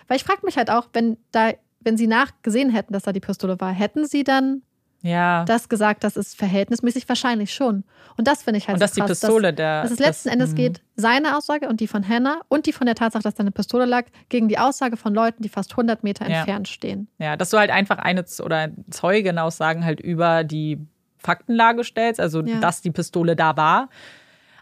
Weil 0.07 0.17
ich 0.17 0.23
frage 0.23 0.45
mich 0.45 0.57
halt 0.57 0.69
auch, 0.69 0.87
wenn 0.93 1.17
da, 1.31 1.51
wenn 1.79 1.97
sie 1.97 2.07
nachgesehen 2.07 2.69
hätten, 2.69 2.93
dass 2.93 3.03
da 3.03 3.11
die 3.13 3.19
Pistole 3.19 3.59
war, 3.59 3.71
hätten 3.71 4.05
sie 4.07 4.23
dann 4.23 4.61
Ja. 5.03 5.43
das 5.45 5.69
gesagt, 5.69 6.03
das 6.03 6.17
ist 6.17 6.35
verhältnismäßig 6.35 7.07
wahrscheinlich 7.07 7.53
schon. 7.53 7.83
Und 8.17 8.27
das 8.27 8.41
finde 8.43 8.57
ich 8.59 8.67
halt 8.67 8.75
und 8.75 8.79
so 8.79 8.83
dass 8.85 8.91
die 8.93 9.01
krass, 9.01 9.09
Pistole 9.19 9.49
dass, 9.53 9.57
der. 9.57 9.81
dass 9.83 9.91
es 9.91 9.99
letzten 9.99 10.29
das- 10.29 10.33
Endes 10.33 10.51
mhm. 10.51 10.55
geht, 10.55 10.81
seine 10.95 11.37
Aussage 11.37 11.67
und 11.67 11.79
die 11.81 11.87
von 11.87 12.07
Hannah 12.07 12.39
und 12.47 12.65
die 12.65 12.73
von 12.73 12.85
der 12.87 12.95
Tatsache, 12.95 13.21
dass 13.23 13.35
da 13.35 13.41
eine 13.41 13.51
Pistole 13.51 13.85
lag, 13.85 14.05
gegen 14.29 14.47
die 14.47 14.57
Aussage 14.57 14.95
von 14.97 15.13
Leuten, 15.13 15.43
die 15.43 15.49
fast 15.49 15.71
100 15.73 16.03
Meter 16.03 16.27
Ja. 16.29 16.37
entfernt 16.37 16.67
stehen. 16.67 17.07
Ja, 17.19 17.35
dass 17.37 17.49
du 17.49 17.57
halt 17.57 17.69
einfach 17.69 17.97
eine 17.99 18.23
oder 18.41 18.69
Zeugenaussagen 18.89 19.83
halt 19.85 19.99
über 19.99 20.43
die 20.43 20.79
Faktenlage 21.17 21.83
stellst, 21.83 22.19
also 22.19 22.41
Ja. 22.41 22.59
dass 22.59 22.81
die 22.81 22.91
Pistole 22.91 23.35
da 23.35 23.55
war. 23.57 23.89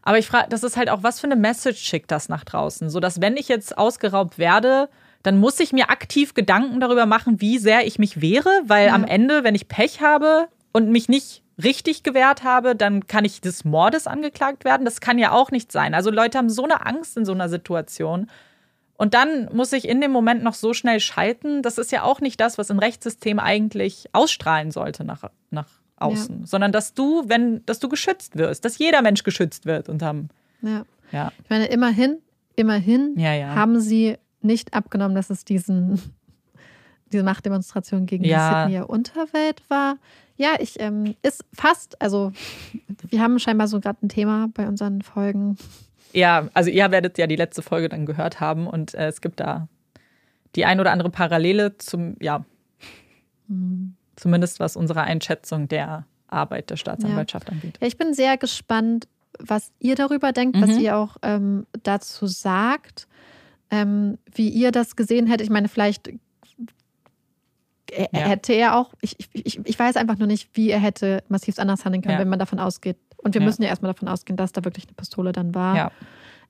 Aber 0.04 0.18
ich 0.18 0.28
frage, 0.28 0.48
das 0.50 0.64
ist 0.64 0.78
halt 0.78 0.90
auch, 0.90 1.04
was 1.04 1.20
für 1.20 1.28
eine 1.28 1.36
Message 1.36 1.80
schickt 1.80 2.10
das 2.10 2.28
nach 2.30 2.44
draußen? 2.44 2.90
So 2.90 3.00
dass, 3.00 3.22
wenn 3.22 3.38
ich 3.38 3.48
jetzt 3.48 3.78
ausgeraubt 3.78 4.40
werde, 4.40 4.90
dann 5.24 5.38
muss 5.40 5.60
ich 5.60 5.72
mir 5.74 5.90
aktiv 5.90 6.34
Gedanken 6.34 6.80
darüber 6.80 7.06
machen, 7.06 7.42
wie 7.42 7.58
sehr 7.58 7.86
ich 7.86 8.00
mich 8.00 8.22
wehre, 8.22 8.50
weil 8.66 8.88
Ja. 8.88 8.94
am 8.96 9.04
Ende, 9.04 9.44
wenn 9.44 9.56
ich 9.56 9.68
Pech 9.68 10.02
habe 10.02 10.48
und 10.72 10.90
mich 10.90 11.10
nicht 11.10 11.44
richtig 11.64 12.02
gewehrt 12.04 12.44
habe, 12.44 12.76
dann 12.76 13.06
kann 13.08 13.24
ich 13.26 13.40
des 13.42 13.64
Mordes 13.66 14.08
angeklagt 14.08 14.66
werden. 14.66 14.84
Das 14.86 15.00
kann 15.00 15.20
ja 15.20 15.32
auch 15.32 15.52
nicht 15.52 15.72
sein. 15.72 15.94
Also 15.94 16.10
Leute 16.10 16.38
haben 16.38 16.50
so 16.50 16.64
eine 16.64 16.86
Angst 16.86 17.18
in 17.18 17.26
so 17.26 17.34
einer 17.34 17.50
Situation. 17.50 18.28
Und 18.98 19.14
dann 19.14 19.50
muss 19.54 19.74
ich 19.74 19.88
in 19.88 20.00
dem 20.02 20.12
Moment 20.12 20.44
noch 20.44 20.54
so 20.54 20.74
schnell 20.74 21.00
schalten. 21.00 21.62
Das 21.62 21.78
ist 21.78 21.92
ja 21.92 22.04
auch 22.04 22.20
nicht 22.22 22.40
das, 22.40 22.58
was 22.58 22.72
ein 22.72 22.80
Rechtssystem 22.80 23.40
eigentlich 23.40 24.06
ausstrahlen 24.14 24.72
sollte 24.72 25.04
nach, 25.04 25.24
nach 25.52 25.68
außen. 25.98 26.46
Sondern 26.46 26.72
dass 26.72 26.94
du, 26.96 27.24
wenn, 27.28 27.64
dass 27.66 27.80
du 27.80 27.90
geschützt 27.90 28.38
wirst, 28.38 28.66
dass 28.66 28.78
jeder 28.80 29.02
Mensch 29.04 29.24
geschützt 29.24 29.66
wird 29.66 29.88
unterm. 29.90 30.30
Ja. 30.62 30.86
Ja. 31.12 31.32
Ich 31.44 31.50
meine, 31.50 31.66
immerhin, 31.66 32.18
immerhin 32.56 33.14
Ja, 33.20 33.34
ja. 33.34 33.54
haben 33.56 33.80
sie 33.80 34.18
nicht 34.44 34.74
abgenommen, 34.74 35.16
dass 35.16 35.30
es 35.30 35.46
diesen, 35.46 36.02
diese 37.12 37.24
Machtdemonstration 37.24 38.06
gegen 38.06 38.24
Ja. 38.24 38.66
die 38.66 38.72
Sydneyer 38.72 38.90
Unterwelt 38.90 39.62
war. 39.70 39.98
Ja, 40.38 40.56
ich 40.60 40.80
ähm, 40.80 41.16
ist 41.22 41.44
fast, 41.54 42.02
also 42.02 42.32
wir 43.10 43.22
haben 43.22 43.38
scheinbar 43.40 43.68
so 43.68 43.80
gerade 43.80 44.00
ein 44.06 44.10
Thema 44.10 44.48
bei 44.54 44.68
unseren 44.68 45.02
Folgen. 45.04 45.58
Ja, 46.14 46.50
also 46.54 46.70
ihr 46.72 46.90
werdet 46.92 47.18
ja 47.18 47.28
die 47.28 47.36
letzte 47.36 47.62
Folge 47.62 47.90
dann 47.90 48.06
gehört 48.06 48.40
haben 48.40 48.68
und 48.68 48.94
äh, 48.96 49.08
es 49.08 49.22
gibt 49.22 49.40
da 49.40 49.68
die 50.56 50.66
ein 50.66 50.80
oder 50.80 50.92
andere 50.92 51.10
Parallele 51.10 51.78
zum, 51.78 52.18
ja, 52.20 52.44
zumindest 54.16 54.60
was 54.60 54.76
unsere 54.76 55.02
Einschätzung 55.02 55.68
der 55.68 56.06
Arbeit 56.28 56.70
der 56.70 56.78
Staatsanwaltschaft 56.78 57.50
angeht. 57.50 57.78
Ja, 57.82 57.88
ich 57.88 57.98
bin 57.98 58.14
sehr 58.14 58.38
gespannt, 58.38 59.08
was 59.40 59.72
ihr 59.80 59.96
darüber 59.96 60.32
denkt, 60.32 60.60
was 60.62 60.72
Mhm. 60.72 60.80
ihr 60.80 60.98
auch 60.98 61.18
ähm, 61.22 61.66
dazu 61.84 62.28
sagt, 62.28 63.08
ähm, 63.72 64.18
wie 64.34 64.50
ihr 64.50 64.72
das 64.72 64.96
gesehen 64.96 65.26
hättet. 65.28 65.46
Ich 65.46 65.50
meine, 65.50 65.68
vielleicht 65.70 66.10
Ja. 67.92 68.08
hätte 68.14 68.54
er 68.54 68.78
auch, 68.78 68.94
ich, 69.02 69.18
ich, 69.34 69.60
ich 69.66 69.80
weiß 69.80 69.98
einfach 69.98 70.18
nur 70.18 70.28
nicht, 70.28 70.50
wie 70.54 70.70
er 70.70 70.80
hätte 70.80 71.24
massiv 71.28 71.60
anders 71.60 71.84
handeln 71.84 72.02
können, 72.02 72.14
Ja. 72.14 72.20
wenn 72.20 72.30
man 72.30 72.40
davon 72.40 72.60
ausgeht. 72.60 72.98
Und 73.18 73.34
wir 73.34 73.42
Ja. 73.42 73.46
müssen 73.48 73.64
ja 73.64 73.68
erstmal 73.70 73.92
davon 73.92 74.08
ausgehen, 74.08 74.38
dass 74.38 74.52
da 74.54 74.64
wirklich 74.64 74.86
eine 74.86 74.94
Pistole 74.94 75.32
dann 75.34 75.54
war. 75.54 75.92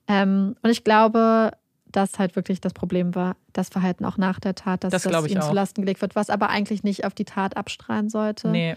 Ähm, 0.06 0.54
und 0.62 0.70
ich 0.70 0.84
glaube, 0.84 1.50
dass 1.86 2.18
halt 2.18 2.36
wirklich 2.36 2.60
das 2.60 2.72
Problem 2.72 3.14
war, 3.14 3.36
das 3.52 3.68
Verhalten 3.70 4.04
auch 4.04 4.16
nach 4.18 4.38
der 4.40 4.54
Tat, 4.54 4.84
dass 4.84 4.92
Das 4.92 5.02
das, 5.02 5.26
ihm 5.28 5.38
auch. 5.38 5.48
zu 5.48 5.54
Lasten 5.54 5.82
gelegt 5.82 6.00
wird, 6.00 6.14
was 6.16 6.30
aber 6.30 6.48
eigentlich 6.48 6.82
nicht 6.84 7.04
auf 7.04 7.12
die 7.14 7.24
Tat 7.24 7.56
abstrahlen 7.56 8.08
sollte 8.08 8.48
Nee. 8.48 8.76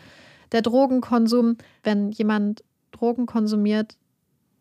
der 0.51 0.61
Drogenkonsum, 0.63 1.57
wenn 1.83 2.11
jemand 2.11 2.63
Drogen 2.91 3.25
konsumiert, 3.27 3.95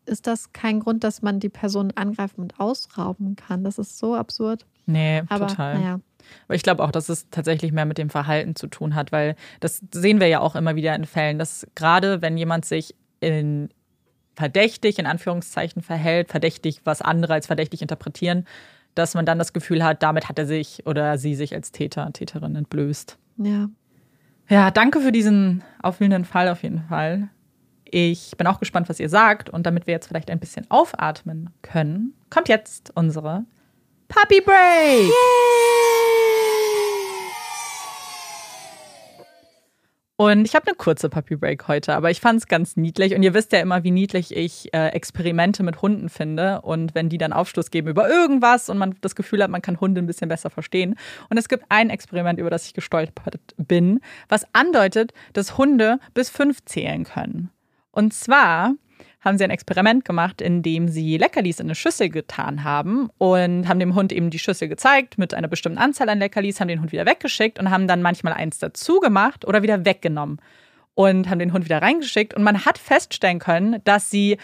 ist 0.05 0.27
das 0.27 0.53
kein 0.53 0.79
Grund, 0.79 1.03
dass 1.03 1.21
man 1.21 1.39
die 1.39 1.49
Person 1.49 1.91
angreifen 1.95 2.41
und 2.41 2.59
ausrauben 2.59 3.35
kann. 3.35 3.63
Das 3.63 3.77
ist 3.77 3.97
so 3.97 4.15
absurd. 4.15 4.65
Nee, 4.85 5.23
Aber 5.29 5.47
total. 5.47 5.79
naja. 5.79 5.99
Aber 6.47 6.55
ich 6.55 6.63
glaube 6.63 6.83
auch, 6.83 6.91
dass 6.91 7.09
es 7.09 7.29
tatsächlich 7.29 7.71
mehr 7.71 7.85
mit 7.85 7.97
dem 7.97 8.09
Verhalten 8.09 8.55
zu 8.55 8.67
tun 8.67 8.95
hat, 8.95 9.11
weil 9.11 9.35
das 9.59 9.81
sehen 9.91 10.19
wir 10.19 10.27
ja 10.27 10.39
auch 10.39 10.55
immer 10.55 10.75
wieder 10.75 10.95
in 10.95 11.05
Fällen, 11.05 11.37
dass 11.37 11.67
gerade 11.75 12.21
wenn 12.21 12.37
jemand 12.37 12.65
sich 12.65 12.95
in 13.19 13.69
verdächtig, 14.35 14.99
in 14.99 15.05
Anführungszeichen, 15.05 15.81
verhält, 15.81 16.29
verdächtig, 16.29 16.81
was 16.83 17.01
andere 17.01 17.33
als 17.33 17.47
verdächtig 17.47 17.81
interpretieren, 17.81 18.45
dass 18.93 19.13
man 19.13 19.25
dann 19.25 19.37
das 19.39 19.53
Gefühl 19.53 19.83
hat, 19.83 20.03
damit 20.03 20.29
hat 20.29 20.39
er 20.39 20.45
sich 20.45 20.85
oder 20.85 21.17
sie 21.17 21.35
sich 21.35 21.53
als 21.53 21.71
Täter, 21.71 22.11
Täterin 22.11 22.55
entblößt. 22.55 23.17
Ja. 23.37 23.69
Ja, 24.47 24.71
danke 24.71 25.01
für 25.01 25.11
diesen 25.11 25.63
aufwühlenden 25.81 26.25
Fall 26.25 26.49
auf 26.49 26.63
jeden 26.63 26.83
Fall. 26.83 27.29
Ich 27.97 28.35
bin 28.35 28.45
auch 28.45 28.59
gespannt, 28.59 28.89
was 28.89 28.99
ihr 28.99 29.07
sagt. 29.07 29.49
Und 29.49 29.65
damit 29.65 29.87
wir 29.87 29.93
jetzt 29.93 30.07
vielleicht 30.07 30.29
ein 30.29 30.41
bisschen 30.41 30.69
aufatmen 30.69 31.51
können, 31.61 32.13
kommt 32.29 32.49
jetzt 32.49 32.91
unsere 32.93 33.45
Puppy 34.09 34.41
Break. 34.41 35.13
Und 40.17 40.43
ich 40.43 40.55
habe 40.55 40.67
eine 40.67 40.75
kurze 40.75 41.07
Puppy 41.07 41.37
Break 41.37 41.69
heute, 41.69 41.95
aber 41.95 42.11
ich 42.11 42.19
fand 42.19 42.41
es 42.41 42.47
ganz 42.47 42.75
niedlich. 42.75 43.15
Und 43.15 43.23
ihr 43.23 43.33
wisst 43.33 43.53
ja 43.53 43.61
immer, 43.61 43.85
wie 43.85 43.91
niedlich 43.91 44.35
ich 44.35 44.73
äh, 44.73 44.89
Experimente 44.89 45.63
mit 45.63 45.81
Hunden 45.81 46.09
finde. 46.09 46.59
Und 46.63 46.95
wenn 46.95 47.07
die 47.07 47.17
dann 47.17 47.31
Aufschluss 47.31 47.71
geben 47.71 47.87
über 47.87 48.09
irgendwas 48.09 48.67
und 48.67 48.77
man 48.77 48.95
das 48.99 49.15
Gefühl 49.15 49.41
hat, 49.41 49.49
man 49.49 49.61
kann 49.61 49.79
Hunde 49.79 50.01
ein 50.01 50.07
bisschen 50.07 50.27
besser 50.27 50.49
verstehen. 50.49 50.95
Und 51.29 51.37
es 51.37 51.47
gibt 51.47 51.63
ein 51.69 51.89
Experiment, 51.89 52.39
über 52.39 52.49
das 52.49 52.65
ich 52.65 52.73
gestolpert 52.73 53.39
bin, 53.55 54.01
was 54.27 54.45
andeutet, 54.51 55.13
dass 55.31 55.57
Hunde 55.57 55.99
bis 56.13 56.29
fünf 56.29 56.65
zählen 56.65 57.05
können. 57.05 57.51
Und 57.95 58.13
zwar 58.13 58.73
haben 59.21 59.37
sie 59.37 59.43
ein 59.43 59.49
Experiment 59.49 60.05
gemacht, 60.05 60.41
in 60.41 60.61
dem 60.61 60.87
sie 60.87 61.17
Leckerlis 61.17 61.59
in 61.59 61.67
eine 61.67 61.75
Schüssel 61.75 62.09
getan 62.09 62.63
haben 62.63 63.09
und 63.17 63.67
haben 63.67 63.79
dem 63.79 63.95
Hund 63.95 64.11
eben 64.11 64.29
die 64.29 64.37
Schüssel 64.37 64.67
gezeigt 64.67 65.17
mit 65.17 65.33
einer 65.33 65.47
bestimmten 65.47 65.79
Anzahl 65.79 66.09
an 66.09 66.19
Leckerlis, 66.19 66.59
haben 66.59 66.67
den 66.67 66.81
Hund 66.81 66.91
wieder 66.91 67.07
weggeschickt 67.07 67.57
und 67.57 67.71
haben 67.71 67.87
dann 67.87 68.03
manchmal 68.03 68.33
eins 68.33 68.59
dazu 68.59 68.99
gemacht 68.99 69.45
oder 69.45 69.63
wieder 69.63 69.83
weggenommen 69.83 70.39
und 70.93 71.29
haben 71.29 71.39
den 71.39 71.53
Hund 71.53 71.65
wieder 71.65 71.81
reingeschickt 71.81 72.35
und 72.35 72.43
man 72.43 72.65
hat 72.65 72.77
feststellen 72.77 73.39
können, 73.39 73.81
dass 73.83 74.11
sie 74.11 74.37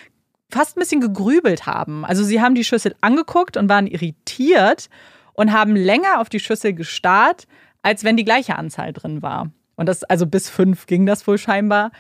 fast 0.50 0.76
ein 0.76 0.80
bisschen 0.80 1.02
gegrübelt 1.02 1.66
haben. 1.66 2.04
Also 2.04 2.24
sie 2.24 2.42
haben 2.42 2.56
die 2.56 2.64
Schüssel 2.64 2.96
angeguckt 3.02 3.58
und 3.58 3.70
waren 3.70 3.86
irritiert 3.86 4.90
und 5.34 5.52
haben 5.52 5.76
länger 5.76 6.20
auf 6.20 6.30
die 6.30 6.40
Schüssel 6.40 6.74
gestarrt, 6.74 7.48
als 7.84 8.04
wenn 8.04 8.18
die 8.18 8.26
gleiche 8.26 8.56
Anzahl 8.56 8.94
drin 8.94 9.22
war. 9.22 9.52
Und 9.76 9.88
das, 9.88 10.04
also 10.04 10.26
bis 10.26 10.50
fünf 10.50 10.88
ging 10.88 11.06
das 11.06 11.26
wohl 11.28 11.38
scheinbar. 11.38 11.92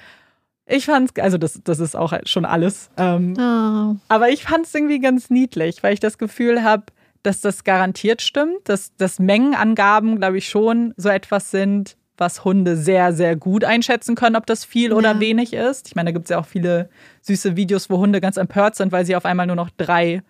Ich 0.73 0.85
fand's, 0.85 1.13
also 1.19 1.37
das, 1.37 1.59
das 1.63 1.79
ist 1.79 1.95
auch 1.95 2.13
schon 2.25 2.45
alles. 2.45 2.89
Ähm, 2.97 3.33
Oh. 3.37 3.95
aber 4.07 4.29
ich 4.29 4.43
fand 4.43 4.65
es 4.65 4.73
irgendwie 4.75 4.99
ganz 4.99 5.29
niedlich, 5.29 5.83
weil 5.83 5.93
ich 5.93 5.99
das 5.99 6.17
Gefühl 6.17 6.63
habe, 6.63 6.83
dass 7.23 7.41
das 7.41 7.63
garantiert 7.63 8.21
stimmt, 8.21 8.57
dass, 8.67 8.95
dass 8.95 9.19
Mengenangaben, 9.19 10.17
glaube 10.17 10.37
ich, 10.37 10.47
schon 10.49 10.93
so 10.97 11.09
etwas 11.09 11.51
sind, 11.51 11.97
was 12.17 12.43
Hunde 12.45 12.77
sehr, 12.77 13.13
sehr 13.13 13.35
gut 13.35 13.63
einschätzen 13.63 14.15
können, 14.15 14.35
ob 14.35 14.45
das 14.45 14.63
viel 14.65 14.93
oder 14.93 15.13
Ja. 15.13 15.19
wenig 15.19 15.53
ist. 15.53 15.87
Ich 15.87 15.95
meine, 15.95 16.09
da 16.09 16.13
gibt 16.13 16.25
es 16.25 16.29
ja 16.29 16.39
auch 16.39 16.45
viele 16.45 16.89
süße 17.21 17.55
Videos, 17.55 17.89
wo 17.89 17.97
Hunde 17.97 18.21
ganz 18.21 18.37
empört 18.37 18.75
sind, 18.75 18.91
weil 18.91 19.05
sie 19.05 19.15
auf 19.15 19.25
einmal 19.25 19.47
nur 19.47 19.55
noch 19.55 19.69
drei 19.75 20.21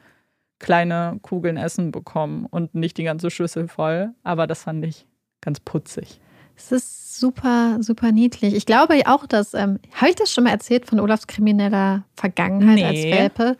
kleine 0.59 1.17
Kugeln 1.21 1.57
Essen 1.57 1.91
bekommen 1.91 2.45
und 2.49 2.75
nicht 2.75 2.97
die 2.97 3.03
ganze 3.03 3.29
Schüssel 3.29 3.67
voll. 3.67 4.11
Aber 4.23 4.47
das 4.47 4.63
fand 4.63 4.85
ich 4.85 5.05
ganz 5.41 5.59
putzig. 5.59 6.20
Es 6.63 6.71
ist 6.71 7.19
super, 7.19 7.77
super 7.81 8.11
niedlich. 8.11 8.53
Ich 8.55 8.65
glaube 8.65 8.95
auch, 9.05 9.25
dass, 9.27 9.53
ähm, 9.53 9.79
habe 9.93 10.09
ich 10.09 10.15
das 10.15 10.31
schon 10.31 10.43
mal 10.45 10.51
erzählt 10.51 10.85
von 10.85 10.99
Olafs 10.99 11.27
krimineller 11.27 12.03
Vergangenheit 12.15 12.75
Nee. 12.75 12.85
als 12.85 13.19
Welpe? 13.19 13.57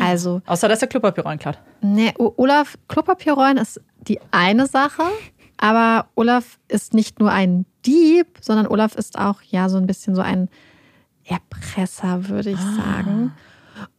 Also, 0.00 0.40
Außer, 0.46 0.68
dass 0.68 0.78
der 0.80 0.88
Klopapierrollen 0.88 1.38
klaut. 1.38 1.58
ne, 1.82 2.12
O- 2.18 2.32
Olaf 2.36 2.76
Klopapierrollen 2.88 3.58
ist 3.58 3.80
die 4.08 4.18
eine 4.30 4.66
Sache, 4.66 5.02
aber 5.58 6.08
Olaf 6.14 6.58
ist 6.68 6.94
nicht 6.94 7.20
nur 7.20 7.30
ein 7.32 7.66
Dieb, 7.84 8.38
sondern 8.40 8.66
Olaf 8.66 8.94
ist 8.94 9.18
auch 9.18 9.42
ja 9.42 9.68
so 9.68 9.76
ein 9.76 9.86
bisschen 9.86 10.14
so 10.14 10.22
ein 10.22 10.48
Erpresser, 11.24 12.28
würde 12.28 12.50
ich 12.50 12.60
sagen. 12.60 13.32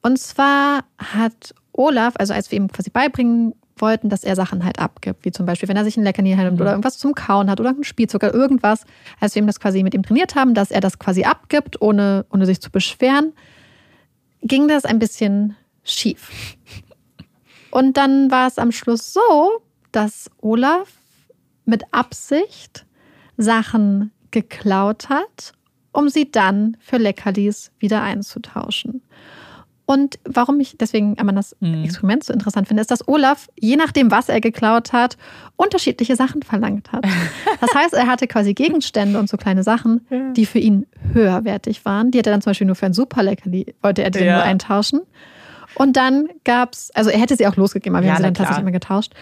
Und 0.01 0.17
zwar 0.19 0.83
hat 0.97 1.53
Olaf, 1.73 2.13
also 2.17 2.33
als 2.33 2.49
wir 2.51 2.57
ihm 2.57 2.69
quasi 2.71 2.89
beibringen 2.89 3.53
wollten, 3.81 4.09
dass 4.09 4.23
er 4.23 4.35
Sachen 4.35 4.63
halt 4.63 4.79
abgibt, 4.79 5.25
wie 5.25 5.31
zum 5.31 5.45
Beispiel, 5.45 5.69
wenn 5.69 5.77
er 5.77 5.83
sich 5.83 5.97
ein 5.97 6.03
Leckerli 6.03 6.35
nimmt 6.35 6.53
Mhm. 6.55 6.61
oder 6.61 6.71
irgendwas 6.71 6.97
zum 6.97 7.13
Kauen 7.15 7.49
hat 7.49 7.59
oder 7.59 7.69
ein 7.69 7.83
Spielzeug 7.83 8.23
oder 8.23 8.33
irgendwas, 8.33 8.85
als 9.19 9.35
wir 9.35 9.41
ihm 9.41 9.47
das 9.47 9.59
quasi 9.59 9.83
mit 9.83 9.93
ihm 9.93 10.03
trainiert 10.03 10.35
haben, 10.35 10.53
dass 10.53 10.71
er 10.71 10.81
das 10.81 10.99
quasi 10.99 11.23
abgibt, 11.23 11.81
ohne, 11.81 12.25
ohne 12.31 12.45
sich 12.45 12.61
zu 12.61 12.71
beschweren, 12.71 13.33
ging 14.41 14.67
das 14.67 14.85
ein 14.85 14.99
bisschen 14.99 15.55
schief. 15.83 16.29
Und 17.71 17.97
dann 17.97 18.31
war 18.31 18.47
es 18.47 18.57
am 18.57 18.71
Schluss 18.71 19.13
so, 19.13 19.61
dass 19.91 20.29
Olaf 20.41 20.89
mit 21.65 21.83
Absicht 21.91 22.85
Sachen 23.37 24.11
geklaut 24.31 25.09
hat, 25.09 25.53
um 25.91 26.09
sie 26.09 26.31
dann 26.31 26.77
für 26.79 26.97
Leckerlis 26.97 27.71
wieder 27.79 28.01
einzutauschen. 28.03 29.01
Und 29.89 30.19
warum 30.25 30.59
ich 30.59 30.75
deswegen 30.77 31.17
einmal 31.17 31.33
das 31.35 31.55
Mhm. 31.61 31.85
Experiment 31.85 32.21
so 32.23 32.33
interessant 32.33 32.67
finde, 32.67 32.81
ist, 32.81 32.91
dass 32.91 33.07
Olaf, 33.07 33.47
je 33.57 33.77
nachdem, 33.77 34.11
was 34.11 34.27
er 34.27 34.41
geklaut 34.41 34.91
hat, 34.91 35.15
unterschiedliche 35.55 36.15
Sachen 36.17 36.43
verlangt 36.43 36.91
hat. 36.91 37.05
Das 37.61 37.73
heißt, 37.73 37.93
er 37.93 38.05
hatte 38.07 38.27
quasi 38.27 38.53
Gegenstände 38.53 39.17
und 39.17 39.29
so 39.29 39.37
kleine 39.37 39.63
Sachen, 39.63 40.05
Ja. 40.11 40.31
die 40.33 40.45
für 40.45 40.59
ihn 40.59 40.85
höherwertig 41.13 41.85
waren. 41.85 42.11
Die 42.11 42.19
hat 42.19 42.27
er 42.27 42.33
dann 42.33 42.41
zum 42.41 42.49
Beispiel 42.51 42.67
nur 42.67 42.75
für 42.75 42.85
ein 42.85 42.93
Superleckerli, 42.93 43.73
wollte 43.81 44.03
er 44.03 44.11
die 44.11 44.19
Ja. 44.19 44.33
nur 44.33 44.43
eintauschen. 44.43 44.99
Und 45.73 45.95
dann 45.95 46.27
gab 46.43 46.73
es, 46.73 46.91
also 46.93 47.09
er 47.09 47.19
hätte 47.19 47.35
sie 47.37 47.47
auch 47.47 47.55
losgegeben, 47.55 47.95
aber 47.95 48.03
wir 48.03 48.09
Ja, 48.09 48.13
haben 48.15 48.17
sie 48.17 48.23
dann 48.23 48.33
klar. 48.33 48.45
tatsächlich 48.47 48.63
immer 48.63 48.71
getauscht. 48.71 49.13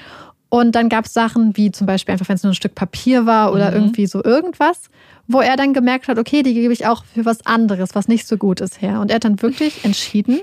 Und 0.50 0.74
dann 0.74 0.90
gab 0.90 1.06
es 1.06 1.14
Sachen 1.14 1.56
wie 1.58 1.72
zum 1.72 1.86
Beispiel 1.86 2.14
einfach, 2.14 2.28
wenn 2.30 2.36
es 2.38 2.44
nur 2.44 2.52
ein 2.52 2.56
Stück 2.56 2.76
Papier 2.76 3.26
war 3.26 3.52
oder 3.54 3.70
Mhm. 3.70 3.76
irgendwie 3.78 4.08
so 4.08 4.24
irgendwas, 4.24 4.90
wo 5.28 5.42
er 5.42 5.58
dann 5.58 5.74
gemerkt 5.74 6.08
hat, 6.08 6.18
okay, 6.18 6.44
die 6.44 6.54
gebe 6.54 6.72
ich 6.74 6.88
auch 6.88 7.04
für 7.06 7.26
was 7.26 7.46
anderes, 7.46 7.94
was 7.94 8.08
nicht 8.08 8.26
so 8.28 8.38
gut 8.38 8.62
ist 8.62 8.82
her. 8.82 9.00
Und 9.02 9.10
er 9.12 9.16
hat 9.16 9.26
dann 9.26 9.42
wirklich 9.42 9.84
entschieden 9.84 10.40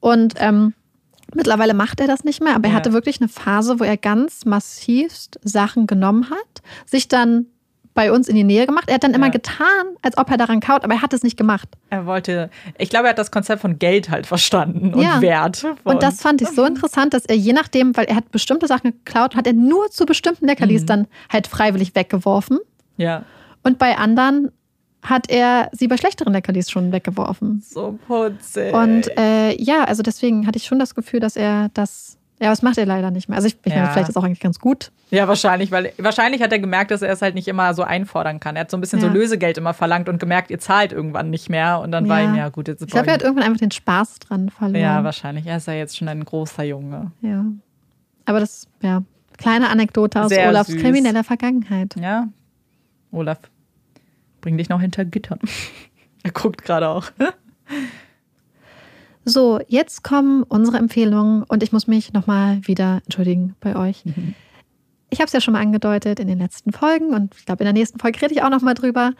und 0.00 0.34
ähm, 0.38 0.74
mittlerweile 1.34 1.74
macht 1.74 2.00
er 2.00 2.06
das 2.06 2.24
nicht 2.24 2.42
mehr, 2.42 2.54
aber 2.54 2.66
er 2.66 2.70
Ja. 2.70 2.76
hatte 2.76 2.92
wirklich 2.92 3.20
eine 3.20 3.28
Phase, 3.28 3.78
wo 3.80 3.84
er 3.84 3.96
ganz 3.96 4.44
massivst 4.44 5.38
Sachen 5.42 5.86
genommen 5.86 6.30
hat, 6.30 6.62
sich 6.86 7.08
dann 7.08 7.46
bei 7.94 8.12
uns 8.12 8.28
in 8.28 8.36
die 8.36 8.44
Nähe 8.44 8.64
gemacht. 8.64 8.84
Er 8.86 8.94
hat 8.94 9.02
dann 9.02 9.12
immer 9.12 9.26
Ja. 9.26 9.32
getan, 9.32 9.66
als 10.02 10.16
ob 10.16 10.30
er 10.30 10.36
daran 10.36 10.60
kaut, 10.60 10.84
aber 10.84 10.94
er 10.94 11.02
hat 11.02 11.12
es 11.12 11.24
nicht 11.24 11.36
gemacht. 11.36 11.68
Er 11.90 12.06
wollte, 12.06 12.48
ich 12.78 12.90
glaube, 12.90 13.06
er 13.06 13.10
hat 13.10 13.18
das 13.18 13.32
Konzept 13.32 13.60
von 13.60 13.80
Geld 13.80 14.08
halt 14.08 14.24
verstanden 14.26 14.94
und 14.94 15.02
Ja. 15.02 15.20
Wert. 15.20 15.66
Und 15.82 16.00
das 16.04 16.20
fand 16.20 16.40
ich 16.40 16.48
so 16.50 16.64
interessant, 16.64 17.12
dass 17.12 17.24
er 17.24 17.34
je 17.34 17.52
nachdem, 17.52 17.96
weil 17.96 18.04
er 18.06 18.14
hat 18.14 18.30
bestimmte 18.30 18.68
Sachen 18.68 18.92
geklaut, 18.92 19.34
hat 19.34 19.48
er 19.48 19.52
nur 19.52 19.90
zu 19.90 20.06
bestimmten 20.06 20.46
Leckerlis 20.46 20.82
Mhm. 20.82 20.86
dann 20.86 21.06
halt 21.32 21.48
freiwillig 21.48 21.94
weggeworfen. 21.96 22.58
ja, 22.96 23.24
Und 23.64 23.78
bei 23.78 23.98
anderen 23.98 24.52
hat 25.02 25.30
er 25.30 25.70
sie 25.72 25.86
bei 25.88 25.96
schlechteren 25.96 26.32
Leckerlis 26.32 26.70
schon 26.70 26.90
weggeworfen. 26.92 27.62
so 27.64 27.98
putzig. 28.06 28.72
Und 28.74 29.16
äh, 29.16 29.54
ja, 29.60 29.84
also 29.84 30.02
deswegen 30.02 30.46
hatte 30.46 30.58
ich 30.58 30.64
schon 30.64 30.78
das 30.78 30.94
Gefühl, 30.94 31.20
dass 31.20 31.36
er 31.36 31.68
das. 31.74 32.16
Ja, 32.40 32.50
das 32.50 32.62
macht 32.62 32.78
er 32.78 32.86
leider 32.86 33.10
nicht 33.10 33.28
mehr. 33.28 33.34
Also 33.34 33.48
ich, 33.48 33.56
ich 33.64 33.72
Ja. 33.72 33.80
meine, 33.80 33.92
vielleicht 33.92 34.08
ist 34.08 34.10
es 34.10 34.16
auch 34.16 34.22
eigentlich 34.22 34.38
ganz 34.38 34.60
gut. 34.60 34.92
ja, 35.10 35.26
wahrscheinlich, 35.26 35.72
weil 35.72 35.92
wahrscheinlich 35.98 36.40
hat 36.40 36.52
er 36.52 36.60
gemerkt, 36.60 36.92
dass 36.92 37.02
er 37.02 37.12
es 37.12 37.20
halt 37.20 37.34
nicht 37.34 37.48
immer 37.48 37.74
so 37.74 37.82
einfordern 37.82 38.38
kann. 38.38 38.54
Er 38.54 38.60
hat 38.60 38.70
so 38.70 38.76
ein 38.76 38.80
bisschen 38.80 39.00
Ja. 39.00 39.08
so 39.08 39.12
Lösegeld 39.12 39.58
immer 39.58 39.74
verlangt 39.74 40.08
und 40.08 40.20
gemerkt, 40.20 40.50
ihr 40.52 40.60
zahlt 40.60 40.92
irgendwann 40.92 41.30
nicht 41.30 41.48
mehr. 41.50 41.80
Und 41.80 41.90
dann 41.90 42.08
war 42.08 42.20
Ja. 42.20 42.28
ihm 42.30 42.36
ja 42.36 42.48
gut, 42.48 42.68
jetzt 42.68 42.82
Ich 42.82 42.88
glaube, 42.88 43.08
er 43.08 43.14
hat 43.14 43.22
irgendwann 43.22 43.44
einfach 43.44 43.58
den 43.58 43.72
Spaß 43.72 44.20
dran 44.20 44.50
verloren. 44.50 44.80
Ja, 44.80 45.02
wahrscheinlich. 45.02 45.46
Er 45.46 45.56
ist 45.56 45.66
ja 45.66 45.74
jetzt 45.74 45.96
schon 45.96 46.06
ein 46.06 46.24
großer 46.24 46.62
Junge. 46.62 47.10
Ja. 47.22 47.44
Aber 48.24 48.38
das, 48.38 48.68
ja, 48.82 49.02
kleine 49.36 49.68
Anekdote 49.68 50.22
aus 50.22 50.28
Sehr 50.28 50.48
Olafs 50.48 50.70
süß. 50.70 50.80
krimineller 50.80 51.24
Vergangenheit. 51.24 51.96
Ja. 52.00 52.28
Olaf, 53.10 53.38
bring 54.40 54.56
dich 54.56 54.68
noch 54.68 54.80
hinter 54.80 55.04
Gittern. 55.04 55.38
er 56.22 56.32
guckt 56.32 56.64
gerade 56.64 56.88
auch. 56.88 57.10
So, 59.28 59.60
jetzt 59.68 60.04
kommen 60.04 60.42
unsere 60.42 60.78
Empfehlungen 60.78 61.42
und 61.42 61.62
ich 61.62 61.70
muss 61.70 61.86
mich 61.86 62.14
nochmal 62.14 62.66
wieder 62.66 63.02
entschuldigen 63.04 63.56
bei 63.60 63.76
euch. 63.76 64.02
Ich 65.10 65.18
habe 65.18 65.26
es 65.26 65.34
ja 65.34 65.42
schon 65.42 65.52
mal 65.52 65.60
angedeutet 65.60 66.18
in 66.18 66.28
den 66.28 66.38
letzten 66.38 66.72
Folgen 66.72 67.12
und 67.12 67.34
ich 67.36 67.44
glaube, 67.44 67.62
in 67.62 67.66
der 67.66 67.74
nächsten 67.74 67.98
Folge 67.98 68.22
rede 68.22 68.32
ich 68.32 68.42
auch 68.42 68.48
nochmal 68.48 68.72
drüber, 68.72 69.12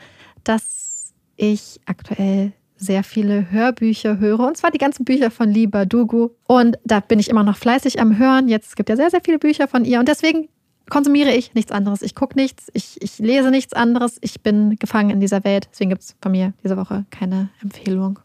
dass 0.45 1.13
ich 1.37 1.81
aktuell 1.85 2.53
sehr 2.77 3.05
viele 3.05 3.51
Hörbücher 3.51 4.19
höre 4.19 4.41
und 4.41 4.57
zwar 4.57 4.71
die 4.71 4.79
ganzen 4.79 5.05
Bücher 5.05 5.31
von 5.31 5.51
Liba 5.51 5.85
Dugu 5.85 6.31
und 6.47 6.79
da 6.85 7.01
bin 7.01 7.19
ich 7.19 7.29
immer 7.29 7.43
noch 7.43 7.59
fleißig 7.59 8.01
am 8.01 8.17
Hören. 8.17 8.49
Jetzt 8.49 8.77
gibt 8.77 8.89
ja 8.89 8.97
sehr, 8.97 9.11
sehr 9.11 9.21
viele 9.23 9.39
Bücher 9.39 9.69
von 9.69 9.85
ihr 9.85 9.99
und 9.99 10.09
deswegen 10.09 10.49
konsumiere 10.91 11.33
ich 11.33 11.55
nichts 11.55 11.73
anderes. 11.73 12.03
Ich 12.03 12.15
gucke 12.15 12.37
nichts, 12.37 12.69
ich, 12.73 13.01
ich 13.03 13.19
lese 13.19 13.51
nichts 13.51 13.73
anderes. 13.73 14.19
Ich 14.21 14.41
bin 14.41 14.77
gefangen 14.77 15.11
in 15.11 15.21
dieser 15.21 15.45
Welt. 15.45 15.69
Deswegen 15.71 15.91
gibt 15.91 16.03
es 16.03 16.17
von 16.21 16.33
mir 16.33 16.53
diese 16.63 16.77
Woche 16.77 17.05
keine 17.11 17.51
Empfehlung. 17.63 18.19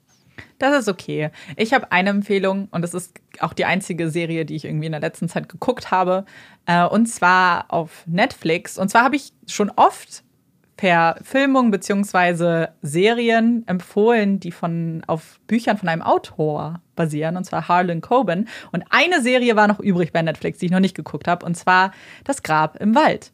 Das 0.59 0.79
ist 0.79 0.87
okay. 0.87 1.29
Ich 1.57 1.73
habe 1.73 1.91
eine 1.91 2.09
Empfehlung 2.09 2.67
und 2.71 2.81
das 2.81 2.93
ist 2.93 3.13
auch 3.39 3.53
die 3.53 3.65
einzige 3.65 4.09
Serie, 4.09 4.45
die 4.45 4.55
ich 4.55 4.65
irgendwie 4.65 4.85
in 4.85 4.91
der 4.91 5.01
letzten 5.01 5.27
Zeit 5.27 5.49
geguckt 5.49 5.91
habe. 5.91 6.25
Äh, 6.65 6.85
und 6.85 7.07
zwar 7.07 7.65
auf 7.67 8.03
Netflix. 8.07 8.77
Und 8.77 8.89
zwar 8.89 9.03
habe 9.03 9.15
ich 9.15 9.33
schon 9.47 9.71
oft 9.75 10.23
Verfilmungen 10.83 11.71
beziehungsweise 11.71 12.69
Serien 12.81 13.63
empfohlen, 13.67 14.41
die 14.41 14.51
von, 14.51 15.01
auf 15.07 15.39
Büchern 15.47 15.77
von 15.77 15.87
einem 15.87 16.01
Autor 16.01 16.81
basieren, 16.97 17.37
und 17.37 17.45
zwar 17.45 17.69
Harlan 17.69 18.01
Coben. 18.01 18.49
Und 18.73 18.83
eine 18.89 19.21
Serie 19.21 19.55
war 19.55 19.69
noch 19.69 19.79
übrig 19.79 20.11
bei 20.11 20.21
Netflix, 20.21 20.59
die 20.59 20.65
ich 20.65 20.71
noch 20.73 20.81
nicht 20.81 20.93
geguckt 20.93 21.29
habe, 21.29 21.45
und 21.45 21.55
zwar 21.55 21.93
Das 22.25 22.43
Grab 22.43 22.81
im 22.81 22.95
Wald. 22.95 23.31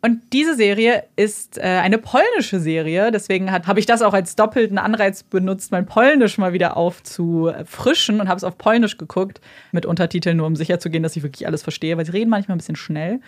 Und 0.00 0.20
diese 0.32 0.54
Serie 0.54 1.02
ist 1.16 1.58
äh, 1.58 1.62
eine 1.62 1.98
polnische 1.98 2.60
Serie, 2.60 3.10
deswegen 3.10 3.50
habe 3.50 3.80
ich 3.80 3.86
das 3.86 4.00
auch 4.02 4.14
als 4.14 4.36
doppelten 4.36 4.78
Anreiz 4.78 5.24
benutzt, 5.24 5.72
mein 5.72 5.86
Polnisch 5.86 6.38
mal 6.38 6.52
wieder 6.52 6.76
aufzufrischen 6.76 8.20
und 8.20 8.28
habe 8.28 8.36
es 8.36 8.44
auf 8.44 8.58
Polnisch 8.58 8.96
geguckt, 8.96 9.40
mit 9.72 9.86
Untertiteln, 9.86 10.36
nur 10.36 10.46
um 10.46 10.54
sicherzugehen, 10.54 11.02
dass 11.02 11.16
ich 11.16 11.24
wirklich 11.24 11.48
alles 11.48 11.64
verstehe, 11.64 11.96
weil 11.96 12.06
sie 12.06 12.12
reden 12.12 12.30
manchmal 12.30 12.54
ein 12.54 12.58
bisschen 12.58 12.76
schnell. 12.76 13.20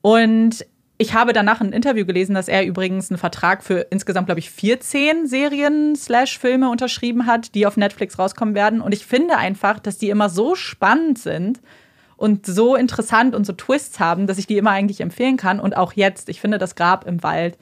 Und 0.00 0.66
ich 0.98 1.12
habe 1.12 1.32
danach 1.32 1.60
ein 1.60 1.72
Interview 1.72 2.06
gelesen, 2.06 2.34
dass 2.34 2.48
er 2.48 2.64
übrigens 2.64 3.10
einen 3.10 3.18
Vertrag 3.18 3.62
für 3.62 3.86
insgesamt, 3.90 4.26
glaube 4.26 4.38
ich, 4.38 4.50
14 4.50 5.26
Serien 5.26 5.94
slash 5.94 6.38
Filme 6.38 6.70
unterschrieben 6.70 7.26
hat, 7.26 7.54
die 7.54 7.66
auf 7.66 7.76
Netflix 7.76 8.18
rauskommen 8.18 8.54
werden. 8.54 8.80
Und 8.80 8.92
ich 8.92 9.04
finde 9.04 9.36
einfach, 9.36 9.78
dass 9.78 9.98
die 9.98 10.08
immer 10.08 10.30
so 10.30 10.54
spannend 10.54 11.18
sind 11.18 11.60
und 12.16 12.46
so 12.46 12.76
interessant 12.76 13.34
und 13.34 13.44
so 13.44 13.52
Twists 13.52 14.00
haben, 14.00 14.26
dass 14.26 14.38
ich 14.38 14.46
die 14.46 14.56
immer 14.56 14.70
eigentlich 14.70 15.02
empfehlen 15.02 15.36
kann. 15.36 15.60
Und 15.60 15.76
auch 15.76 15.92
jetzt, 15.92 16.30
ich 16.30 16.40
finde, 16.40 16.56
das 16.56 16.74
Grab 16.76 17.06
im 17.06 17.22
Wald 17.22 17.58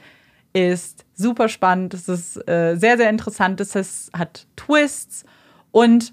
ist 0.53 1.05
super 1.15 1.49
spannend. 1.49 1.93
Es 1.93 2.09
ist 2.09 2.37
äh, 2.49 2.77
sehr, 2.77 2.97
sehr 2.97 3.11
interessant. 3.11 3.61
Es 3.61 4.11
hat 4.13 4.47
Twists 4.55 5.25
und 5.73 6.13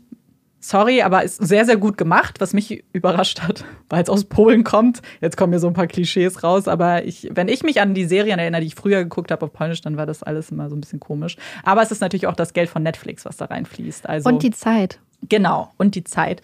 sorry, 0.62 1.02
aber 1.02 1.24
ist 1.24 1.46
sehr, 1.46 1.66
sehr 1.66 1.76
gut 1.76 1.98
gemacht, 1.98 2.40
was 2.40 2.54
mich 2.54 2.84
überrascht 2.94 3.42
hat, 3.42 3.66
weil 3.90 4.02
es 4.04 4.10
aus 4.10 4.24
Polen 4.24 4.64
kommt. 4.64 5.02
Jetzt 5.20 5.36
kommen 5.36 5.52
mir 5.52 5.60
so 5.60 5.68
ein 5.68 5.74
paar 5.74 5.88
Klischees 5.88 6.44
raus, 6.44 6.68
aber 6.68 7.04
ich, 7.04 7.30
wenn 7.34 7.50
ich 7.50 7.64
mich 7.64 7.82
an 7.82 7.94
die 7.94 8.06
Serien 8.06 8.40
erinnere, 8.40 8.62
die 8.62 8.68
ich 8.68 8.76
früher 8.76 9.04
geguckt 9.04 9.32
habe 9.32 9.46
auf 9.46 9.52
Polnisch, 9.52 9.82
dann 9.82 9.98
war 9.98 10.06
das 10.06 10.24
alles 10.24 10.52
immer 10.52 10.70
so 10.70 10.76
ein 10.76 10.82
bisschen 10.82 11.00
komisch. 11.00 11.36
Aber 11.64 11.82
es 11.82 11.92
ist 11.92 12.00
natürlich 12.00 12.28
auch 12.28 12.36
das 12.36 12.54
Geld 12.54 12.70
von 12.70 12.84
Netflix, 12.84 13.26
was 13.26 13.36
da 13.38 13.46
reinfließt. 13.46 14.08
Also, 14.08 14.30
Und 14.30 14.44
die 14.44 14.52
Zeit. 14.52 15.00
Genau, 15.28 15.72
und 15.78 15.96
die 15.96 16.04
Zeit. 16.04 16.42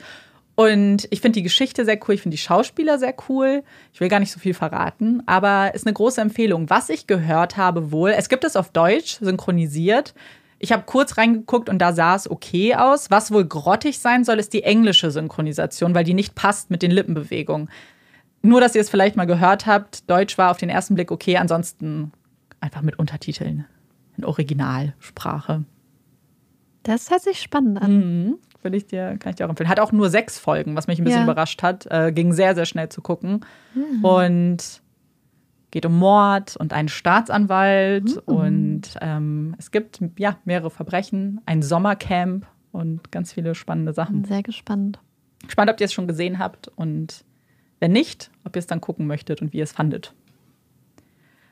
Und 0.59 1.07
ich 1.11 1.21
finde 1.21 1.35
die 1.37 1.43
Geschichte 1.43 1.85
sehr 1.85 1.99
cool, 2.07 2.15
ich 2.15 2.23
finde 2.23 2.35
die 2.35 2.41
Schauspieler 2.41 2.97
sehr 2.97 3.13
cool. 3.29 3.63
Ich 3.93 4.01
will 4.01 4.09
gar 4.09 4.19
nicht 4.19 4.31
so 4.31 4.39
viel 4.39 4.55
verraten, 4.55 5.21
aber 5.27 5.75
ist 5.75 5.85
eine 5.85 5.93
große 5.93 6.19
Empfehlung. 6.19 6.67
Was 6.71 6.89
ich 6.89 7.05
gehört 7.05 7.57
habe 7.57 7.91
wohl, 7.91 8.09
es 8.09 8.27
gibt 8.27 8.43
es 8.43 8.55
auf 8.55 8.71
Deutsch 8.71 9.19
synchronisiert. 9.21 10.15
Ich 10.59 10.71
habe 10.71 10.83
kurz 10.85 11.17
reingeguckt 11.17 11.69
und 11.69 11.79
da 11.79 11.93
sah 11.93 12.15
es 12.15 12.29
okay 12.29 12.75
aus. 12.75 13.11
Was 13.11 13.31
wohl 13.31 13.45
grottig 13.45 13.99
sein 13.99 14.23
soll, 14.23 14.39
ist 14.39 14.53
die 14.53 14.63
englische 14.63 15.11
Synchronisation, 15.11 15.93
weil 15.93 16.03
die 16.03 16.13
nicht 16.15 16.33
passt 16.35 16.71
mit 16.71 16.81
den 16.81 16.91
Lippenbewegungen. 16.91 17.69
Nur, 18.41 18.61
dass 18.61 18.73
ihr 18.75 18.81
es 18.81 18.89
vielleicht 18.89 19.15
mal 19.15 19.25
gehört 19.25 19.65
habt, 19.65 20.09
Deutsch 20.09 20.37
war 20.37 20.51
auf 20.51 20.57
den 20.57 20.69
ersten 20.69 20.95
Blick 20.95 21.11
okay, 21.11 21.37
ansonsten 21.37 22.11
einfach 22.59 22.81
mit 22.81 22.97
Untertiteln 22.97 23.65
in 24.17 24.25
Originalsprache. 24.25 25.63
Das 26.83 27.09
hört 27.11 27.21
sich 27.21 27.39
spannend 27.41 27.81
an. 27.81 27.97
Mhm. 27.97 28.37
Ich 28.73 28.85
dir, 28.87 29.15
kann 29.17 29.29
ich 29.29 29.35
dir 29.37 29.45
auch 29.45 29.49
empfehlen. 29.49 29.69
Hat 29.69 29.79
auch 29.79 29.93
nur 29.93 30.09
sechs 30.09 30.37
Folgen, 30.39 30.75
was 30.75 30.87
mich 30.87 30.99
ein 30.99 31.05
bisschen 31.05 31.21
Ja. 31.21 31.23
überrascht 31.31 31.63
hat. 31.63 31.85
Äh, 31.89 32.11
ging 32.11 32.33
sehr, 32.33 32.53
sehr 32.53 32.65
schnell 32.65 32.89
zu 32.89 33.01
gucken. 33.01 33.45
Und 34.01 34.81
geht 35.77 35.85
um 35.85 35.99
Mord 35.99 36.57
und 36.57 36.73
einen 36.73 36.89
Staatsanwalt. 36.89 38.17
Und 38.25 38.81
ähm, 38.99 39.53
es 39.59 39.69
gibt 39.69 39.99
ja 40.17 40.37
mehrere 40.43 40.71
Verbrechen, 40.71 41.39
ein 41.45 41.61
Sommercamp 41.61 42.47
und 42.71 43.11
ganz 43.11 43.31
viele 43.31 43.53
spannende 43.53 43.93
Sachen. 43.93 44.25
Sehr 44.25 44.41
gespannt. 44.41 44.99
Spannend, 45.47 45.73
ob 45.73 45.79
ihr 45.79 45.85
es 45.85 45.93
schon 45.93 46.07
gesehen 46.07 46.39
habt 46.39 46.67
und 46.69 47.23
wenn 47.79 47.91
nicht, 47.91 48.31
ob 48.43 48.55
ihr 48.55 48.59
es 48.59 48.65
dann 48.65 48.81
gucken 48.81 49.05
möchtet 49.05 49.43
und 49.43 49.53
wie 49.53 49.57
ihr 49.57 49.65
es 49.65 49.71
fandet. 49.71 50.15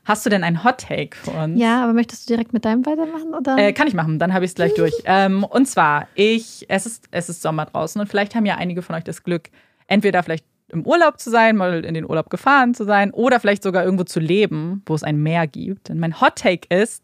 Hast 0.05 0.26
du 0.26 0.32
denn 0.32 0.43
ein 0.43 0.63
Hot 0.63 0.80
Take 0.80 1.15
für 1.15 1.30
uns? 1.30 1.59
Ja, 1.59 1.84
aber 1.84 1.93
möchtest 1.93 2.28
du 2.28 2.34
direkt 2.34 2.51
mit 2.51 2.65
deinem 2.65 2.84
weitermachen? 2.84 3.36
Oder? 3.36 3.59
Äh, 3.59 3.73
kann 3.73 3.88
ich 3.88 3.93
machen, 3.93 4.17
dann 4.17 4.34
habe 4.34 4.43
ich 4.43 4.51
es 4.51 4.55
gleich 4.55 4.73
durch. 4.76 4.95
Ähm, 5.05 5.43
und 5.43 5.67
zwar, 5.67 6.07
ich, 6.15 6.65
es 6.67 6.88
ist, 6.88 7.09
es 7.11 7.30
ist 7.30 7.43
Sommer 7.43 7.67
draußen 7.67 8.01
und 8.01 8.07
vielleicht 8.07 8.34
haben 8.34 8.47
ja 8.47 8.55
einige 8.55 8.82
von 8.82 8.95
euch 8.95 9.03
das 9.03 9.21
Glück, 9.21 9.51
entweder 9.86 10.23
vielleicht 10.23 10.45
im 10.70 10.86
Urlaub 10.86 11.20
zu 11.20 11.30
sein, 11.30 11.55
mal 11.55 11.86
in 11.86 11.93
den 11.93 12.09
Urlaub 12.09 12.30
gefahren 12.30 12.74
zu 12.74 12.86
sein 12.86 13.11
oder 13.11 13.39
vielleicht 13.39 13.63
sogar 13.63 13.84
irgendwo 13.84 14.03
zu 14.03 14.20
leben, 14.20 14.82
wo 14.86 14.95
es 14.95 15.03
ein 15.03 15.22
Meer 15.22 15.47
gibt. 15.47 15.89
Denn 15.89 15.99
mein 15.99 16.20
Hot 16.22 16.38
Take 16.38 16.68
ist, 16.76 17.03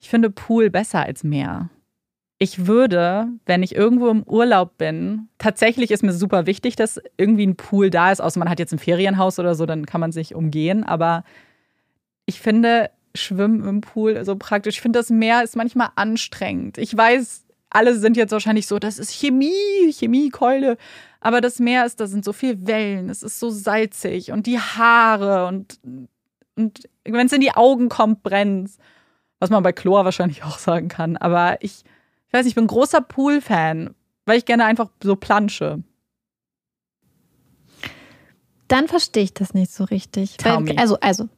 ich 0.00 0.10
finde 0.10 0.30
Pool 0.30 0.70
besser 0.70 1.04
als 1.04 1.24
Meer. 1.24 1.70
ich 2.38 2.66
würde, 2.66 3.28
wenn 3.46 3.62
ich 3.62 3.74
irgendwo 3.74 4.08
im 4.08 4.22
Urlaub 4.24 4.76
bin, 4.76 5.28
tatsächlich 5.38 5.90
ist 5.90 6.02
mir 6.02 6.12
super 6.12 6.46
wichtig, 6.46 6.76
dass 6.76 7.00
irgendwie 7.16 7.46
ein 7.46 7.56
Pool 7.56 7.90
da 7.90 8.10
ist, 8.12 8.20
außer 8.20 8.38
man 8.38 8.50
hat 8.50 8.58
jetzt 8.58 8.72
ein 8.72 8.78
Ferienhaus 8.78 9.38
oder 9.38 9.54
so, 9.54 9.66
dann 9.66 9.86
kann 9.86 10.00
man 10.00 10.12
sich 10.12 10.34
umgehen. 10.34 10.84
Aber 10.84 11.24
ich 12.26 12.40
finde 12.40 12.90
Schwimmen 13.14 13.66
im 13.66 13.80
Pool 13.80 14.24
so 14.24 14.36
praktisch. 14.36 14.76
Ich 14.76 14.82
finde, 14.82 14.98
das 14.98 15.10
Meer 15.10 15.42
ist 15.44 15.56
manchmal 15.56 15.90
anstrengend. 15.94 16.78
Ich 16.78 16.94
weiß, 16.96 17.44
alle 17.70 17.94
sind 17.94 18.16
jetzt 18.16 18.32
wahrscheinlich 18.32 18.66
so, 18.66 18.78
das 18.78 18.98
ist 18.98 19.12
Chemie, 19.12 19.92
Chemiekeule. 19.92 20.76
Aber 21.24 21.40
das 21.40 21.58
Meer 21.58 21.86
ist, 21.86 22.00
da 22.00 22.06
sind 22.06 22.22
so 22.22 22.34
viele 22.34 22.66
Wellen, 22.66 23.08
es 23.08 23.22
ist 23.22 23.40
so 23.40 23.48
salzig 23.48 24.30
und 24.30 24.46
die 24.46 24.58
Haare 24.60 25.46
und, 25.46 25.80
und 26.54 26.82
wenn 27.02 27.26
es 27.26 27.32
in 27.32 27.40
die 27.40 27.54
Augen 27.54 27.88
kommt, 27.88 28.22
brennt 28.22 28.70
Was 29.38 29.48
man 29.48 29.62
bei 29.62 29.72
Chlor 29.72 30.04
wahrscheinlich 30.04 30.44
auch 30.44 30.58
sagen 30.58 30.88
kann. 30.88 31.16
Aber 31.16 31.56
ich, 31.62 31.82
ich 32.26 32.32
weiß, 32.34 32.44
ich 32.44 32.54
bin 32.54 32.66
großer 32.66 33.00
Pool-Fan, 33.00 33.94
weil 34.26 34.36
ich 34.36 34.44
gerne 34.44 34.66
einfach 34.66 34.90
so 35.02 35.16
plansche. 35.16 35.82
Dann 38.68 38.86
verstehe 38.86 39.24
ich 39.24 39.32
das 39.32 39.54
nicht 39.54 39.72
so 39.72 39.84
richtig. 39.84 40.36
Weil, 40.42 40.76
also, 40.76 41.00
also, 41.00 41.30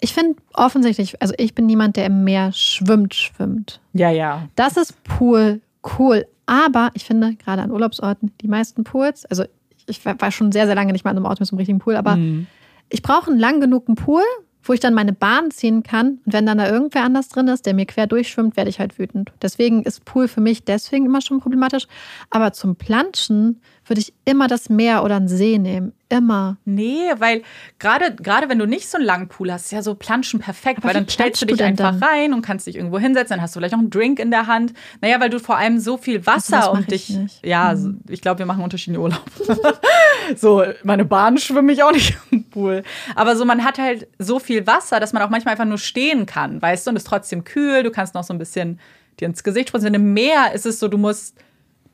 ich 0.00 0.14
finde 0.14 0.40
offensichtlich, 0.54 1.20
also 1.20 1.34
ich 1.36 1.54
bin 1.54 1.66
niemand, 1.66 1.96
der 1.96 2.06
im 2.06 2.24
Meer 2.24 2.52
schwimmt, 2.52 3.14
schwimmt. 3.14 3.82
Ja, 3.92 4.08
ja. 4.10 4.48
Das 4.54 4.78
ist 4.78 5.04
Pool 5.04 5.60
cool. 5.98 6.26
Aber 6.46 6.90
ich 6.94 7.04
finde, 7.04 7.36
gerade 7.36 7.62
an 7.62 7.70
Urlaubsorten, 7.70 8.32
die 8.40 8.48
meisten 8.48 8.84
Pools, 8.84 9.24
also 9.26 9.44
ich 9.86 10.04
war 10.04 10.30
schon 10.30 10.52
sehr, 10.52 10.66
sehr 10.66 10.74
lange 10.74 10.92
nicht 10.92 11.04
mal 11.04 11.10
an 11.10 11.16
einem 11.16 11.26
Ort 11.26 11.40
mit 11.40 11.48
so 11.48 11.54
einem 11.54 11.58
richtigen 11.58 11.78
Pool, 11.78 11.96
aber 11.96 12.16
mhm. 12.16 12.46
ich 12.88 13.02
brauche 13.02 13.30
einen 13.30 13.40
lang 13.40 13.60
genugen 13.60 13.94
Pool, 13.94 14.22
wo 14.62 14.72
ich 14.72 14.80
dann 14.80 14.94
meine 14.94 15.12
Bahn 15.12 15.50
ziehen 15.50 15.82
kann. 15.82 16.18
Und 16.24 16.32
wenn 16.32 16.46
dann 16.46 16.58
da 16.58 16.68
irgendwer 16.68 17.04
anders 17.04 17.28
drin 17.28 17.48
ist, 17.48 17.66
der 17.66 17.74
mir 17.74 17.86
quer 17.86 18.06
durchschwimmt, 18.06 18.56
werde 18.56 18.70
ich 18.70 18.78
halt 18.78 18.98
wütend. 18.98 19.32
Deswegen 19.40 19.82
ist 19.82 20.04
Pool 20.04 20.28
für 20.28 20.40
mich 20.40 20.64
deswegen 20.64 21.06
immer 21.06 21.22
schon 21.22 21.40
problematisch. 21.40 21.86
Aber 22.28 22.52
zum 22.52 22.76
Planschen 22.76 23.62
würde 23.90 24.00
ich 24.00 24.14
immer 24.24 24.46
das 24.46 24.70
Meer 24.70 25.02
oder 25.04 25.16
einen 25.16 25.26
See 25.26 25.58
nehmen. 25.58 25.92
Immer. 26.08 26.56
Nee, 26.64 27.06
weil 27.18 27.42
gerade 27.78 28.14
gerade 28.14 28.48
wenn 28.48 28.58
du 28.58 28.66
nicht 28.66 28.88
so 28.88 28.96
einen 28.96 29.06
langen 29.06 29.28
Pool 29.28 29.52
hast, 29.52 29.66
ist 29.66 29.72
ja 29.72 29.82
so 29.82 29.94
Planschen 29.94 30.40
perfekt, 30.40 30.78
Aber 30.78 30.88
weil 30.88 30.94
dann 30.94 31.08
stellst 31.08 31.42
du 31.42 31.46
dich 31.46 31.62
einfach 31.62 31.92
dann? 31.92 32.02
rein 32.02 32.32
und 32.32 32.42
kannst 32.42 32.66
dich 32.66 32.76
irgendwo 32.76 32.98
hinsetzen, 32.98 33.36
dann 33.36 33.42
hast 33.42 33.54
du 33.54 33.60
vielleicht 33.60 33.72
noch 33.72 33.80
einen 33.80 33.90
Drink 33.90 34.18
in 34.18 34.30
der 34.30 34.46
Hand. 34.46 34.72
Naja, 35.00 35.20
weil 35.20 35.28
du 35.28 35.38
vor 35.38 35.56
allem 35.56 35.78
so 35.78 35.96
viel 35.96 36.24
Wasser 36.24 36.72
und 36.72 36.90
dich. 36.90 37.10
Nicht. 37.10 37.44
Ja, 37.44 37.74
mhm. 37.74 38.00
ich 38.08 38.20
glaube, 38.20 38.38
wir 38.38 38.46
machen 38.46 38.62
unterschiedliche 38.62 39.00
Urlaub. 39.00 39.24
so, 40.36 40.64
meine 40.84 41.04
Bahn 41.04 41.38
schwimme 41.38 41.72
ich 41.72 41.82
auch 41.82 41.92
nicht 41.92 42.16
im 42.30 42.44
Pool. 42.44 42.84
Aber 43.16 43.36
so, 43.36 43.44
man 43.44 43.64
hat 43.64 43.78
halt 43.78 44.06
so 44.18 44.38
viel 44.38 44.66
Wasser, 44.66 45.00
dass 45.00 45.12
man 45.12 45.22
auch 45.22 45.30
manchmal 45.30 45.52
einfach 45.52 45.64
nur 45.64 45.78
stehen 45.78 46.26
kann, 46.26 46.62
weißt 46.62 46.86
du, 46.86 46.90
und 46.90 46.96
ist 46.96 47.06
trotzdem 47.06 47.44
kühl, 47.44 47.82
du 47.82 47.90
kannst 47.90 48.14
noch 48.14 48.24
so 48.24 48.32
ein 48.32 48.38
bisschen 48.38 48.78
dir 49.18 49.26
ins 49.26 49.42
Gesicht 49.42 49.68
spritzen. 49.68 49.94
Im 49.94 50.12
Meer 50.12 50.52
ist 50.54 50.66
es 50.66 50.78
so, 50.78 50.88
du 50.88 50.98
musst 50.98 51.36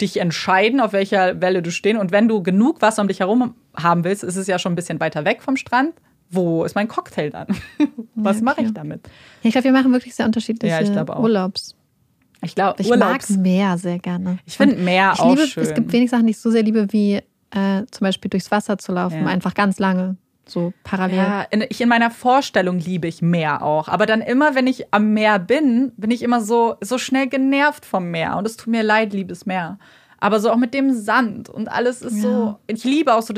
dich 0.00 0.18
entscheiden, 0.20 0.80
auf 0.80 0.92
welcher 0.92 1.40
Welle 1.40 1.62
du 1.62 1.70
stehen. 1.70 1.96
Und 1.96 2.12
wenn 2.12 2.28
du 2.28 2.42
genug 2.42 2.82
Wasser 2.82 3.02
um 3.02 3.08
dich 3.08 3.20
herum 3.20 3.54
haben 3.74 4.04
willst, 4.04 4.24
ist 4.24 4.36
es 4.36 4.46
ja 4.46 4.58
schon 4.58 4.72
ein 4.72 4.76
bisschen 4.76 5.00
weiter 5.00 5.24
weg 5.24 5.42
vom 5.42 5.56
Strand. 5.56 5.94
Wo 6.30 6.64
ist 6.64 6.74
mein 6.74 6.88
Cocktail 6.88 7.30
dann? 7.30 7.46
Was 8.14 8.36
ja, 8.36 8.42
okay. 8.42 8.44
mache 8.44 8.62
ich 8.62 8.72
damit? 8.72 9.08
ich 9.42 9.52
glaube, 9.52 9.64
wir 9.64 9.72
machen 9.72 9.92
wirklich 9.92 10.14
sehr 10.14 10.26
unterschiedliche 10.26 10.82
ja, 10.82 11.18
Urlaubs. 11.18 11.76
Ich 12.42 12.54
glaube, 12.54 12.80
ich 12.80 12.90
Urlaubs 12.90 13.30
mag 13.30 13.38
Meer 13.38 13.78
sehr 13.78 13.98
gerne. 13.98 14.38
Ich 14.44 14.56
finde 14.56 14.76
Meer 14.76 15.12
ich 15.14 15.20
auch 15.20 15.34
liebe, 15.34 15.46
schön. 15.46 15.62
Es 15.62 15.74
gibt 15.74 15.92
wenig 15.92 16.10
Sachen, 16.10 16.26
die 16.26 16.32
ich 16.32 16.38
so 16.38 16.50
sehr 16.50 16.62
liebe, 16.62 16.92
wie 16.92 17.16
äh, 17.50 17.84
zum 17.90 18.04
Beispiel 18.04 18.28
durchs 18.28 18.50
Wasser 18.50 18.78
zu 18.78 18.92
laufen, 18.92 19.22
ja. 19.22 19.26
einfach 19.26 19.54
ganz 19.54 19.78
lange 19.78 20.16
so 20.48 20.72
parallel. 20.84 21.16
Ja, 21.16 21.42
in, 21.42 21.64
ich, 21.68 21.80
in 21.80 21.88
meiner 21.88 22.10
Vorstellung 22.10 22.78
liebe 22.78 23.08
ich 23.08 23.22
Meer 23.22 23.62
auch. 23.62 23.88
Aber 23.88 24.06
dann 24.06 24.20
immer, 24.20 24.54
wenn 24.54 24.66
ich 24.66 24.92
am 24.92 25.12
Meer 25.12 25.38
bin, 25.38 25.92
bin 25.96 26.10
ich 26.10 26.22
immer 26.22 26.40
so, 26.40 26.76
so 26.80 26.98
schnell 26.98 27.28
genervt 27.28 27.84
vom 27.84 28.10
Meer. 28.10 28.36
Und 28.36 28.46
es 28.46 28.56
tut 28.56 28.68
mir 28.68 28.82
leid, 28.82 29.12
liebes 29.12 29.46
Meer. 29.46 29.78
Aber 30.18 30.40
so 30.40 30.50
auch 30.50 30.56
mit 30.56 30.72
dem 30.72 30.94
Sand 30.94 31.48
und 31.48 31.68
alles 31.68 32.02
ist 32.02 32.16
ja. 32.16 32.22
so. 32.22 32.58
Ich 32.66 32.84
liebe 32.84 33.14
auch 33.14 33.22
so, 33.22 33.34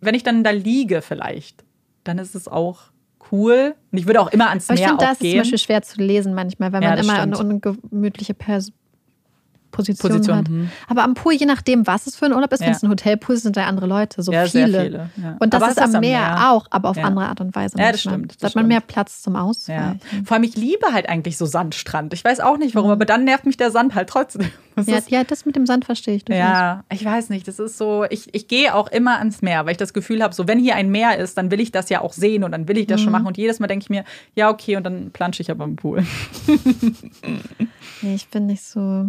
wenn 0.00 0.14
ich 0.14 0.22
dann 0.22 0.44
da 0.44 0.50
liege, 0.50 1.02
vielleicht, 1.02 1.64
dann 2.04 2.18
ist 2.18 2.34
es 2.34 2.48
auch 2.48 2.82
cool. 3.30 3.74
Und 3.90 3.98
ich 3.98 4.06
würde 4.06 4.20
auch 4.20 4.32
immer 4.32 4.48
ans 4.48 4.68
Aber 4.68 4.78
Meer 4.78 4.84
ich 4.84 4.88
finde, 4.90 5.04
das 5.04 5.20
ist 5.20 5.30
zum 5.30 5.38
Beispiel 5.38 5.58
schwer 5.58 5.82
zu 5.82 6.00
lesen 6.00 6.34
manchmal, 6.34 6.72
weil 6.72 6.82
ja, 6.82 6.90
man 6.90 6.98
immer 6.98 7.16
stimmt. 7.16 7.40
eine 7.40 7.54
ungemütliche 7.54 8.34
Pers 8.34 8.72
Position, 9.74 10.10
Position 10.10 10.36
hat. 10.38 10.48
Hm. 10.48 10.70
Aber 10.88 11.02
am 11.02 11.14
Pool, 11.14 11.34
je 11.34 11.46
nachdem, 11.46 11.86
was 11.86 12.06
es 12.06 12.16
für 12.16 12.26
ein 12.26 12.32
Urlaub 12.32 12.52
ist, 12.52 12.60
ja. 12.60 12.66
wenn 12.66 12.74
es 12.74 12.82
ein 12.82 12.88
Hotelpool 12.88 13.34
ist, 13.34 13.42
sind 13.42 13.56
da 13.56 13.66
andere 13.66 13.86
Leute, 13.86 14.22
so 14.22 14.32
ja, 14.32 14.46
viele. 14.46 14.82
viele 14.82 15.10
ja. 15.16 15.36
Und 15.40 15.52
das 15.52 15.62
aber 15.62 15.72
ist 15.72 15.78
am 15.78 15.90
Meer, 16.00 16.20
Meer, 16.20 16.50
auch, 16.52 16.66
aber 16.70 16.90
auf 16.90 16.98
andere 16.98 17.26
Art 17.26 17.40
und 17.40 17.54
Weise. 17.54 17.76
Ja, 17.78 17.90
das 17.90 18.00
stimmt. 18.00 18.32
Das 18.32 18.38
da 18.38 18.48
hat 18.48 18.54
man 18.54 18.68
mehr 18.68 18.80
Platz 18.80 19.22
zum 19.22 19.36
Ausweichen. 19.36 20.00
Vor 20.24 20.36
allem, 20.36 20.44
ich 20.44 20.56
liebe 20.56 20.92
halt 20.92 21.08
eigentlich 21.08 21.36
so 21.36 21.46
Sandstrand. 21.46 22.14
Ich 22.14 22.24
weiß 22.24 22.40
auch 22.40 22.56
nicht 22.56 22.74
warum, 22.74 22.88
mhm. 22.88 22.92
aber 22.92 23.04
dann 23.04 23.24
nervt 23.24 23.46
mich 23.46 23.56
der 23.56 23.70
Sand 23.70 23.94
halt 23.94 24.08
trotzdem. 24.08 24.50
Das 24.76 24.88
ja, 24.88 24.98
ja, 25.06 25.22
das 25.22 25.46
mit 25.46 25.54
dem 25.54 25.66
Sand 25.66 25.84
verstehe 25.84 26.16
ich. 26.16 26.24
Ja, 26.28 26.82
ich 26.90 27.04
weiß 27.04 27.28
nicht. 27.28 27.46
Das 27.46 27.60
ist 27.60 27.78
so, 27.78 28.06
ich, 28.10 28.34
ich 28.34 28.48
gehe 28.48 28.74
auch 28.74 28.88
immer 28.88 29.18
ans 29.18 29.40
Meer, 29.40 29.64
weil 29.66 29.72
ich 29.72 29.78
das 29.78 29.92
Gefühl 29.92 30.20
habe, 30.20 30.34
so 30.34 30.48
wenn 30.48 30.58
hier 30.58 30.74
ein 30.74 30.90
Meer 30.90 31.16
ist, 31.16 31.38
dann 31.38 31.52
will 31.52 31.60
ich 31.60 31.70
das 31.70 31.90
ja 31.90 32.00
auch 32.00 32.12
sehen 32.12 32.42
und 32.42 32.50
dann 32.50 32.66
will 32.66 32.76
ich 32.78 32.88
das 32.88 33.00
mhm. 33.00 33.04
schon 33.04 33.12
machen. 33.12 33.26
Und 33.26 33.36
jedes 33.36 33.60
Mal 33.60 33.68
denke 33.68 33.84
ich 33.84 33.90
mir, 33.90 34.04
ja, 34.34 34.50
okay, 34.50 34.76
und 34.76 34.82
dann 34.82 35.12
plansche 35.12 35.42
ich 35.42 35.50
aber 35.52 35.62
im 35.62 35.76
Pool. 35.76 36.04
nee, 38.02 38.16
ich 38.16 38.28
bin 38.28 38.46
nicht 38.46 38.64
so 38.64 39.06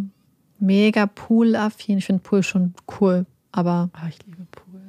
mega 0.60 1.06
Pool-affin. 1.06 1.98
Ich 1.98 2.06
finde 2.06 2.24
Pool 2.24 2.44
schon 2.44 2.74
cool, 3.00 3.26
aber. 3.52 3.90
Oh, 3.96 4.08
ich 4.08 4.18
liebe 4.26 4.46
Pool. 4.52 4.82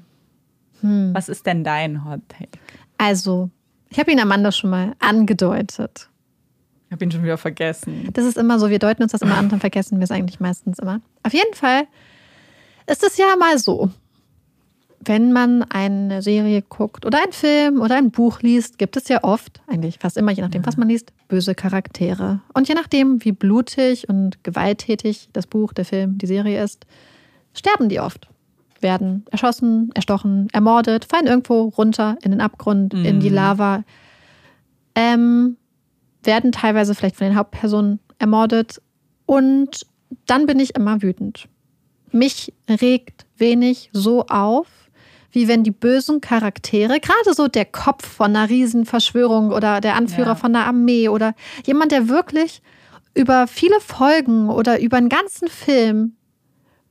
Hm. 0.80 1.14
Was 1.14 1.28
ist 1.28 1.46
denn 1.46 1.64
dein 1.64 2.04
Hot 2.04 2.20
Take? 2.28 2.58
Also, 2.98 3.50
ich 3.88 3.98
habe 3.98 4.12
ihn 4.12 4.20
Amanda 4.20 4.52
schon 4.52 4.70
mal 4.70 4.94
angedeutet. 4.98 6.08
Ich 6.86 6.92
habe 6.92 7.04
ihn 7.04 7.10
schon 7.10 7.24
wieder 7.24 7.38
vergessen. 7.38 8.08
Das 8.12 8.24
ist 8.24 8.38
immer 8.38 8.58
so, 8.58 8.70
wir 8.70 8.78
deuten 8.78 9.02
uns 9.02 9.12
das 9.12 9.22
immer 9.22 9.36
an, 9.36 9.48
dann 9.48 9.60
vergessen 9.60 9.98
wir 9.98 10.04
es 10.04 10.10
eigentlich 10.10 10.38
meistens 10.38 10.78
immer. 10.78 11.00
Auf 11.22 11.32
jeden 11.32 11.54
Fall 11.54 11.86
ist 12.86 13.02
es 13.02 13.16
ja 13.16 13.34
mal 13.36 13.58
so, 13.58 13.90
wenn 15.06 15.32
man 15.32 15.62
eine 15.62 16.20
Serie 16.20 16.62
guckt 16.62 17.06
oder 17.06 17.22
einen 17.22 17.32
Film 17.32 17.80
oder 17.80 17.96
ein 17.96 18.10
Buch 18.10 18.40
liest, 18.40 18.76
gibt 18.76 18.96
es 18.96 19.08
ja 19.08 19.22
oft, 19.22 19.62
eigentlich 19.68 19.98
fast 20.00 20.16
immer, 20.16 20.32
je 20.32 20.42
nachdem, 20.42 20.66
was 20.66 20.76
man 20.76 20.88
liest, 20.88 21.12
böse 21.28 21.54
Charaktere. 21.54 22.40
Und 22.52 22.68
je 22.68 22.74
nachdem, 22.74 23.24
wie 23.24 23.32
blutig 23.32 24.08
und 24.08 24.42
gewalttätig 24.42 25.28
das 25.32 25.46
Buch, 25.46 25.72
der 25.72 25.84
Film, 25.84 26.18
die 26.18 26.26
Serie 26.26 26.62
ist, 26.62 26.86
sterben 27.54 27.88
die 27.88 28.00
oft. 28.00 28.28
Werden 28.80 29.24
erschossen, 29.30 29.90
erstochen, 29.94 30.48
ermordet, 30.52 31.06
fallen 31.06 31.26
irgendwo 31.26 31.62
runter 31.62 32.18
in 32.22 32.32
den 32.32 32.40
Abgrund, 32.40 32.92
mhm. 32.92 33.04
in 33.04 33.20
die 33.20 33.30
mhm. 33.30 33.36
Lava. 33.36 33.84
Ähm, 34.94 35.56
werden 36.24 36.52
teilweise 36.52 36.94
vielleicht 36.94 37.16
von 37.16 37.28
den 37.28 37.36
Hauptpersonen 37.36 38.00
ermordet. 38.18 38.82
Und 39.24 39.86
dann 40.26 40.46
bin 40.46 40.58
ich 40.58 40.74
immer 40.74 41.00
wütend. 41.00 41.48
Mich 42.12 42.52
regt 42.68 43.26
wenig 43.36 43.90
so 43.92 44.26
auf, 44.26 44.66
wie 45.36 45.48
wenn 45.48 45.64
die 45.64 45.70
bösen 45.70 46.22
Charaktere, 46.22 46.98
gerade 46.98 47.34
so 47.34 47.46
der 47.46 47.66
Kopf 47.66 48.08
von 48.08 48.34
einer 48.34 48.48
Riesenverschwörung 48.48 49.52
oder 49.52 49.82
der 49.82 49.94
Anführer 49.94 50.28
ja. 50.28 50.34
von 50.34 50.56
einer 50.56 50.64
Armee 50.64 51.10
oder 51.10 51.34
jemand, 51.66 51.92
der 51.92 52.08
wirklich 52.08 52.62
über 53.12 53.46
viele 53.46 53.78
Folgen 53.80 54.48
oder 54.48 54.80
über 54.80 54.96
einen 54.96 55.10
ganzen 55.10 55.48
Film 55.48 56.16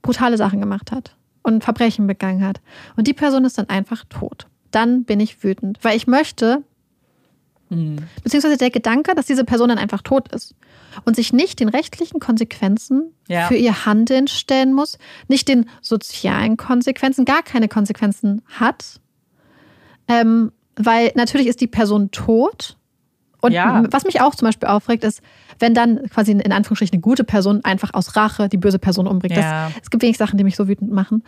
brutale 0.03 0.37
Sachen 0.37 0.59
gemacht 0.59 0.91
hat 0.91 1.15
und 1.41 1.63
Verbrechen 1.63 2.05
begangen 2.05 2.45
hat. 2.45 2.61
Und 2.95 3.07
die 3.07 3.13
Person 3.13 3.45
ist 3.45 3.57
dann 3.57 3.67
einfach 3.69 4.05
tot. 4.09 4.45
Dann 4.69 5.05
bin 5.05 5.19
ich 5.19 5.43
wütend, 5.43 5.79
weil 5.81 5.97
ich 5.97 6.05
möchte, 6.05 6.61
mhm. 7.69 7.97
beziehungsweise 8.23 8.57
der 8.57 8.69
Gedanke, 8.71 9.15
dass 9.15 9.25
diese 9.25 9.43
Person 9.43 9.69
dann 9.69 9.77
einfach 9.77 10.01
tot 10.01 10.31
ist 10.33 10.55
und 11.03 11.15
sich 11.15 11.33
nicht 11.33 11.59
den 11.59 11.69
rechtlichen 11.69 12.19
Konsequenzen 12.19 13.13
ja. 13.27 13.47
für 13.47 13.55
ihr 13.55 13.85
Handeln 13.85 14.27
stellen 14.27 14.73
muss, 14.73 14.97
nicht 15.27 15.47
den 15.47 15.69
sozialen 15.81 16.57
Konsequenzen, 16.57 17.25
gar 17.25 17.43
keine 17.43 17.67
Konsequenzen 17.67 18.41
hat. 18.47 18.99
Ähm, 20.07 20.51
weil 20.75 21.11
natürlich 21.15 21.47
ist 21.47 21.61
die 21.61 21.67
Person 21.67 22.11
tot. 22.11 22.77
Und 23.41 23.51
ja. 23.51 23.83
was 23.91 24.05
mich 24.05 24.21
auch 24.21 24.35
zum 24.35 24.47
Beispiel 24.47 24.67
aufregt, 24.69 25.03
ist, 25.03 25.21
wenn 25.59 25.73
dann 25.73 26.09
quasi 26.09 26.31
in 26.31 26.51
Anführungsstrichen 26.51 26.93
eine 26.93 27.01
gute 27.01 27.23
Person 27.23 27.63
einfach 27.63 27.93
aus 27.93 28.15
Rache 28.15 28.49
die 28.49 28.57
böse 28.57 28.79
Person 28.79 29.07
umbringt. 29.07 29.35
Ja. 29.35 29.67
Das, 29.67 29.83
es 29.83 29.89
gibt 29.89 30.03
wenig 30.03 30.17
Sachen, 30.17 30.37
die 30.37 30.43
mich 30.43 30.55
so 30.55 30.67
wütend 30.67 30.91
machen. 30.91 31.23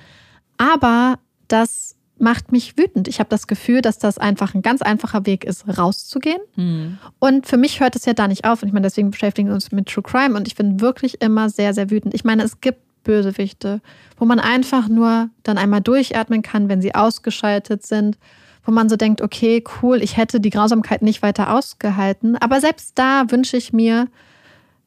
Aber 0.58 1.20
das 1.48 1.97
macht 2.20 2.52
mich 2.52 2.78
wütend. 2.78 3.08
Ich 3.08 3.20
habe 3.20 3.30
das 3.30 3.48
Gefühl, 3.48 3.82
dass 3.82 3.98
das 3.98 4.18
einfach 4.18 4.54
ein 4.54 4.62
ganz 4.62 4.82
einfacher 4.82 5.26
Weg 5.26 5.44
ist, 5.44 5.66
rauszugehen. 5.78 6.42
Mhm. 6.56 6.98
Und 7.20 7.48
für 7.48 7.58
mich 7.58 7.80
hört 7.80 7.96
es 7.96 8.06
ja 8.06 8.14
da 8.14 8.28
nicht 8.28 8.46
auf. 8.46 8.62
Und 8.62 8.70
ich 8.70 8.74
meine, 8.74 8.86
deswegen 8.86 9.12
beschäftigen 9.12 9.50
wir 9.50 9.56
uns 9.56 9.72
mit 9.72 9.88
True 9.88 10.04
Crime. 10.04 10.36
Und 10.36 10.48
ich 10.48 10.56
bin 10.56 10.82
wirklich 10.82 11.22
immer 11.22 11.50
sehr, 11.50 11.74
sehr 11.74 11.90
wütend. 11.90 12.14
Ich 12.14 12.24
meine, 12.24 12.44
es 12.44 12.62
gibt 12.62 12.80
Bösewichte, 13.04 13.82
wo 14.18 14.26
man 14.26 14.40
einfach 14.40 14.90
nur 14.90 15.30
dann 15.44 15.58
einmal 15.58 15.82
durchatmen 15.82 16.42
kann, 16.42 16.70
wenn 16.70 16.82
sie 16.82 16.96
ausgeschaltet 16.96 17.86
sind. 17.86 18.18
Wo 18.64 18.72
man 18.72 18.90
so 18.90 18.98
denkt, 18.98 19.22
okay, 19.22 19.64
cool, 19.82 20.04
ich 20.04 20.18
hätte 20.18 20.42
die 20.42 20.50
Grausamkeit 20.50 21.02
nicht 21.02 21.22
weiter 21.22 21.54
ausgehalten. 21.54 22.36
Aber 22.36 22.60
selbst 22.60 22.94
da 22.96 23.26
wünsche 23.30 23.56
ich 23.56 23.72
mir, 23.72 24.08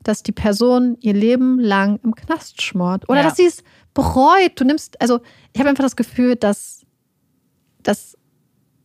dass 0.03 0.22
die 0.22 0.33
Person 0.33 0.97
ihr 1.01 1.14
Leben 1.14 1.59
lang 1.59 1.99
im 2.03 2.14
Knast 2.14 2.61
schmort. 2.61 3.09
Oder 3.09 3.20
ja. 3.20 3.24
dass 3.24 3.37
sie 3.37 3.47
es 3.47 3.62
bereut. 3.95 4.53
Du 4.57 4.64
nimmst, 4.64 5.01
also 5.01 5.20
ich 5.53 5.61
habe 5.61 5.70
einfach 5.70 5.85
das 5.85 5.97
Gefühl, 5.97 6.37
dass 6.37 6.80
dass 7.83 8.16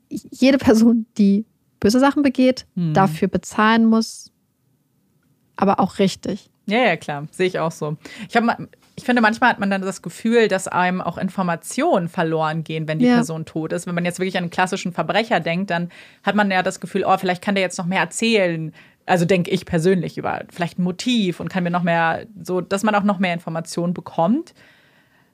jede 0.10 0.58
Person, 0.58 1.06
die 1.18 1.46
böse 1.80 2.00
Sachen 2.00 2.24
begeht, 2.24 2.66
hm. 2.76 2.93
dafür 2.93 3.28
bezahlen 3.28 3.86
muss, 3.86 4.32
aber 5.56 5.80
auch 5.80 6.00
richtig. 6.00 6.50
Ja, 6.68 6.80
ja, 6.80 6.98
klar. 6.98 7.28
Sehe 7.32 7.48
ich 7.48 7.60
auch 7.60 7.72
so. 7.72 7.98
Ich, 8.28 8.36
hab, 8.36 8.60
ich 8.96 9.04
finde, 9.04 9.22
manchmal 9.22 9.52
hat 9.52 9.60
man 9.60 9.70
dann 9.70 9.82
das 9.82 10.02
Gefühl, 10.02 10.48
dass 10.48 10.68
einem 10.68 11.02
auch 11.02 11.18
Informationen 11.18 12.08
verloren 12.08 12.64
gehen, 12.64 12.88
wenn 12.88 13.00
die 13.00 13.06
ja. 13.06 13.16
Person 13.16 13.46
tot 13.46 13.72
ist. 13.72 13.86
Wenn 13.88 13.96
man 13.96 14.06
jetzt 14.06 14.20
wirklich 14.20 14.38
an 14.38 14.46
einen 14.46 14.52
klassischen 14.52 14.91
Verbrecher 14.91 15.39
denkt, 15.39 15.70
dann 15.70 15.89
hat 16.24 16.36
man 16.36 16.50
ja 16.50 16.64
das 16.64 16.80
Gefühl, 16.80 17.04
oh, 17.06 17.18
vielleicht 17.18 17.43
kann 17.43 17.56
der 17.56 17.64
jetzt 17.64 17.78
noch 17.78 17.86
mehr 17.86 18.00
erzählen. 18.00 18.74
Also 19.06 19.26
denke 19.26 19.52
ich 19.52 19.66
persönlich 19.66 20.18
über 20.18 20.41
vielleicht 20.50 20.80
ein 20.80 20.84
Motiv 20.84 21.39
und 21.39 21.50
kann 21.50 21.64
mir 21.64 21.70
noch 21.70 21.84
mehr, 21.84 22.26
so, 22.41 22.62
dass 22.62 22.82
man 22.82 22.96
auch 22.96 23.04
noch 23.04 23.20
mehr 23.20 23.34
Informationen 23.34 23.93
bekommt. 23.93 24.56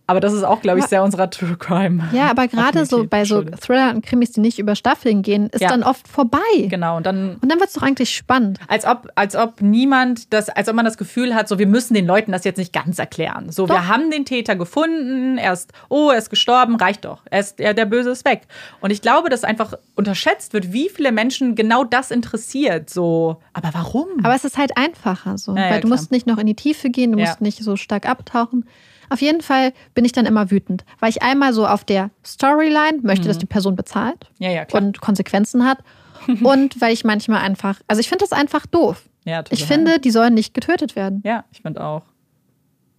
Aber 0.07 0.19
das 0.19 0.33
ist 0.33 0.43
auch, 0.43 0.61
glaube 0.61 0.79
ich, 0.79 0.85
sehr 0.85 1.03
unserer 1.03 1.29
True 1.29 1.55
Crime. 1.57 2.03
Ja, 2.11 2.29
aber 2.29 2.47
gerade 2.47 2.85
so 2.85 3.05
bei 3.07 3.23
so 3.23 3.43
Thriller 3.43 3.91
und 3.91 4.05
Krimis, 4.05 4.31
die 4.31 4.41
nicht 4.41 4.59
über 4.59 4.75
Staffeln 4.75 5.21
gehen, 5.21 5.47
ist 5.47 5.61
ja. 5.61 5.69
dann 5.69 5.83
oft 5.83 6.07
vorbei. 6.07 6.39
Genau. 6.67 6.97
Und 6.97 7.05
dann, 7.05 7.35
und 7.35 7.49
dann 7.49 7.59
wird 7.59 7.69
es 7.69 7.75
doch 7.75 7.83
eigentlich 7.83 8.13
spannend. 8.13 8.59
Als 8.67 8.85
ob, 8.85 9.09
als 9.15 9.35
ob 9.35 9.61
niemand 9.61 10.33
das, 10.33 10.49
als 10.49 10.67
ob 10.67 10.75
man 10.75 10.85
das 10.85 10.97
Gefühl 10.97 11.33
hat, 11.33 11.47
so 11.47 11.59
wir 11.59 11.67
müssen 11.67 11.93
den 11.93 12.05
Leuten 12.05 12.31
das 12.31 12.43
jetzt 12.43 12.57
nicht 12.57 12.73
ganz 12.73 12.99
erklären. 12.99 13.51
So, 13.51 13.67
doch. 13.67 13.75
wir 13.75 13.87
haben 13.87 14.11
den 14.11 14.25
Täter 14.25 14.55
gefunden, 14.55 15.37
er 15.37 15.53
ist, 15.53 15.71
oh, 15.87 16.09
er 16.11 16.17
ist 16.17 16.29
gestorben, 16.29 16.75
reicht 16.75 17.05
doch. 17.05 17.21
Er 17.29 17.39
ist, 17.39 17.59
er, 17.59 17.73
der 17.73 17.85
Böse 17.85 18.09
ist 18.09 18.25
weg. 18.25 18.41
Und 18.81 18.91
ich 18.91 19.01
glaube, 19.01 19.29
dass 19.29 19.43
einfach 19.43 19.75
unterschätzt 19.95 20.53
wird, 20.53 20.73
wie 20.73 20.89
viele 20.89 21.11
Menschen 21.11 21.55
genau 21.55 21.83
das 21.83 22.11
interessiert. 22.11 22.89
So, 22.89 23.37
aber 23.53 23.69
warum? 23.73 24.07
Aber 24.23 24.35
es 24.35 24.43
ist 24.43 24.57
halt 24.57 24.75
einfacher 24.75 25.37
so. 25.37 25.55
Ja, 25.55 25.63
weil 25.63 25.75
ja, 25.75 25.79
du 25.79 25.87
musst 25.87 26.11
nicht 26.11 26.27
noch 26.27 26.37
in 26.37 26.47
die 26.47 26.55
Tiefe 26.55 26.89
gehen, 26.89 27.11
du 27.11 27.19
musst 27.19 27.41
nicht 27.41 27.63
so 27.63 27.77
stark 27.77 28.09
abtauchen. 28.09 28.65
Auf 29.11 29.21
jeden 29.21 29.41
Fall 29.41 29.73
bin 29.93 30.05
ich 30.05 30.13
dann 30.13 30.25
immer 30.25 30.51
wütend, 30.51 30.85
weil 31.01 31.09
ich 31.09 31.21
einmal 31.21 31.51
so 31.51 31.67
auf 31.67 31.83
der 31.83 32.11
Storyline 32.25 32.99
möchte, 33.01 33.25
mhm. 33.25 33.27
dass 33.27 33.37
die 33.37 33.45
Person 33.45 33.75
bezahlt 33.75 34.29
ja, 34.39 34.49
ja, 34.49 34.65
und 34.71 35.01
Konsequenzen 35.01 35.65
hat. 35.65 35.79
und 36.43 36.79
weil 36.79 36.93
ich 36.93 37.03
manchmal 37.03 37.41
einfach, 37.41 37.81
also 37.89 37.99
ich 37.99 38.07
finde 38.07 38.23
das 38.23 38.31
einfach 38.31 38.65
doof. 38.65 39.03
Ja, 39.25 39.43
ich 39.49 39.65
finde, 39.65 39.99
die 39.99 40.11
sollen 40.11 40.33
nicht 40.33 40.53
getötet 40.53 40.95
werden. 40.95 41.21
Ja, 41.25 41.43
ich 41.51 41.61
finde 41.61 41.83
auch. 41.83 42.03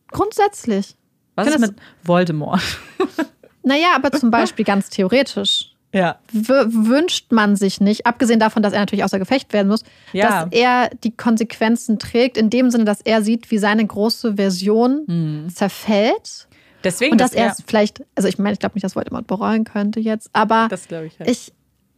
Grundsätzlich. 0.09 0.97
Was 1.35 1.49
ist 1.49 1.59
mit 1.59 1.77
Voldemort? 2.03 2.61
naja, 3.63 3.89
aber 3.97 4.13
zum 4.13 4.31
Beispiel 4.31 4.67
ganz 4.67 4.91
theoretisch. 4.91 5.72
Ja. 5.93 6.19
wünscht 6.33 7.33
man 7.33 7.55
sich 7.55 7.81
nicht, 7.81 8.07
abgesehen 8.07 8.41
davon, 8.41 8.63
dass 8.63 8.73
er 8.73 8.81
natürlich 8.81 9.05
außer 9.05 9.19
Gefecht 9.19 9.53
werden 9.53 9.69
muss, 9.69 9.85
ja. 10.13 10.45
dass 10.45 10.53
er 10.53 10.91
die 11.05 11.15
Konsequenzen 11.15 11.99
trägt, 11.99 12.39
in 12.39 12.49
dem 12.49 12.71
Sinne, 12.71 12.85
dass 12.85 13.03
er 13.03 13.23
sieht, 13.23 13.51
wie 13.51 13.59
seine 13.59 13.87
große 13.87 14.37
Version 14.37 15.03
mhm. 15.07 15.49
zerfällt. 15.51 16.49
Deswegen, 16.83 17.13
und 17.13 17.21
dass 17.21 17.35
er 17.35 17.53
es 17.53 17.63
vielleicht, 17.67 18.03
also 18.15 18.27
ich 18.27 18.39
meine, 18.39 18.55
ich 18.55 18.59
glaube 18.59 18.75
nicht, 18.75 18.85
dass 18.85 18.97
Voldemort 18.97 19.27
bereuen 19.27 19.65
könnte 19.65 20.01
jetzt, 20.01 20.31
aber 20.33 20.69
das 20.71 20.87
ich, 20.87 20.93
halt. 20.93 21.31
ich, 21.31 21.53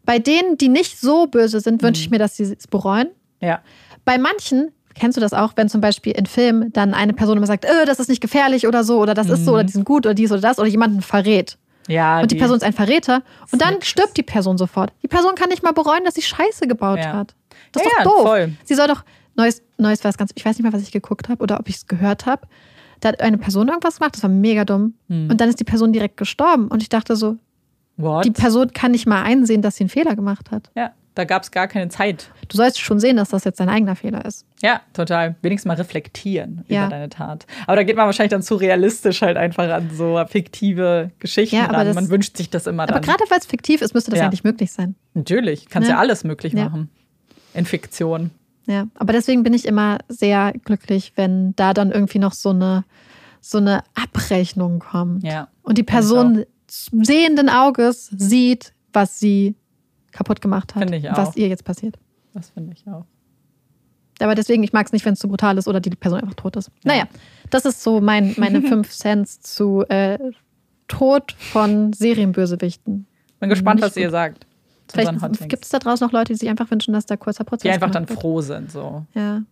bei 0.05 0.19
denen, 0.19 0.59
die 0.59 0.69
nicht 0.69 0.99
so 0.99 1.27
böse 1.27 1.61
sind, 1.61 1.83
wünsche 1.83 2.01
mhm. 2.01 2.05
ich 2.05 2.11
mir, 2.11 2.19
dass 2.19 2.37
sie 2.37 2.43
es 2.43 2.67
bereuen. 2.67 3.09
Ja. 3.41 3.63
Bei 4.05 4.19
manchen 4.19 4.73
Kennst 4.95 5.17
du 5.17 5.21
das 5.21 5.33
auch, 5.33 5.55
wenn 5.57 5.69
zum 5.69 5.81
Beispiel 5.81 6.13
in 6.13 6.27
Filmen 6.27 6.73
dann 6.73 6.95
eine 6.95 7.13
Person 7.13 7.37
immer 7.37 7.47
sagt, 7.47 7.65
äh, 7.65 7.85
das 7.85 7.99
ist 7.99 8.09
nicht 8.09 8.21
gefährlich 8.21 8.67
oder 8.69 8.85
so, 8.85 9.01
oder 9.01 9.15
das 9.15 9.27
mhm. 9.27 9.33
ist 9.35 9.45
so, 9.45 9.53
oder 9.55 9.65
die 9.65 9.73
sind 9.73 9.85
gut, 9.85 10.07
oder 10.07 10.15
dies 10.15 10.31
oder 10.31 10.41
das, 10.41 10.59
oder 10.59 10.69
jemanden 10.69 11.03
verrät? 11.03 11.59
Ja, 11.89 12.21
und 12.21 12.31
die, 12.31 12.37
die 12.37 12.41
Person 12.41 12.57
ist 12.57 12.63
ein 12.63 12.73
Verräter. 12.73 13.23
Und 13.51 13.61
dann 13.61 13.83
stirbt 13.83 14.17
die 14.17 14.23
Person 14.23 14.57
sofort. 14.59 14.93
Die 15.03 15.09
Person 15.09 15.35
kann 15.35 15.49
nicht 15.49 15.63
mal 15.63 15.73
bereuen, 15.73 16.05
dass 16.05 16.15
sie 16.15 16.23
Scheiße 16.23 16.67
gebaut 16.67 16.99
ja. 16.99 17.13
hat. 17.13 17.35
Das 17.73 17.83
ist 17.83 17.93
ja, 17.99 18.05
doch 18.05 18.13
doof. 18.13 18.23
Voll. 18.23 18.53
Sie 18.65 18.75
soll 18.75 18.89
doch. 18.89 19.05
Neues, 19.37 19.63
Neues 19.79 20.05
war 20.05 20.11
es 20.11 20.17
ganz. 20.17 20.31
Ich 20.35 20.45
weiß 20.45 20.57
nicht 20.57 20.63
mehr, 20.63 20.73
was 20.73 20.83
ich 20.83 20.93
geguckt 20.93 21.29
habe 21.29 21.43
oder 21.43 21.59
ob 21.59 21.69
ich 21.69 21.77
es 21.77 21.87
gehört 21.87 22.27
habe. 22.27 22.47
Da 23.01 23.09
hat 23.09 23.21
eine 23.21 23.37
Person 23.37 23.69
irgendwas 23.69 23.99
gemacht, 23.99 24.15
das 24.15 24.23
war 24.23 24.31
mega 24.31 24.65
dumm. 24.65 24.95
Hm. 25.09 25.29
Und 25.31 25.41
dann 25.41 25.49
ist 25.49 25.61
die 25.61 25.65
Person 25.65 25.93
direkt 25.93 26.17
gestorben. 26.17 26.69
Und 26.69 26.83
ich 26.83 26.89
dachte 26.89 27.17
so, 27.17 27.37
What? 27.97 28.25
die 28.25 28.31
Person 28.31 28.73
kann 28.73 28.93
nicht 28.93 29.07
mal 29.07 29.23
einsehen, 29.23 29.61
dass 29.61 29.77
sie 29.77 29.85
einen 29.85 29.91
Fehler 29.91 30.17
gemacht 30.17 30.51
hat. 30.51 30.71
Ja. 30.75 30.93
Da 31.15 31.25
gab 31.25 31.45
es 31.45 31.53
gar 31.53 31.69
keine 31.69 31.89
Zeit. 31.91 32.31
Du 32.49 32.57
sollst 32.57 32.81
schon 32.81 32.99
sehen, 32.99 33.17
dass 33.17 33.29
das 33.29 33.45
jetzt 33.45 33.61
dein 33.61 33.69
eigener 33.69 33.95
Fehler 33.95 34.25
ist. 34.25 34.45
Ja, 34.63 34.81
total. 34.93 35.37
Wenigstens 35.43 35.69
mal 35.69 35.77
reflektieren 35.77 36.65
ja. 36.67 36.83
über 36.83 36.91
deine 36.91 37.09
Tat. 37.09 37.47
Aber 37.67 37.77
da 37.77 37.85
geht 37.85 37.97
man 37.97 38.07
wahrscheinlich 38.07 38.33
dann 38.33 38.43
zu 38.43 38.57
realistisch 38.57 39.23
halt 39.23 39.37
einfach 39.37 39.69
an 39.71 39.91
so 39.93 40.21
fiktive 40.29 41.13
Geschichten 41.21 41.57
ja, 41.57 41.67
ran. 41.67 41.87
Das, 41.87 41.95
man 41.95 42.11
wünscht 42.11 42.37
sich 42.37 42.51
das 42.51 42.67
immer 42.67 42.87
dann. 42.87 42.97
Aber 42.97 43.07
gerade 43.07 43.25
weil 43.31 43.39
es 43.39 43.47
fiktiv 43.47 43.81
ist, 43.81 43.95
müsste 43.95 44.11
das 44.11 44.19
ja. 44.19 44.27
eigentlich 44.27 44.43
möglich 44.43 44.73
sein. 44.73 44.97
Natürlich. 45.15 45.69
Kannst 45.69 45.89
ja, 45.89 45.95
ja 45.95 46.01
alles 46.01 46.25
möglich 46.25 46.53
machen. 46.53 46.91
In 47.55 47.65
Fiktion. 47.65 48.33
Ja, 48.67 48.89
aber 48.95 49.13
deswegen 49.13 49.45
bin 49.45 49.53
ich 49.53 49.67
immer 49.67 49.99
sehr 50.09 50.53
glücklich, 50.65 51.13
wenn 51.15 51.55
da 51.55 51.75
dann 51.75 51.93
irgendwie 51.93 52.19
noch 52.19 52.33
so 52.33 52.51
eine, 52.51 52.85
so 53.41 53.59
eine 53.59 53.85
Abrechnung 53.95 54.81
kommt. 54.81 55.23
Ja. 55.23 55.49
Und 55.63 55.79
die 55.79 55.83
Person 55.85 56.45
sehenden 56.67 57.49
Auges 57.49 58.07
sieht, 58.07 58.73
was 58.93 59.21
sie 59.21 59.55
kaputt 60.15 60.41
gemacht 60.41 60.75
hat, 60.75 60.91
was 61.17 61.37
ihr 61.37 61.49
jetzt 61.49 61.65
passiert. 61.65 61.99
Das 62.33 62.51
finde 62.51 62.73
ich 62.73 62.87
auch. 62.89 63.05
Aber 64.21 64.35
deswegen, 64.35 64.63
ich 64.63 64.73
mag 64.73 64.87
es 64.87 64.93
nicht, 64.93 65.05
wenn 65.05 65.15
es 65.15 65.19
zu 65.19 65.29
brutal 65.29 65.59
ist 65.59 65.67
oder 65.69 65.81
die 65.81 65.91
Person 65.91 66.21
einfach 66.21 66.35
tot 66.35 66.57
ist. 66.57 66.69
Ja. 66.85 66.93
Naja, 66.93 67.05
das 67.51 67.65
ist 67.65 67.83
so 67.83 68.01
mein, 68.01 68.35
meine 68.37 68.63
fünf 68.69 68.91
Cents 68.91 69.41
zu 69.41 69.83
äh, 69.89 70.19
Tod 70.89 71.33
von 71.33 71.93
Serienbösewichten. 71.93 73.07
Bin 73.41 73.49
gespannt, 73.49 73.83
was 73.83 73.95
gut. 73.95 74.03
ihr 74.03 74.11
sagt. 74.11 74.47
Vielleicht 74.91 75.49
gibt 75.49 75.65
es 75.65 75.71
da 75.71 75.79
draußen 75.79 76.07
noch 76.07 76.13
Leute, 76.13 76.33
die 76.33 76.39
sich 76.39 76.49
einfach 76.49 76.71
wünschen, 76.71 76.93
dass 76.93 77.07
da 77.07 77.17
kurzer 77.17 77.45
Prozess 77.45 77.65
ist. 77.65 77.71
Die 77.71 77.75
einfach 77.75 77.91
dann 77.91 78.09
wird. 78.09 78.21
froh 78.21 78.41
sind. 78.41 78.71
So. 78.71 79.05
Ja. 79.15 79.43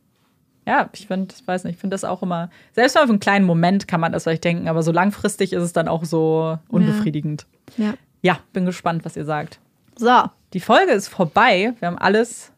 Ja, 0.67 0.89
ich 0.93 1.09
finde, 1.09 1.35
ich 1.37 1.47
weiß 1.47 1.65
nicht, 1.65 1.75
ich 1.75 1.81
finde 1.81 1.95
das 1.95 2.05
auch 2.05 2.23
immer, 2.23 2.49
selbst 2.73 2.95
mal 2.95 3.03
auf 3.03 3.11
einen 3.11 3.19
kleinen 3.19 3.45
Moment 3.45 3.89
kann 3.89 4.01
man 4.01 4.13
das 4.13 4.23
vielleicht 4.23 4.45
denken, 4.45 4.69
aber 4.69 4.85
so 4.85 4.93
langfristig 4.93 5.53
ist 5.53 5.63
es 5.63 5.73
dann 5.73 5.89
auch 5.89 6.05
so 6.05 6.59
unbefriedigend. 6.69 7.47
Ja. 7.77 7.95
Ja, 8.21 8.39
bin 8.53 8.65
gespannt, 8.65 9.05
was 9.05 9.17
ihr 9.17 9.25
sagt. 9.25 9.59
So. 9.97 10.23
Die 10.53 10.61
Folge 10.61 10.93
ist 10.93 11.09
vorbei. 11.09 11.75
Wir 11.79 11.89
haben 11.89 11.99
alles, 11.99 12.53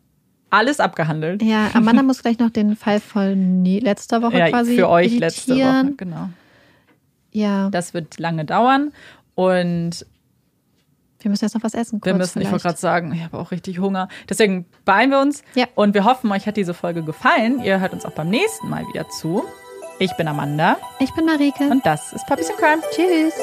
alles 0.51 0.81
abgehandelt. 0.81 1.43
Ja, 1.43 1.71
Amanda 1.75 2.03
muss 2.03 2.23
gleich 2.23 2.39
noch 2.39 2.51
den 2.51 2.77
Fall 2.77 3.01
von 3.01 3.65
letzter 3.65 4.23
Woche 4.23 4.39
ja, 4.39 4.49
quasi 4.49 4.77
für 4.77 4.89
euch 4.89 5.13
editieren. 5.13 5.21
letzte 5.21 5.57
Woche, 5.57 5.95
genau. 5.97 6.29
Ja. 7.33 7.69
Das 7.71 7.95
wird 7.95 8.19
lange 8.19 8.45
dauern 8.45 8.93
und 9.35 10.07
wir 11.25 11.31
müssen 11.31 11.45
jetzt 11.47 11.55
noch 11.55 11.63
was 11.63 11.75
essen. 11.75 12.01
wir 12.05 12.15
müssen, 12.15 12.33
vielleicht. 12.33 12.47
ich 12.49 12.53
wollte 12.53 12.65
gerade 12.65 12.79
sagen, 12.79 13.13
ich 13.15 13.25
habe 13.25 13.39
auch 13.39 13.51
richtig 13.51 13.79
Hunger. 13.79 14.09
Deswegen 14.29 14.67
beeilen 14.85 15.11
wir 15.11 15.21
uns. 15.21 15.43
Ja. 15.55 15.67
Und 15.75 15.95
wir 15.95 16.05
hoffen, 16.05 16.31
euch 16.31 16.47
hat 16.47 16.59
diese 16.59 16.75
Folge 16.75 17.03
gefallen. 17.03 17.63
Ihr 17.65 17.81
hört 17.81 17.95
uns 17.95 18.05
auch 18.05 18.13
beim 18.13 18.29
nächsten 18.29 18.69
Mal 18.69 18.87
wieder 18.89 19.09
zu. 19.09 19.43
Ich 19.99 20.13
bin 20.17 20.29
Amanda. 20.29 20.77
Ich 20.99 21.15
bin 21.15 21.25
Marike. 21.25 21.65
Und 21.71 21.87
das 21.87 22.13
ist 22.13 22.27
Puppies 22.27 22.51
in 22.51 22.57
Crime. 22.57 22.83
Tschüss. 22.95 23.35